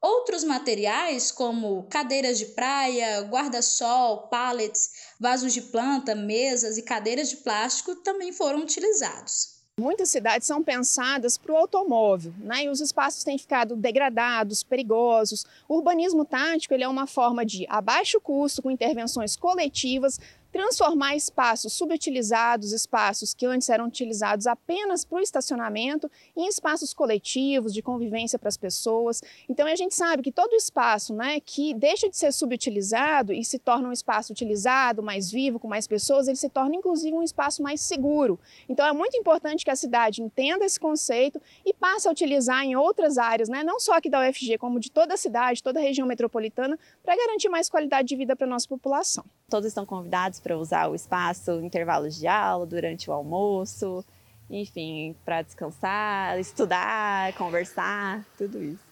Outros 0.00 0.42
materiais, 0.42 1.30
como 1.30 1.86
cadeiras 1.88 2.36
de 2.36 2.46
praia, 2.46 3.20
guarda-sol, 3.22 4.26
pallets, 4.26 4.90
vasos 5.20 5.52
de 5.52 5.62
planta, 5.62 6.16
mesas 6.16 6.78
e 6.78 6.82
cadeiras 6.82 7.30
de 7.30 7.36
plástico, 7.36 7.94
também 7.94 8.32
foram 8.32 8.62
utilizados. 8.62 9.57
Muitas 9.78 10.08
cidades 10.08 10.44
são 10.44 10.60
pensadas 10.60 11.38
para 11.38 11.52
o 11.52 11.56
automóvel, 11.56 12.34
né? 12.40 12.64
E 12.64 12.68
os 12.68 12.80
espaços 12.80 13.22
têm 13.22 13.38
ficado 13.38 13.76
degradados, 13.76 14.64
perigosos. 14.64 15.46
O 15.68 15.76
urbanismo 15.76 16.24
tático 16.24 16.74
ele 16.74 16.82
é 16.82 16.88
uma 16.88 17.06
forma 17.06 17.46
de, 17.46 17.64
a 17.68 17.80
baixo 17.80 18.20
custo, 18.20 18.60
com 18.60 18.72
intervenções 18.72 19.36
coletivas, 19.36 20.18
transformar 20.52 21.14
espaços 21.14 21.72
subutilizados, 21.72 22.72
espaços 22.72 23.34
que 23.34 23.46
antes 23.46 23.68
eram 23.68 23.86
utilizados 23.86 24.46
apenas 24.46 25.04
para 25.04 25.18
o 25.18 25.20
estacionamento, 25.20 26.10
em 26.36 26.46
espaços 26.48 26.94
coletivos, 26.94 27.72
de 27.72 27.82
convivência 27.82 28.38
para 28.38 28.48
as 28.48 28.56
pessoas. 28.56 29.22
Então 29.48 29.66
a 29.66 29.76
gente 29.76 29.94
sabe 29.94 30.22
que 30.22 30.32
todo 30.32 30.54
espaço 30.54 31.14
né, 31.14 31.40
que 31.40 31.74
deixa 31.74 32.08
de 32.08 32.16
ser 32.16 32.32
subutilizado 32.32 33.32
e 33.32 33.44
se 33.44 33.58
torna 33.58 33.88
um 33.88 33.92
espaço 33.92 34.32
utilizado, 34.32 35.02
mais 35.02 35.30
vivo, 35.30 35.58
com 35.58 35.68
mais 35.68 35.86
pessoas, 35.86 36.28
ele 36.28 36.36
se 36.36 36.48
torna 36.48 36.76
inclusive 36.76 37.14
um 37.14 37.22
espaço 37.22 37.62
mais 37.62 37.80
seguro. 37.80 38.38
Então 38.68 38.86
é 38.86 38.92
muito 38.92 39.16
importante 39.16 39.64
que 39.64 39.70
a 39.70 39.76
cidade 39.76 40.22
entenda 40.22 40.64
esse 40.64 40.80
conceito 40.80 41.40
e 41.64 41.74
passe 41.74 42.08
a 42.08 42.10
utilizar 42.10 42.64
em 42.64 42.74
outras 42.74 43.18
áreas, 43.18 43.48
né, 43.48 43.62
não 43.62 43.78
só 43.78 43.94
aqui 43.94 44.08
da 44.08 44.26
UFG, 44.26 44.58
como 44.58 44.80
de 44.80 44.90
toda 44.90 45.14
a 45.14 45.16
cidade, 45.16 45.62
toda 45.62 45.78
a 45.78 45.82
região 45.82 46.06
metropolitana, 46.06 46.78
para 47.08 47.16
garantir 47.16 47.48
mais 47.48 47.70
qualidade 47.70 48.06
de 48.06 48.16
vida 48.16 48.36
para 48.36 48.46
a 48.46 48.50
nossa 48.50 48.68
população. 48.68 49.24
Todos 49.48 49.68
estão 49.68 49.86
convidados 49.86 50.40
para 50.40 50.58
usar 50.58 50.88
o 50.88 50.94
espaço 50.94 51.52
em 51.52 51.64
intervalos 51.64 52.14
de 52.14 52.26
aula, 52.26 52.66
durante 52.66 53.08
o 53.08 53.14
almoço, 53.14 54.04
enfim, 54.50 55.16
para 55.24 55.40
descansar, 55.40 56.38
estudar, 56.38 57.32
conversar, 57.32 58.22
tudo 58.36 58.62
isso. 58.62 58.84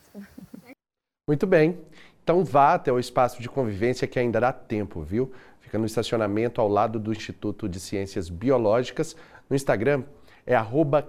Muito 1.29 1.47
bem. 1.47 1.79
Então 2.25 2.43
vá 2.43 2.73
até 2.73 2.91
o 2.91 2.99
espaço 2.99 3.43
de 3.43 3.51
convivência 3.51 4.09
que 4.09 4.19
ainda 4.19 4.41
dá 4.41 4.51
tempo, 4.51 5.03
viu? 5.03 5.31
Fica 5.61 5.77
no 5.77 5.85
estacionamento 5.85 6.59
ao 6.59 6.69
lado 6.69 6.99
do 6.99 7.13
Instituto 7.13 7.69
de 7.69 7.79
Ciências 7.79 8.31
Biológicas. 8.31 9.15
No 9.51 9.55
Instagram 9.55 10.05
é 10.47 10.57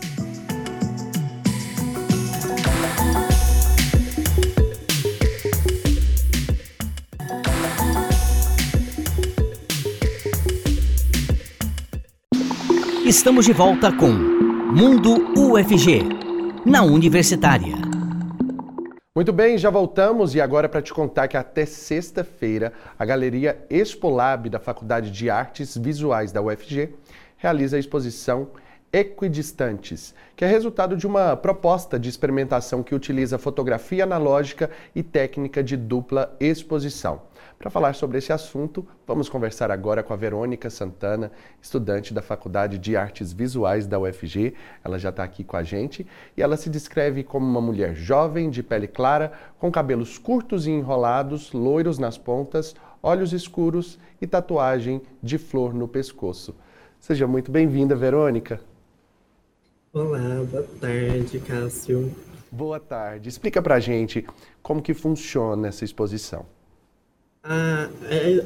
Estamos 13.06 13.46
de 13.46 13.54
volta 13.54 13.92
com 13.92 14.10
Mundo 14.10 15.34
UFG, 15.38 16.04
na 16.66 16.84
Universitária. 16.84 17.95
Muito 19.18 19.32
bem, 19.32 19.58
já 19.58 19.70
voltamos 19.70 20.36
e 20.36 20.42
agora 20.42 20.68
para 20.68 20.82
te 20.82 20.94
contar 20.94 21.30
que 21.30 21.38
até 21.38 21.66
sexta-feira 21.66 22.74
a 23.00 23.06
Galeria 23.06 23.66
Expolab 23.70 24.50
da 24.50 24.60
Faculdade 24.60 25.10
de 25.10 25.30
Artes 25.30 25.78
Visuais 25.78 26.34
da 26.34 26.42
UFG 26.42 26.94
realiza 27.38 27.78
a 27.78 27.80
exposição 27.80 28.50
Equidistantes, 28.96 30.16
que 30.38 30.46
é 30.46 30.48
resultado 30.48 30.96
de 30.96 31.06
uma 31.06 31.36
proposta 31.36 32.00
de 32.00 32.08
experimentação 32.08 32.82
que 32.82 32.96
utiliza 32.96 33.38
fotografia 33.38 34.06
analógica 34.06 34.72
e 34.96 35.04
técnica 35.04 35.62
de 35.62 35.76
dupla 35.76 36.34
exposição. 36.40 37.24
Para 37.60 37.70
falar 37.70 37.94
sobre 37.94 38.20
esse 38.20 38.32
assunto, 38.32 38.88
vamos 39.06 39.28
conversar 39.28 39.70
agora 39.70 40.02
com 40.02 40.14
a 40.14 40.16
Verônica 40.16 40.70
Santana, 40.70 41.30
estudante 41.62 42.14
da 42.14 42.22
Faculdade 42.22 42.78
de 42.78 42.96
Artes 42.96 43.34
Visuais 43.34 43.86
da 43.86 44.00
UFG. 44.00 44.54
Ela 44.82 44.98
já 44.98 45.10
está 45.10 45.26
aqui 45.26 45.44
com 45.44 45.58
a 45.58 45.64
gente 45.64 46.08
e 46.38 46.42
ela 46.42 46.56
se 46.56 46.70
descreve 46.70 47.22
como 47.22 47.46
uma 47.46 47.60
mulher 47.60 47.96
jovem, 47.96 48.50
de 48.50 48.64
pele 48.64 48.88
clara, 48.88 49.34
com 49.60 49.70
cabelos 49.70 50.18
curtos 50.18 50.68
e 50.68 50.72
enrolados, 50.72 51.52
loiros 51.52 52.00
nas 52.00 52.18
pontas, 52.18 52.74
olhos 53.04 53.34
escuros 53.34 54.00
e 54.22 54.26
tatuagem 54.26 55.02
de 55.22 55.38
flor 55.38 55.74
no 55.74 55.86
pescoço. 55.86 56.56
Seja 56.98 57.28
muito 57.28 57.52
bem-vinda, 57.52 57.94
Verônica. 57.94 58.62
Olá, 59.96 60.44
boa 60.52 60.68
tarde, 60.82 61.40
Cássio. 61.40 62.14
Boa 62.52 62.82
tarde. 62.82 63.30
Explica 63.30 63.62
pra 63.62 63.80
gente 63.80 64.26
como 64.62 64.82
que 64.82 64.94
funciona 64.94 65.70
essa 65.70 65.86
exposição. 65.86 66.46
A, 67.42 67.90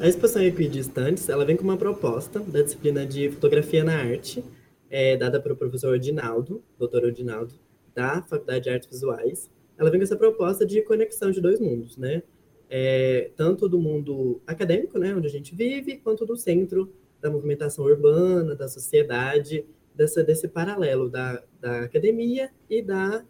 a, 0.00 0.06
exposição 0.06 0.42
Equidistantes, 0.42 1.28
ela 1.28 1.44
vem 1.44 1.56
com 1.56 1.64
uma 1.64 1.76
proposta 1.76 2.38
da 2.38 2.62
disciplina 2.62 3.04
de 3.04 3.32
Fotografia 3.32 3.82
na 3.82 3.96
Arte, 3.96 4.44
é, 4.88 5.16
dada 5.16 5.40
pelo 5.40 5.56
professor 5.56 5.92
Odinaldo, 5.92 6.62
doutor 6.78 7.02
Odinaldo, 7.02 7.52
da 7.92 8.22
Faculdade 8.22 8.62
de 8.62 8.70
Artes 8.70 8.88
Visuais. 8.88 9.50
Ela 9.76 9.90
vem 9.90 9.98
com 9.98 10.04
essa 10.04 10.14
proposta 10.14 10.64
de 10.64 10.80
conexão 10.82 11.32
de 11.32 11.40
dois 11.40 11.58
mundos, 11.58 11.96
né? 11.96 12.22
É, 12.70 13.28
tanto 13.36 13.68
do 13.68 13.80
mundo 13.80 14.40
acadêmico, 14.46 15.00
né, 15.00 15.12
onde 15.16 15.26
a 15.26 15.30
gente 15.30 15.52
vive, 15.52 15.96
quanto 15.96 16.24
do 16.24 16.36
centro 16.36 16.92
da 17.20 17.28
movimentação 17.28 17.84
urbana, 17.86 18.54
da 18.54 18.68
sociedade, 18.68 19.66
dessa, 20.00 20.24
desse 20.24 20.48
paralelo 20.48 21.10
da, 21.10 21.42
da 21.60 21.80
academia 21.82 22.50
e 22.70 22.80
da, 22.80 23.22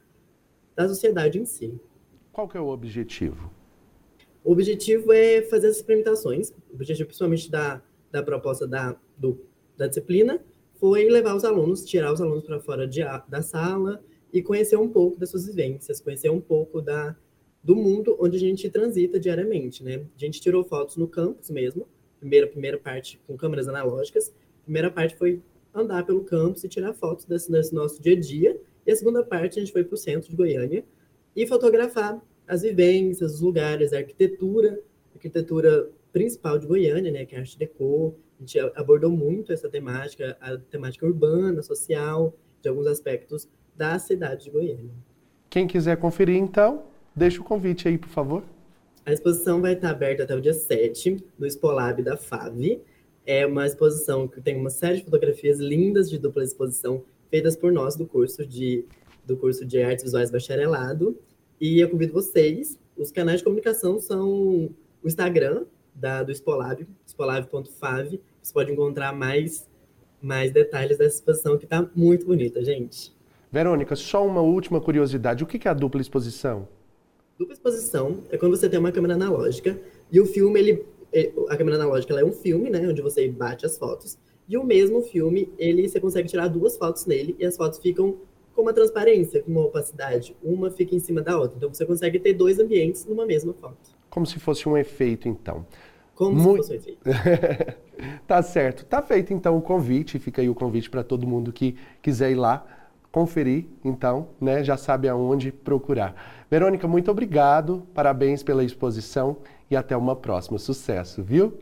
da 0.76 0.86
sociedade 0.86 1.36
em 1.36 1.44
si. 1.44 1.74
Qual 2.32 2.46
que 2.46 2.56
é 2.56 2.60
o 2.60 2.68
objetivo? 2.68 3.50
O 4.44 4.52
objetivo 4.52 5.12
é 5.12 5.42
fazer 5.42 5.66
as 5.66 5.78
experimentações. 5.78 6.50
O 6.70 6.74
objetivo, 6.74 7.08
principalmente 7.08 7.50
da, 7.50 7.82
da 8.12 8.22
proposta 8.22 8.68
da, 8.68 8.96
do, 9.18 9.44
da 9.76 9.88
disciplina, 9.88 10.40
foi 10.76 11.08
levar 11.08 11.34
os 11.34 11.44
alunos, 11.44 11.84
tirar 11.84 12.12
os 12.12 12.20
alunos 12.20 12.44
para 12.44 12.60
fora 12.60 12.86
de, 12.86 13.00
da 13.28 13.42
sala 13.42 14.00
e 14.32 14.40
conhecer 14.40 14.76
um 14.76 14.88
pouco 14.88 15.18
das 15.18 15.28
suas 15.28 15.46
vivências, 15.46 16.00
conhecer 16.00 16.30
um 16.30 16.40
pouco 16.40 16.80
da, 16.80 17.16
do 17.64 17.74
mundo 17.74 18.16
onde 18.20 18.36
a 18.36 18.40
gente 18.40 18.70
transita 18.70 19.18
diariamente, 19.18 19.82
né? 19.82 20.06
A 20.14 20.18
gente 20.18 20.40
tirou 20.40 20.62
fotos 20.62 20.96
no 20.96 21.08
campus 21.08 21.50
mesmo, 21.50 21.88
primeira, 22.20 22.46
primeira 22.46 22.78
parte 22.78 23.20
com 23.26 23.36
câmeras 23.36 23.66
analógicas, 23.66 24.32
a 24.60 24.62
primeira 24.62 24.88
parte 24.88 25.16
foi 25.16 25.42
andar 25.74 26.04
pelo 26.04 26.24
campus 26.24 26.64
e 26.64 26.68
tirar 26.68 26.92
fotos 26.92 27.24
desse, 27.24 27.50
desse 27.50 27.74
nosso 27.74 28.00
dia 28.00 28.14
a 28.14 28.20
dia, 28.20 28.60
e 28.86 28.92
a 28.92 28.96
segunda 28.96 29.22
parte 29.22 29.58
a 29.58 29.62
gente 29.62 29.72
foi 29.72 29.84
para 29.84 29.94
o 29.94 29.98
centro 29.98 30.28
de 30.28 30.36
Goiânia 30.36 30.84
e 31.34 31.46
fotografar 31.46 32.20
as 32.46 32.62
vivências, 32.62 33.34
os 33.34 33.40
lugares, 33.40 33.92
a 33.92 33.98
arquitetura, 33.98 34.80
a 35.12 35.14
arquitetura 35.14 35.90
principal 36.12 36.58
de 36.58 36.66
Goiânia, 36.66 37.12
né, 37.12 37.24
que 37.24 37.34
é 37.34 37.38
a 37.38 37.40
Arte 37.42 37.58
Deco. 37.58 38.16
A 38.38 38.42
gente 38.42 38.58
abordou 38.74 39.10
muito 39.10 39.52
essa 39.52 39.68
temática, 39.68 40.36
a 40.40 40.56
temática 40.56 41.06
urbana, 41.06 41.62
social, 41.62 42.34
de 42.60 42.68
alguns 42.68 42.86
aspectos 42.86 43.48
da 43.76 43.98
cidade 43.98 44.44
de 44.44 44.50
Goiânia. 44.50 44.90
Quem 45.48 45.66
quiser 45.66 45.96
conferir, 45.96 46.36
então, 46.36 46.84
deixa 47.14 47.40
o 47.40 47.44
convite 47.44 47.86
aí, 47.86 47.96
por 47.96 48.08
favor. 48.08 48.42
A 49.04 49.12
exposição 49.12 49.60
vai 49.60 49.74
estar 49.74 49.90
aberta 49.90 50.24
até 50.24 50.34
o 50.34 50.40
dia 50.40 50.52
7, 50.52 51.16
no 51.38 51.46
Expolab 51.46 52.02
da 52.02 52.16
FAV. 52.16 52.80
É 53.26 53.46
uma 53.46 53.66
exposição 53.66 54.26
que 54.26 54.40
tem 54.40 54.56
uma 54.56 54.70
série 54.70 54.98
de 54.98 55.04
fotografias 55.04 55.58
lindas 55.58 56.08
de 56.08 56.18
dupla 56.18 56.42
exposição 56.42 57.02
feitas 57.30 57.56
por 57.56 57.70
nós 57.70 57.96
do 57.96 58.06
curso 58.06 58.44
de, 58.44 58.84
do 59.24 59.36
curso 59.36 59.64
de 59.64 59.80
Artes 59.82 60.04
Visuais 60.04 60.30
Bacharelado. 60.30 61.16
E 61.60 61.80
eu 61.80 61.88
convido 61.88 62.12
vocês, 62.12 62.78
os 62.96 63.10
canais 63.10 63.38
de 63.38 63.44
comunicação 63.44 64.00
são 64.00 64.70
o 65.02 65.06
Instagram 65.06 65.64
da, 65.94 66.22
do 66.22 66.32
Spolab, 66.32 66.86
spolab.fav. 67.06 68.20
Você 68.42 68.52
pode 68.52 68.72
encontrar 68.72 69.12
mais, 69.12 69.68
mais 70.20 70.50
detalhes 70.50 70.98
dessa 70.98 71.16
exposição 71.16 71.58
que 71.58 71.64
está 71.64 71.88
muito 71.94 72.26
bonita, 72.26 72.64
gente. 72.64 73.12
Verônica, 73.52 73.96
só 73.96 74.26
uma 74.26 74.40
última 74.40 74.80
curiosidade. 74.80 75.42
O 75.44 75.46
que 75.46 75.66
é 75.66 75.70
a 75.70 75.74
dupla 75.74 76.00
exposição? 76.00 76.68
Dupla 77.38 77.54
exposição 77.54 78.18
é 78.30 78.38
quando 78.38 78.56
você 78.56 78.68
tem 78.68 78.78
uma 78.78 78.92
câmera 78.92 79.14
analógica 79.14 79.78
e 80.12 80.20
o 80.20 80.26
filme, 80.26 80.58
ele, 80.58 80.84
a 81.48 81.56
câmera 81.56 81.76
analógica 81.76 82.14
é 82.14 82.24
um 82.24 82.32
filme, 82.32 82.70
né, 82.70 82.86
onde 82.88 83.02
você 83.02 83.28
bate 83.28 83.66
as 83.66 83.76
fotos. 83.76 84.18
E 84.48 84.56
o 84.56 84.64
mesmo 84.64 85.02
filme, 85.02 85.52
ele 85.58 85.88
você 85.88 86.00
consegue 86.00 86.28
tirar 86.28 86.48
duas 86.48 86.76
fotos 86.76 87.06
nele 87.06 87.36
e 87.38 87.44
as 87.44 87.56
fotos 87.56 87.78
ficam 87.78 88.16
com 88.54 88.62
uma 88.62 88.72
transparência, 88.72 89.42
com 89.42 89.50
uma 89.50 89.62
opacidade. 89.62 90.36
Uma 90.42 90.70
fica 90.70 90.94
em 90.94 90.98
cima 90.98 91.22
da 91.22 91.38
outra. 91.38 91.56
Então 91.56 91.72
você 91.72 91.86
consegue 91.86 92.18
ter 92.18 92.34
dois 92.34 92.58
ambientes 92.58 93.06
numa 93.06 93.24
mesma 93.24 93.54
foto. 93.54 93.78
Como 94.08 94.26
se 94.26 94.40
fosse 94.40 94.68
um 94.68 94.76
efeito, 94.76 95.28
então. 95.28 95.64
Como 96.14 96.36
Muito... 96.36 96.64
se 96.64 96.74
fosse 96.76 96.90
um 96.90 97.12
efeito. 97.12 97.76
tá 98.26 98.42
certo. 98.42 98.84
Tá 98.84 99.00
feito 99.00 99.32
então 99.32 99.56
o 99.56 99.62
convite. 99.62 100.18
Fica 100.18 100.42
aí 100.42 100.48
o 100.48 100.54
convite 100.54 100.90
para 100.90 101.04
todo 101.04 101.26
mundo 101.26 101.52
que 101.52 101.76
quiser 102.02 102.32
ir 102.32 102.36
lá 102.36 102.66
conferir, 103.10 103.66
então, 103.84 104.28
né, 104.40 104.62
já 104.62 104.76
sabe 104.76 105.08
aonde 105.08 105.50
procurar. 105.50 106.44
Verônica, 106.50 106.86
muito 106.86 107.10
obrigado, 107.10 107.86
parabéns 107.92 108.42
pela 108.42 108.62
exposição 108.62 109.38
e 109.70 109.76
até 109.76 109.96
uma 109.96 110.16
próxima. 110.16 110.58
Sucesso, 110.58 111.22
viu? 111.22 111.58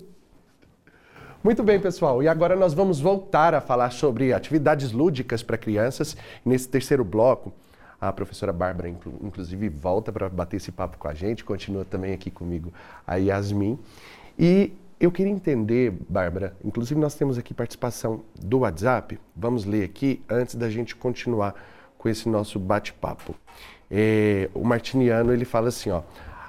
Muito 1.44 1.62
bem, 1.62 1.78
pessoal. 1.78 2.22
E 2.22 2.28
agora 2.28 2.56
nós 2.56 2.74
vamos 2.74 2.98
voltar 3.00 3.54
a 3.54 3.61
falar 3.61 3.90
sobre 3.90 4.32
atividades 4.32 4.90
lúdicas 4.90 5.42
para 5.42 5.56
crianças. 5.59 6.16
Nesse 6.44 6.68
terceiro 6.68 7.04
bloco, 7.04 7.52
A 8.00 8.12
professora 8.12 8.52
Bárbara, 8.52 8.88
inclusive, 8.88 9.68
volta 9.68 10.12
para 10.12 10.28
bater 10.28 10.59
esse 10.59 10.70
papo 10.70 10.96
com 10.98 11.09
a 11.09 11.14
gente, 11.14 11.44
continua 11.44 11.84
também 11.84 12.12
aqui 12.14 12.30
comigo 12.30 12.72
a 13.04 13.16
Yasmin. 13.16 13.76
E 14.38 14.72
eu 15.00 15.11
queria 15.11 15.32
entender, 15.32 15.92
Bárbara, 16.09 16.54
inclusive 16.64 17.00
nós 17.00 17.16
temos 17.16 17.36
aqui 17.36 17.52
participação 17.52 18.22
do 18.40 18.61
WhatsApp, 18.61 19.18
vamos 19.34 19.64
ler 19.64 19.82
aqui 19.82 20.22
antes 20.28 20.54
da 20.54 20.70
gente 20.70 20.94
continuar 20.94 21.56
com 21.98 22.09
esse 22.09 22.28
nosso 22.28 22.61
bate-papo. 22.61 23.34
É, 23.90 24.48
o 24.54 24.62
Martiniano 24.62 25.32
ele 25.32 25.44
fala 25.44 25.68
assim, 25.68 25.90
ó. 25.90 26.02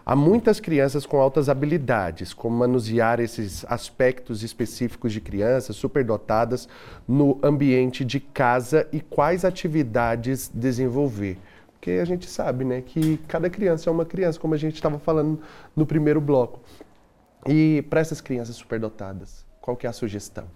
Há 0.09 0.15
muitas 0.15 0.59
crianças 0.59 1.05
com 1.05 1.21
altas 1.21 1.49
habilidades, 1.49 2.33
como 2.33 2.57
manusear 2.57 3.19
esses 3.19 3.63
aspectos 3.69 4.41
específicos 4.41 5.13
de 5.13 5.21
crianças 5.21 5.75
superdotadas 5.75 6.67
no 7.07 7.37
ambiente 7.43 8.03
de 8.03 8.19
casa 8.19 8.87
e 8.91 9.01
quais 9.01 9.45
atividades 9.45 10.49
desenvolver. 10.51 11.37
Porque 11.73 11.91
a 11.91 12.05
gente 12.05 12.27
sabe 12.27 12.65
né, 12.65 12.81
que 12.81 13.17
cada 13.27 13.51
criança 13.51 13.87
é 13.87 13.93
uma 13.93 14.03
criança, 14.03 14.39
como 14.39 14.55
a 14.55 14.57
gente 14.57 14.73
estava 14.73 14.97
falando 14.97 15.39
no 15.75 15.85
primeiro 15.85 16.19
bloco. 16.19 16.59
E 17.47 17.85
para 17.87 17.99
essas 17.99 18.19
crianças 18.19 18.55
superdotadas, 18.55 19.45
qual 19.61 19.77
que 19.77 19.85
é 19.85 19.91
a 19.91 19.93
sugestão? 19.93 20.47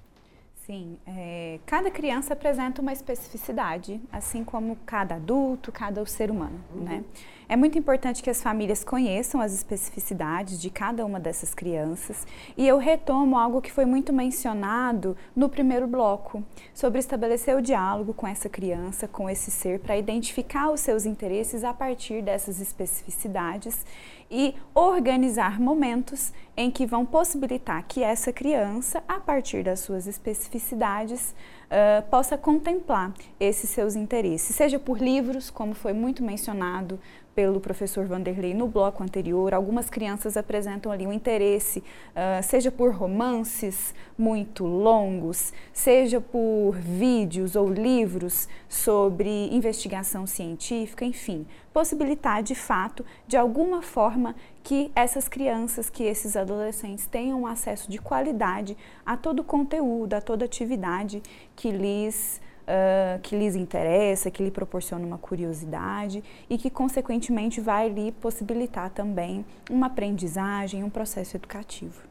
Sim, 0.65 0.97
é, 1.05 1.59
cada 1.65 1.91
criança 1.91 2.31
apresenta 2.31 2.81
uma 2.81 2.93
especificidade, 2.93 3.99
assim 4.09 4.45
como 4.45 4.77
cada 4.85 5.15
adulto, 5.15 5.73
cada 5.73 6.05
ser 6.05 6.31
humano, 6.31 6.57
uhum. 6.73 6.83
né? 6.83 7.03
É 7.49 7.57
muito 7.57 7.77
importante 7.77 8.23
que 8.23 8.29
as 8.29 8.41
famílias 8.41 8.81
conheçam 8.81 9.41
as 9.41 9.53
especificidades 9.53 10.61
de 10.61 10.69
cada 10.69 11.05
uma 11.05 11.19
dessas 11.19 11.53
crianças 11.53 12.25
e 12.55 12.65
eu 12.65 12.77
retomo 12.77 13.37
algo 13.37 13.61
que 13.61 13.73
foi 13.73 13.83
muito 13.83 14.13
mencionado 14.13 15.17
no 15.35 15.49
primeiro 15.49 15.85
bloco, 15.85 16.41
sobre 16.73 16.99
estabelecer 16.99 17.57
o 17.57 17.61
diálogo 17.61 18.13
com 18.13 18.25
essa 18.25 18.47
criança, 18.47 19.05
com 19.05 19.29
esse 19.29 19.51
ser, 19.51 19.81
para 19.81 19.97
identificar 19.97 20.71
os 20.71 20.79
seus 20.79 21.05
interesses 21.05 21.65
a 21.65 21.73
partir 21.73 22.21
dessas 22.21 22.61
especificidades 22.61 23.85
e 24.33 24.55
organizar 24.73 25.59
momentos 25.59 26.33
em 26.57 26.71
que 26.71 26.87
vão 26.87 27.05
possibilitar 27.05 27.85
que 27.87 28.01
essa 28.01 28.33
criança, 28.33 29.03
a 29.07 29.19
partir 29.19 29.63
das 29.63 29.81
suas 29.81 30.07
especificidades, 30.07 31.35
uh, 31.69 32.01
possa 32.09 32.35
contemplar 32.35 33.13
esses 33.39 33.69
seus 33.69 33.95
interesses, 33.95 34.55
seja 34.55 34.79
por 34.79 34.97
livros, 34.97 35.51
como 35.51 35.75
foi 35.75 35.93
muito 35.93 36.23
mencionado 36.23 36.99
pelo 37.35 37.59
professor 37.59 38.05
Vanderlei 38.05 38.53
no 38.53 38.67
bloco 38.67 39.03
anterior. 39.03 39.53
Algumas 39.53 39.89
crianças 39.89 40.37
apresentam 40.37 40.91
ali 40.91 41.05
um 41.05 41.13
interesse, 41.13 41.79
uh, 41.79 42.43
seja 42.43 42.71
por 42.71 42.93
romances 42.93 43.93
muito 44.17 44.65
longos, 44.65 45.53
seja 45.71 46.21
por 46.21 46.75
vídeos 46.75 47.55
ou 47.55 47.69
livros 47.69 48.47
sobre 48.69 49.47
investigação 49.53 50.27
científica, 50.27 51.03
enfim, 51.03 51.45
possibilitar 51.73 52.43
de 52.43 52.55
fato, 52.55 53.05
de 53.27 53.35
alguma 53.35 53.81
forma, 53.81 54.35
que 54.63 54.91
essas 54.95 55.27
crianças, 55.27 55.89
que 55.89 56.03
esses 56.03 56.35
adolescentes 56.35 57.05
tenham 57.05 57.45
acesso 57.45 57.89
de 57.89 57.97
qualidade 57.97 58.77
a 59.05 59.17
todo 59.17 59.43
conteúdo, 59.43 60.13
a 60.13 60.21
toda 60.21 60.45
atividade 60.45 61.21
que 61.55 61.71
lhes 61.71 62.39
uh, 62.63 63.19
que 63.21 63.35
lhes 63.35 63.55
interessa, 63.55 64.31
que 64.31 64.43
lhe 64.43 64.51
proporciona 64.51 65.05
uma 65.05 65.17
curiosidade 65.17 66.23
e 66.49 66.57
que, 66.57 66.69
consequentemente, 66.69 67.61
vai 67.61 67.89
lhe 67.89 68.11
possibilitar 68.11 68.89
também 68.89 69.45
uma 69.69 69.87
aprendizagem, 69.87 70.83
um 70.83 70.89
processo 70.89 71.37
educativo. 71.37 72.01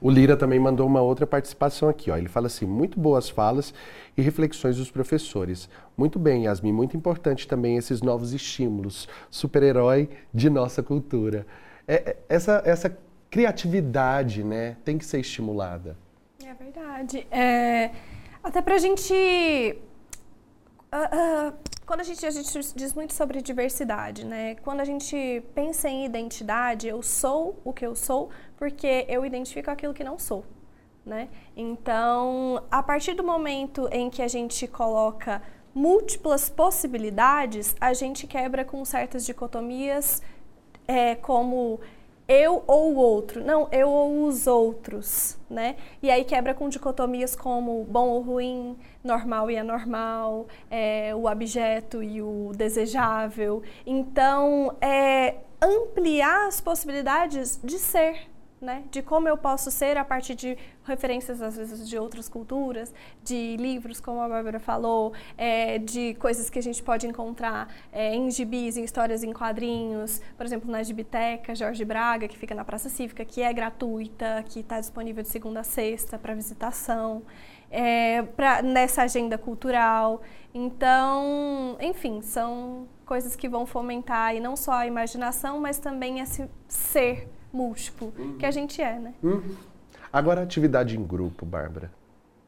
O 0.00 0.10
Lira 0.10 0.34
também 0.34 0.58
mandou 0.58 0.86
uma 0.86 1.02
outra 1.02 1.26
participação 1.26 1.88
aqui. 1.88 2.10
Ó. 2.10 2.16
Ele 2.16 2.28
fala 2.28 2.46
assim: 2.46 2.64
muito 2.64 2.98
boas 2.98 3.28
falas 3.28 3.74
e 4.16 4.22
reflexões 4.22 4.76
dos 4.76 4.90
professores. 4.90 5.68
Muito 5.96 6.18
bem, 6.18 6.44
Yasmin, 6.44 6.72
muito 6.72 6.96
importante 6.96 7.46
também 7.46 7.76
esses 7.76 8.00
novos 8.00 8.32
estímulos. 8.32 9.06
Super-herói 9.30 10.08
de 10.32 10.48
nossa 10.48 10.82
cultura. 10.82 11.46
É, 11.86 11.94
é 11.94 12.16
essa, 12.28 12.62
essa 12.64 12.96
criatividade 13.30 14.42
né, 14.42 14.76
tem 14.84 14.96
que 14.96 15.04
ser 15.04 15.20
estimulada. 15.20 15.96
É 16.44 16.54
verdade. 16.54 17.26
É, 17.30 17.90
até 18.42 18.62
para 18.62 18.76
a 18.76 18.78
gente 18.78 19.14
Uh, 20.92 21.56
quando 21.86 22.00
a 22.00 22.04
gente, 22.04 22.26
a 22.26 22.30
gente 22.30 22.74
diz 22.74 22.94
muito 22.94 23.14
sobre 23.14 23.40
diversidade, 23.40 24.26
né? 24.26 24.56
Quando 24.56 24.80
a 24.80 24.84
gente 24.84 25.42
pensa 25.54 25.88
em 25.88 26.04
identidade, 26.04 26.88
eu 26.88 27.00
sou 27.02 27.60
o 27.64 27.72
que 27.72 27.86
eu 27.86 27.94
sou 27.94 28.30
porque 28.56 29.06
eu 29.08 29.24
identifico 29.24 29.70
aquilo 29.70 29.94
que 29.94 30.02
não 30.02 30.18
sou, 30.18 30.44
né? 31.06 31.28
Então, 31.56 32.64
a 32.70 32.82
partir 32.82 33.14
do 33.14 33.22
momento 33.22 33.88
em 33.92 34.10
que 34.10 34.20
a 34.20 34.28
gente 34.28 34.66
coloca 34.66 35.40
múltiplas 35.72 36.48
possibilidades, 36.48 37.76
a 37.80 37.92
gente 37.92 38.26
quebra 38.26 38.64
com 38.64 38.84
certas 38.84 39.24
dicotomias, 39.24 40.20
é, 40.88 41.14
como 41.14 41.80
eu 42.30 42.62
ou 42.64 42.92
o 42.92 42.96
outro, 42.96 43.44
não, 43.44 43.66
eu 43.72 43.90
ou 43.90 44.24
os 44.24 44.46
outros, 44.46 45.36
né? 45.50 45.74
E 46.00 46.08
aí 46.08 46.22
quebra 46.22 46.54
com 46.54 46.68
dicotomias 46.68 47.34
como 47.34 47.82
bom 47.82 48.08
ou 48.08 48.20
ruim, 48.20 48.78
normal 49.02 49.50
e 49.50 49.58
anormal, 49.58 50.46
é, 50.70 51.12
o 51.12 51.24
objeto 51.28 52.00
e 52.00 52.22
o 52.22 52.52
desejável. 52.54 53.64
Então, 53.84 54.76
é 54.80 55.38
ampliar 55.60 56.46
as 56.46 56.60
possibilidades 56.60 57.58
de 57.64 57.80
ser, 57.80 58.29
né? 58.60 58.84
De 58.90 59.00
como 59.02 59.26
eu 59.26 59.36
posso 59.36 59.70
ser 59.70 59.96
a 59.96 60.04
partir 60.04 60.34
de 60.34 60.56
referências, 60.84 61.40
às 61.40 61.56
vezes, 61.56 61.88
de 61.88 61.96
outras 61.98 62.28
culturas, 62.28 62.92
de 63.24 63.56
livros, 63.56 64.00
como 64.00 64.20
a 64.20 64.28
Bárbara 64.28 64.60
falou, 64.60 65.12
é, 65.38 65.78
de 65.78 66.14
coisas 66.14 66.50
que 66.50 66.58
a 66.58 66.62
gente 66.62 66.82
pode 66.82 67.06
encontrar 67.06 67.72
é, 67.90 68.14
em 68.14 68.30
gibis, 68.30 68.76
em 68.76 68.84
histórias 68.84 69.22
em 69.22 69.32
quadrinhos, 69.32 70.20
por 70.36 70.44
exemplo, 70.44 70.70
na 70.70 70.82
Gibiteca 70.82 71.54
Jorge 71.54 71.84
Braga, 71.84 72.28
que 72.28 72.36
fica 72.36 72.54
na 72.54 72.64
Praça 72.64 72.88
Cívica, 72.88 73.24
que 73.24 73.40
é 73.40 73.52
gratuita, 73.52 74.44
que 74.46 74.60
está 74.60 74.78
disponível 74.78 75.22
de 75.22 75.28
segunda 75.28 75.60
a 75.60 75.64
sexta 75.64 76.18
para 76.18 76.34
visitação, 76.34 77.22
é, 77.70 78.22
pra, 78.22 78.60
nessa 78.60 79.02
agenda 79.02 79.38
cultural. 79.38 80.20
Então, 80.52 81.78
enfim, 81.80 82.20
são 82.20 82.88
coisas 83.06 83.34
que 83.34 83.48
vão 83.48 83.64
fomentar 83.64 84.34
e 84.34 84.40
não 84.40 84.54
só 84.54 84.72
a 84.72 84.86
imaginação, 84.86 85.60
mas 85.60 85.78
também 85.78 86.20
esse 86.20 86.48
ser 86.68 87.28
múltiplo 87.52 88.12
uhum. 88.18 88.36
que 88.38 88.46
a 88.46 88.50
gente 88.50 88.80
é, 88.80 88.98
né? 88.98 89.14
Uhum. 89.22 89.54
Agora, 90.12 90.40
a 90.40 90.44
atividade 90.44 90.98
em 90.98 91.02
grupo, 91.04 91.46
Bárbara, 91.46 91.90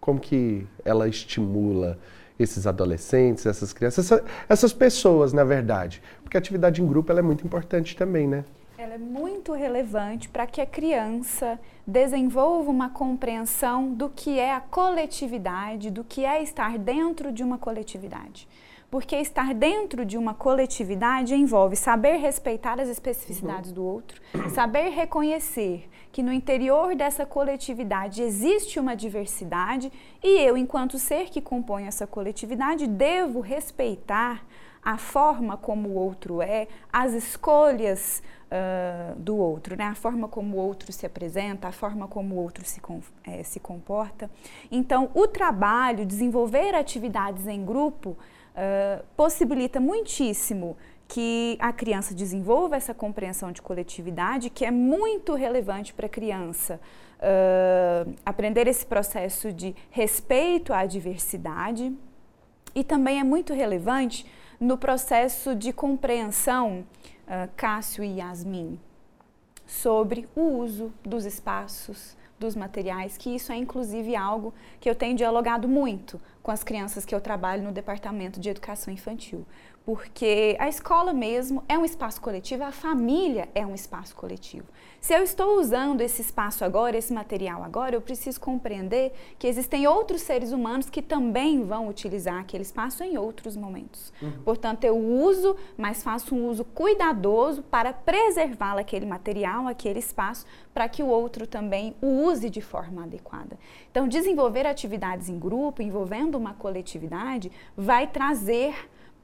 como 0.01 0.19
que 0.19 0.67
ela 0.85 1.09
estimula 1.09 1.99
esses 2.39 2.67
adolescentes, 2.67 3.47
essas 3.47 3.73
crianças, 3.73 4.11
essa, 4.11 4.25
essas 4.49 4.73
pessoas, 4.73 5.33
na 5.33 5.45
verdade? 5.45 6.03
Porque 6.23 6.37
a 6.37 6.41
atividade 6.41 6.83
em 6.83 6.87
grupo 6.87 7.13
ela 7.13 7.21
é 7.21 7.23
muito 7.23 7.47
importante 7.47 7.97
também, 7.97 8.27
né? 8.27 8.45
Ela 8.77 8.95
é 8.95 8.99
muito 8.99 9.53
relevante 9.53 10.29
para 10.29 10.45
que 10.45 10.61
a 10.61 10.67
criança 10.67 11.59
desenvolva 11.87 12.69
uma 12.69 12.91
compreensão 12.91 13.95
do 13.95 14.09
que 14.09 14.41
é 14.41 14.53
a 14.53 14.61
coletividade, 14.61 15.89
do 15.89 16.03
que 16.03 16.25
é 16.25 16.43
estar 16.43 16.77
dentro 16.79 17.31
de 17.31 17.45
uma 17.45 17.59
coletividade 17.59 18.49
porque 18.93 19.17
estar 19.17 19.55
dentro 19.55 20.05
de 20.05 20.19
uma 20.19 20.35
coletividade 20.35 21.35
envolve 21.35 21.75
saber 21.77 22.17
respeitar 22.17 22.79
as 22.79 22.91
especificidades 22.91 23.71
uhum. 23.71 23.77
do 23.77 23.85
outro, 23.87 24.21
saber 24.51 24.91
reconhecer 24.91 25.89
que 26.13 26.23
no 26.23 26.31
interior 26.31 26.95
dessa 26.95 27.25
coletividade 27.25 28.23
existe 28.23 28.79
uma 28.79 28.95
diversidade 28.95 29.91
e 30.23 30.39
eu, 30.41 30.59
enquanto 30.59 30.99
ser 30.99 31.31
que 31.31 31.41
compõe 31.41 31.87
essa 31.87 32.07
coletividade, 32.07 32.87
devo 32.87 33.41
respeitar 33.41 34.45
a 34.85 34.99
forma 34.99 35.57
como 35.57 35.89
o 35.89 35.95
outro 35.95 36.43
é, 36.43 36.69
as 36.93 37.15
escolhas 37.15 38.23
uh, 38.51 39.19
do 39.19 39.37
outro, 39.39 39.75
né? 39.75 39.85
a 39.85 39.95
forma 39.95 40.29
como 40.29 40.59
o 40.59 40.61
outro 40.61 40.93
se 40.93 41.07
apresenta, 41.07 41.69
a 41.69 41.73
forma 41.73 42.07
como 42.07 42.35
o 42.35 42.39
outro 42.39 42.63
se, 42.67 42.79
com, 42.79 43.01
é, 43.25 43.43
se 43.43 43.59
comporta. 43.59 44.31
Então, 44.71 45.11
o 45.15 45.27
trabalho, 45.27 46.05
desenvolver 46.05 46.75
atividades 46.75 47.47
em 47.47 47.65
grupo, 47.65 48.19
possibilita 49.17 49.81
muitíssimo 49.81 50.77
que 51.13 51.59
a 51.61 51.75
criança 51.75 52.15
desenvolva 52.15 52.75
essa 52.75 52.95
compreensão 52.95 53.53
de 53.53 53.61
coletividade, 53.61 54.49
que 54.49 54.65
é 54.65 54.71
muito 54.71 55.35
relevante 55.35 55.93
para 55.93 56.07
a 56.07 56.09
criança 56.09 56.81
uh, 57.19 58.15
aprender 58.25 58.67
esse 58.67 58.87
processo 58.87 59.53
de 59.53 59.77
respeito 59.91 60.73
à 60.73 60.87
diversidade, 60.87 61.95
e 62.75 62.83
também 62.83 63.21
é 63.21 63.25
muito 63.25 63.53
relevante 63.53 64.25
no 64.59 64.79
processo 64.79 65.55
de 65.55 65.71
compreensão, 65.71 66.83
uh, 67.27 67.51
Cássio 67.57 68.03
e 68.03 68.19
Yasmin, 68.19 68.81
sobre 69.67 70.27
o 70.35 70.41
uso 70.41 70.91
dos 71.05 71.27
espaços, 71.27 72.17
dos 72.39 72.57
materiais, 72.57 73.19
que 73.19 73.35
isso 73.35 73.53
é 73.53 73.57
inclusive 73.57 74.17
algo 74.17 74.55
que 74.81 74.89
eu 74.89 74.95
tenho 74.95 75.15
dialogado 75.15 75.69
muito 75.69 76.19
com 76.43 76.51
as 76.51 76.65
crianças 76.65 77.05
que 77.05 77.15
eu 77.15 77.21
trabalho 77.21 77.63
no 77.63 77.73
departamento 77.73 78.41
de 78.41 78.51
educação 78.51 78.93
infantil 78.93 79.47
porque 79.85 80.57
a 80.61 80.69
escola 80.69 81.13
mesmo 81.13 81.63
é 81.69 81.77
um 81.77 81.85
espaço 81.85 82.21
coletivo, 82.21 82.63
a 82.63 82.73
família 82.73 83.49
é 83.55 83.67
um 83.67 83.75
espaço 83.75 84.15
coletivo. 84.15 84.67
Se 85.01 85.13
eu 85.13 85.23
estou 85.25 85.59
usando 85.59 86.01
esse 86.01 86.23
espaço 86.23 86.65
agora, 86.65 86.97
esse 86.97 87.13
material 87.13 87.65
agora, 87.65 87.97
eu 87.97 88.01
preciso 88.01 88.41
compreender 88.41 89.13
que 89.37 89.49
existem 89.49 89.87
outros 89.89 90.23
seres 90.23 90.53
humanos 90.53 90.89
que 90.89 91.03
também 91.03 91.65
vão 91.65 91.89
utilizar 91.89 92.39
aquele 92.39 92.63
espaço 92.63 93.03
em 93.03 93.19
outros 93.19 93.57
momentos. 93.57 94.13
Uhum. 94.23 94.43
Portanto, 94.45 94.85
eu 94.85 94.97
uso, 94.97 95.57
mas 95.77 96.05
faço 96.05 96.37
um 96.37 96.49
uso 96.49 96.65
cuidadoso 96.65 97.63
para 97.63 97.93
preservar 97.93 98.79
aquele 98.79 99.07
material, 99.07 99.67
aquele 99.67 99.99
espaço, 99.99 100.47
para 100.73 100.89
que 100.89 101.03
o 101.03 101.07
outro 101.07 101.47
também 101.47 101.97
o 102.01 102.07
use 102.07 102.49
de 102.49 102.61
forma 102.61 103.03
adequada. 103.03 103.59
Então, 103.91 104.07
desenvolver 104.07 104.67
atividades 104.67 105.29
em 105.29 105.39
grupo, 105.39 105.83
envolvendo 105.83 106.32
uma 106.37 106.55
coletividade, 106.55 107.51
vai 107.77 108.07
trazer 108.07 108.75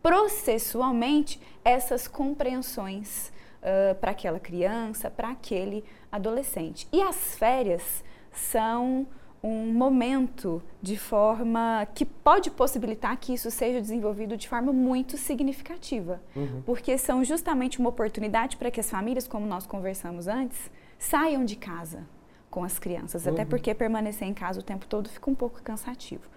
processualmente 0.03 1.41
essas 1.65 2.07
compreensões 2.07 3.33
uh, 3.59 3.95
para 3.97 4.13
aquela 4.13 4.39
criança, 4.39 5.11
para 5.11 5.31
aquele 5.31 5.85
adolescente. 6.11 6.89
E 6.93 7.03
as 7.03 7.37
férias 7.37 8.05
são 8.33 9.07
um 9.43 9.73
momento 9.73 10.63
de 10.83 10.97
forma 10.97 11.87
que 11.95 12.05
pode 12.05 12.51
possibilitar 12.51 13.17
que 13.17 13.33
isso 13.33 13.51
seja 13.51 13.81
desenvolvido 13.81 14.37
de 14.37 14.49
forma 14.49 14.73
muito 14.73 15.17
significativa, 15.17 16.21
uhum. 16.35 16.63
porque 16.67 16.99
são 16.99 17.23
justamente 17.25 17.79
uma 17.79 17.89
oportunidade 17.89 18.57
para 18.57 18.71
que 18.71 18.81
as 18.81 18.91
famílias, 18.91 19.29
como 19.29 19.47
nós 19.47 19.67
conversamos 19.67 20.27
antes, 20.27 20.71
saiam 20.99 21.45
de 21.45 21.55
casa 21.55 22.05
com 22.51 22.65
as 22.65 22.79
crianças, 22.79 23.27
uhum. 23.27 23.33
até 23.33 23.45
porque 23.45 23.73
permanecer 23.75 24.27
em 24.27 24.35
casa 24.35 24.59
o 24.59 24.63
tempo 24.63 24.87
todo 24.87 25.09
fica 25.09 25.31
um 25.31 25.35
pouco 25.35 25.63
cansativo. 25.63 26.29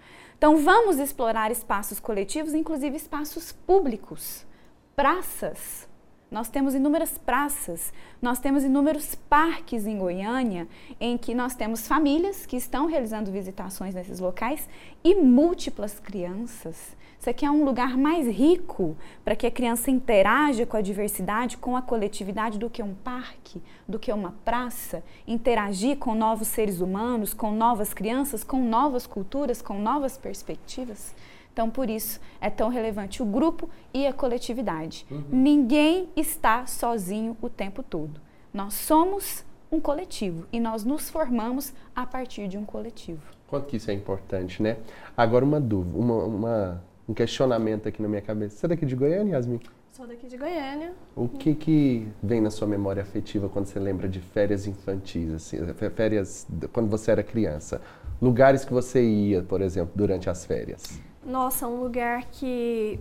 Então, 0.42 0.56
vamos 0.56 0.98
explorar 0.98 1.52
espaços 1.52 2.00
coletivos, 2.00 2.52
inclusive 2.52 2.96
espaços 2.96 3.52
públicos, 3.52 4.44
praças. 4.96 5.88
Nós 6.28 6.48
temos 6.48 6.74
inúmeras 6.74 7.16
praças, 7.16 7.92
nós 8.20 8.40
temos 8.40 8.64
inúmeros 8.64 9.14
parques 9.14 9.86
em 9.86 9.96
Goiânia, 9.96 10.66
em 10.98 11.16
que 11.16 11.32
nós 11.32 11.54
temos 11.54 11.86
famílias 11.86 12.44
que 12.44 12.56
estão 12.56 12.86
realizando 12.86 13.30
visitações 13.30 13.94
nesses 13.94 14.18
locais 14.18 14.68
e 15.04 15.14
múltiplas 15.14 16.00
crianças 16.00 16.96
isso 17.22 17.30
aqui 17.30 17.46
é 17.46 17.50
um 17.52 17.64
lugar 17.64 17.96
mais 17.96 18.26
rico 18.26 18.96
para 19.24 19.36
que 19.36 19.46
a 19.46 19.50
criança 19.50 19.92
interaja 19.92 20.66
com 20.66 20.76
a 20.76 20.80
diversidade, 20.80 21.56
com 21.56 21.76
a 21.76 21.80
coletividade, 21.80 22.58
do 22.58 22.68
que 22.68 22.82
um 22.82 22.94
parque, 22.94 23.62
do 23.86 23.96
que 23.96 24.12
uma 24.12 24.34
praça. 24.44 25.04
Interagir 25.24 25.98
com 25.98 26.16
novos 26.16 26.48
seres 26.48 26.80
humanos, 26.80 27.32
com 27.32 27.52
novas 27.52 27.94
crianças, 27.94 28.42
com 28.42 28.68
novas 28.68 29.06
culturas, 29.06 29.62
com 29.62 29.78
novas 29.78 30.18
perspectivas. 30.18 31.14
Então, 31.52 31.70
por 31.70 31.88
isso, 31.88 32.20
é 32.40 32.50
tão 32.50 32.68
relevante 32.68 33.22
o 33.22 33.24
grupo 33.24 33.70
e 33.94 34.04
a 34.04 34.12
coletividade. 34.12 35.06
Uhum. 35.08 35.22
Ninguém 35.30 36.08
está 36.16 36.66
sozinho 36.66 37.36
o 37.40 37.48
tempo 37.48 37.84
todo. 37.84 38.20
Nós 38.52 38.74
somos 38.74 39.44
um 39.70 39.78
coletivo 39.78 40.44
e 40.52 40.58
nós 40.58 40.82
nos 40.82 41.08
formamos 41.08 41.72
a 41.94 42.04
partir 42.04 42.48
de 42.48 42.58
um 42.58 42.64
coletivo. 42.64 43.22
Quanto 43.46 43.68
que 43.68 43.76
isso 43.76 43.92
é 43.92 43.94
importante, 43.94 44.60
né? 44.60 44.78
Agora, 45.16 45.44
uma 45.44 45.60
dúvida, 45.60 45.96
uma, 45.96 46.24
uma 46.24 46.91
um 47.12 47.14
questionamento 47.14 47.88
aqui 47.88 48.00
na 48.00 48.08
minha 48.08 48.22
cabeça. 48.22 48.56
Você 48.56 48.66
é 48.66 48.68
daqui 48.70 48.86
de 48.86 48.96
Goiânia, 48.96 49.34
Yasmin? 49.34 49.60
Sou 49.92 50.06
daqui 50.06 50.26
de 50.26 50.38
Goiânia. 50.38 50.94
O 51.14 51.28
que 51.28 51.54
que 51.54 52.08
vem 52.22 52.40
na 52.40 52.50
sua 52.50 52.66
memória 52.66 53.02
afetiva 53.02 53.48
quando 53.50 53.66
você 53.66 53.78
lembra 53.78 54.08
de 54.08 54.18
férias 54.20 54.66
infantis, 54.66 55.30
assim, 55.30 55.58
férias 55.94 56.46
quando 56.72 56.88
você 56.88 57.10
era 57.10 57.22
criança? 57.22 57.82
Lugares 58.20 58.64
que 58.64 58.72
você 58.72 59.04
ia, 59.04 59.42
por 59.42 59.60
exemplo, 59.60 59.92
durante 59.94 60.30
as 60.30 60.46
férias? 60.46 60.98
Nossa, 61.24 61.68
um 61.68 61.78
lugar 61.80 62.24
que 62.30 62.98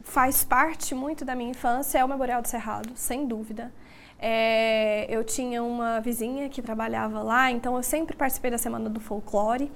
faz 0.00 0.42
parte 0.42 0.94
muito 0.94 1.24
da 1.24 1.34
minha 1.34 1.50
infância 1.50 1.98
é 1.98 2.04
o 2.04 2.08
Memorial 2.08 2.40
do 2.40 2.48
Cerrado, 2.48 2.90
sem 2.94 3.26
dúvida. 3.26 3.70
É, 4.18 5.06
eu 5.14 5.22
tinha 5.22 5.62
uma 5.62 6.00
vizinha 6.00 6.48
que 6.48 6.62
trabalhava 6.62 7.22
lá, 7.22 7.50
então 7.50 7.76
eu 7.76 7.82
sempre 7.82 8.16
participei 8.16 8.50
da 8.50 8.58
Semana 8.58 8.88
do 8.88 8.98
Folclore. 8.98 9.70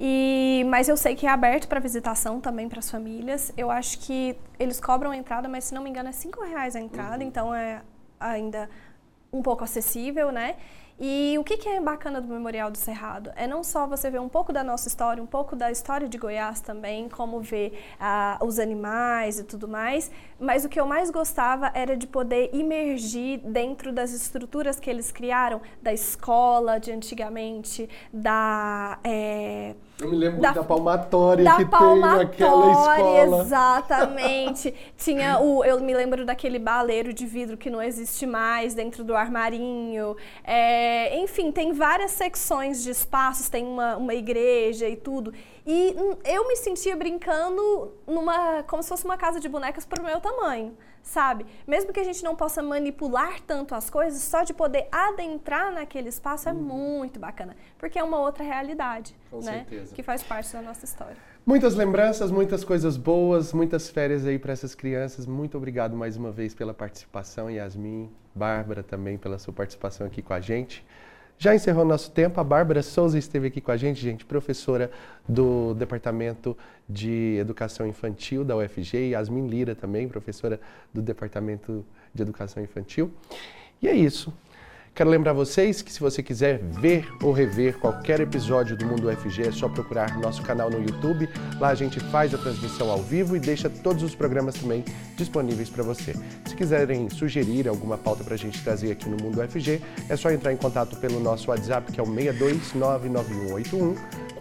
E, 0.00 0.64
mas 0.68 0.88
eu 0.88 0.96
sei 0.96 1.16
que 1.16 1.26
é 1.26 1.30
aberto 1.30 1.66
para 1.66 1.80
visitação 1.80 2.40
também 2.40 2.68
para 2.68 2.78
as 2.78 2.90
famílias. 2.90 3.52
Eu 3.56 3.70
acho 3.70 3.98
que 3.98 4.36
eles 4.58 4.78
cobram 4.78 5.10
a 5.10 5.16
entrada, 5.16 5.48
mas 5.48 5.64
se 5.64 5.74
não 5.74 5.82
me 5.82 5.90
engano 5.90 6.08
é 6.08 6.12
cinco 6.12 6.44
reais 6.44 6.76
a 6.76 6.80
entrada, 6.80 7.22
uhum. 7.22 7.28
então 7.28 7.54
é 7.54 7.82
ainda 8.20 8.70
um 9.32 9.42
pouco 9.42 9.64
acessível, 9.64 10.30
né? 10.30 10.56
E 11.00 11.36
o 11.38 11.44
que, 11.44 11.56
que, 11.56 11.68
é 11.68 11.80
bacana 11.80 12.20
do 12.20 12.26
Memorial 12.26 12.70
do 12.70 12.78
Cerrado? 12.78 13.30
É 13.36 13.46
não 13.46 13.62
só 13.62 13.86
você 13.86 14.10
ver 14.10 14.20
um 14.20 14.28
pouco 14.28 14.52
da 14.52 14.64
nossa 14.64 14.88
história, 14.88 15.22
um 15.22 15.26
pouco 15.26 15.54
da 15.54 15.70
história 15.70 16.08
de 16.08 16.18
Goiás 16.18 16.60
também, 16.60 17.08
como 17.08 17.40
ver 17.40 17.78
ah, 18.00 18.36
os 18.42 18.58
animais 18.58 19.38
e 19.38 19.44
tudo 19.44 19.68
mais, 19.68 20.10
mas 20.40 20.64
o 20.64 20.68
que 20.68 20.80
eu 20.80 20.86
mais 20.86 21.10
gostava 21.10 21.70
era 21.72 21.96
de 21.96 22.06
poder 22.06 22.50
imergir 22.52 23.38
dentro 23.44 23.92
das 23.92 24.12
estruturas 24.12 24.80
que 24.80 24.90
eles 24.90 25.12
criaram, 25.12 25.60
da 25.80 25.92
escola 25.92 26.80
de 26.80 26.90
antigamente, 26.90 27.88
da. 28.12 28.98
É, 29.04 29.76
eu 30.00 30.08
me 30.08 30.16
lembro 30.16 30.40
da, 30.40 30.52
da 30.52 30.62
palmatória 30.62 31.44
da 31.44 31.56
que 31.56 31.64
palmatória, 31.64 32.28
tem 32.28 32.46
naquela 32.46 32.70
escola. 32.70 33.42
Exatamente. 33.42 34.74
Tinha 34.96 35.40
o, 35.40 35.64
eu 35.64 35.80
me 35.80 35.92
lembro 35.92 36.24
daquele 36.24 36.60
baleiro 36.60 37.12
de 37.12 37.26
vidro 37.26 37.56
que 37.56 37.68
não 37.68 37.82
existe 37.82 38.24
mais 38.24 38.74
dentro 38.74 39.02
do 39.02 39.16
armarinho. 39.16 40.16
É, 40.44 40.87
enfim, 41.16 41.50
tem 41.50 41.72
várias 41.72 42.12
secções 42.12 42.82
de 42.82 42.90
espaços, 42.90 43.48
tem 43.48 43.64
uma, 43.64 43.96
uma 43.96 44.14
igreja 44.14 44.88
e 44.88 44.96
tudo. 44.96 45.32
E 45.66 45.94
eu 46.24 46.46
me 46.46 46.56
sentia 46.56 46.96
brincando 46.96 47.94
numa 48.06 48.62
como 48.64 48.82
se 48.82 48.88
fosse 48.88 49.04
uma 49.04 49.16
casa 49.16 49.40
de 49.40 49.48
bonecas 49.48 49.84
para 49.84 50.02
o 50.02 50.04
meu 50.04 50.20
tamanho 50.20 50.76
sabe? 51.08 51.46
Mesmo 51.66 51.92
que 51.92 52.00
a 52.00 52.04
gente 52.04 52.22
não 52.22 52.36
possa 52.36 52.62
manipular 52.62 53.40
tanto 53.40 53.74
as 53.74 53.88
coisas, 53.88 54.20
só 54.22 54.42
de 54.42 54.52
poder 54.52 54.88
adentrar 54.92 55.72
naquele 55.72 56.08
espaço 56.10 56.48
é 56.48 56.52
uhum. 56.52 56.58
muito 56.58 57.18
bacana, 57.18 57.56
porque 57.78 57.98
é 57.98 58.04
uma 58.04 58.18
outra 58.18 58.44
realidade, 58.44 59.16
Com 59.30 59.38
né? 59.38 59.64
Certeza. 59.68 59.94
Que 59.94 60.02
faz 60.02 60.22
parte 60.22 60.52
da 60.52 60.60
nossa 60.60 60.84
história. 60.84 61.16
Muitas 61.48 61.74
lembranças, 61.74 62.30
muitas 62.30 62.62
coisas 62.62 62.98
boas, 62.98 63.54
muitas 63.54 63.88
férias 63.88 64.26
aí 64.26 64.38
para 64.38 64.52
essas 64.52 64.74
crianças. 64.74 65.24
Muito 65.24 65.56
obrigado 65.56 65.96
mais 65.96 66.14
uma 66.14 66.30
vez 66.30 66.52
pela 66.52 66.74
participação, 66.74 67.50
Yasmin, 67.50 68.10
Bárbara 68.34 68.82
também 68.82 69.16
pela 69.16 69.38
sua 69.38 69.54
participação 69.54 70.06
aqui 70.06 70.20
com 70.20 70.34
a 70.34 70.42
gente. 70.42 70.84
Já 71.38 71.54
encerrou 71.54 71.86
nosso 71.86 72.10
tempo, 72.10 72.38
a 72.38 72.44
Bárbara 72.44 72.82
Souza 72.82 73.18
esteve 73.18 73.46
aqui 73.46 73.62
com 73.62 73.72
a 73.72 73.78
gente, 73.78 73.98
gente, 73.98 74.26
professora 74.26 74.90
do 75.26 75.72
Departamento 75.72 76.54
de 76.86 77.38
Educação 77.40 77.86
Infantil 77.86 78.44
da 78.44 78.54
UFG, 78.54 79.12
Yasmin 79.12 79.46
Lira 79.46 79.74
também, 79.74 80.06
professora 80.06 80.60
do 80.92 81.00
Departamento 81.00 81.82
de 82.12 82.20
Educação 82.20 82.62
Infantil. 82.62 83.10
E 83.80 83.88
é 83.88 83.94
isso. 83.94 84.34
Quero 84.98 85.10
lembrar 85.10 85.32
vocês 85.32 85.80
que 85.80 85.92
se 85.92 86.00
você 86.00 86.24
quiser 86.24 86.58
ver 86.58 87.06
ou 87.22 87.30
rever 87.30 87.78
qualquer 87.78 88.18
episódio 88.18 88.76
do 88.76 88.84
Mundo 88.84 89.06
UFG, 89.08 89.42
é 89.46 89.52
só 89.52 89.68
procurar 89.68 90.18
nosso 90.18 90.42
canal 90.42 90.68
no 90.68 90.82
YouTube. 90.82 91.28
Lá 91.60 91.68
a 91.68 91.74
gente 91.76 92.00
faz 92.10 92.34
a 92.34 92.38
transmissão 92.38 92.90
ao 92.90 93.00
vivo 93.00 93.36
e 93.36 93.38
deixa 93.38 93.70
todos 93.70 94.02
os 94.02 94.16
programas 94.16 94.56
também 94.56 94.84
disponíveis 95.16 95.70
para 95.70 95.84
você. 95.84 96.16
Se 96.44 96.56
quiserem 96.56 97.08
sugerir 97.10 97.68
alguma 97.68 97.96
pauta 97.96 98.24
para 98.24 98.34
a 98.34 98.36
gente 98.36 98.60
trazer 98.60 98.90
aqui 98.90 99.08
no 99.08 99.16
Mundo 99.22 99.40
UFG, 99.40 99.80
é 100.08 100.16
só 100.16 100.32
entrar 100.32 100.52
em 100.52 100.56
contato 100.56 100.96
pelo 100.96 101.20
nosso 101.20 101.48
WhatsApp, 101.48 101.92
que 101.92 102.00
é 102.00 102.02
o 102.02 102.06
6299181 102.06 103.94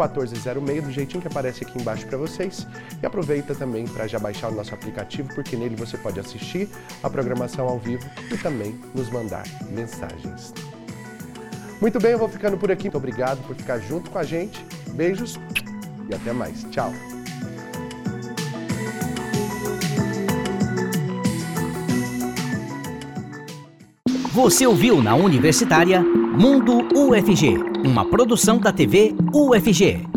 1406, 0.06 0.84
do 0.84 0.92
jeitinho 0.92 1.22
que 1.22 1.28
aparece 1.28 1.64
aqui 1.64 1.80
embaixo 1.80 2.06
para 2.06 2.18
vocês. 2.18 2.68
E 3.02 3.06
aproveita 3.06 3.56
também 3.56 3.88
para 3.88 4.08
já 4.08 4.20
baixar 4.20 4.50
o 4.50 4.56
nosso 4.56 4.74
aplicativo, 4.74 5.34
porque 5.34 5.56
nele 5.56 5.76
você 5.76 5.98
pode 5.98 6.20
assistir 6.20 6.70
a 7.02 7.10
programação 7.10 7.68
ao 7.68 7.80
vivo 7.80 8.08
e 8.32 8.38
também 8.38 8.80
nos 8.94 9.10
mandar 9.10 9.44
mensagens. 9.70 10.47
Muito 11.80 12.00
bem, 12.00 12.12
eu 12.12 12.20
vou 12.20 12.30
ficando 12.30 12.58
por 12.58 12.72
aqui. 12.72 12.84
Muito 12.86 12.98
obrigado 12.98 13.46
por 13.46 13.56
ficar 13.56 13.80
junto 13.80 14.10
com 14.10 14.18
a 14.18 14.24
gente. 14.24 14.66
Beijos 14.94 15.40
e 16.10 16.16
até 16.16 16.34
mais. 16.34 16.64
Tchau. 16.72 16.92
Você 24.34 24.68
ouviu 24.68 25.02
na 25.02 25.16
Universitária 25.16 26.00
Mundo 26.02 26.88
UFG, 26.96 27.58
uma 27.84 28.06
produção 28.06 28.60
da 28.60 28.72
TV 28.72 29.16
UFG. 29.34 30.17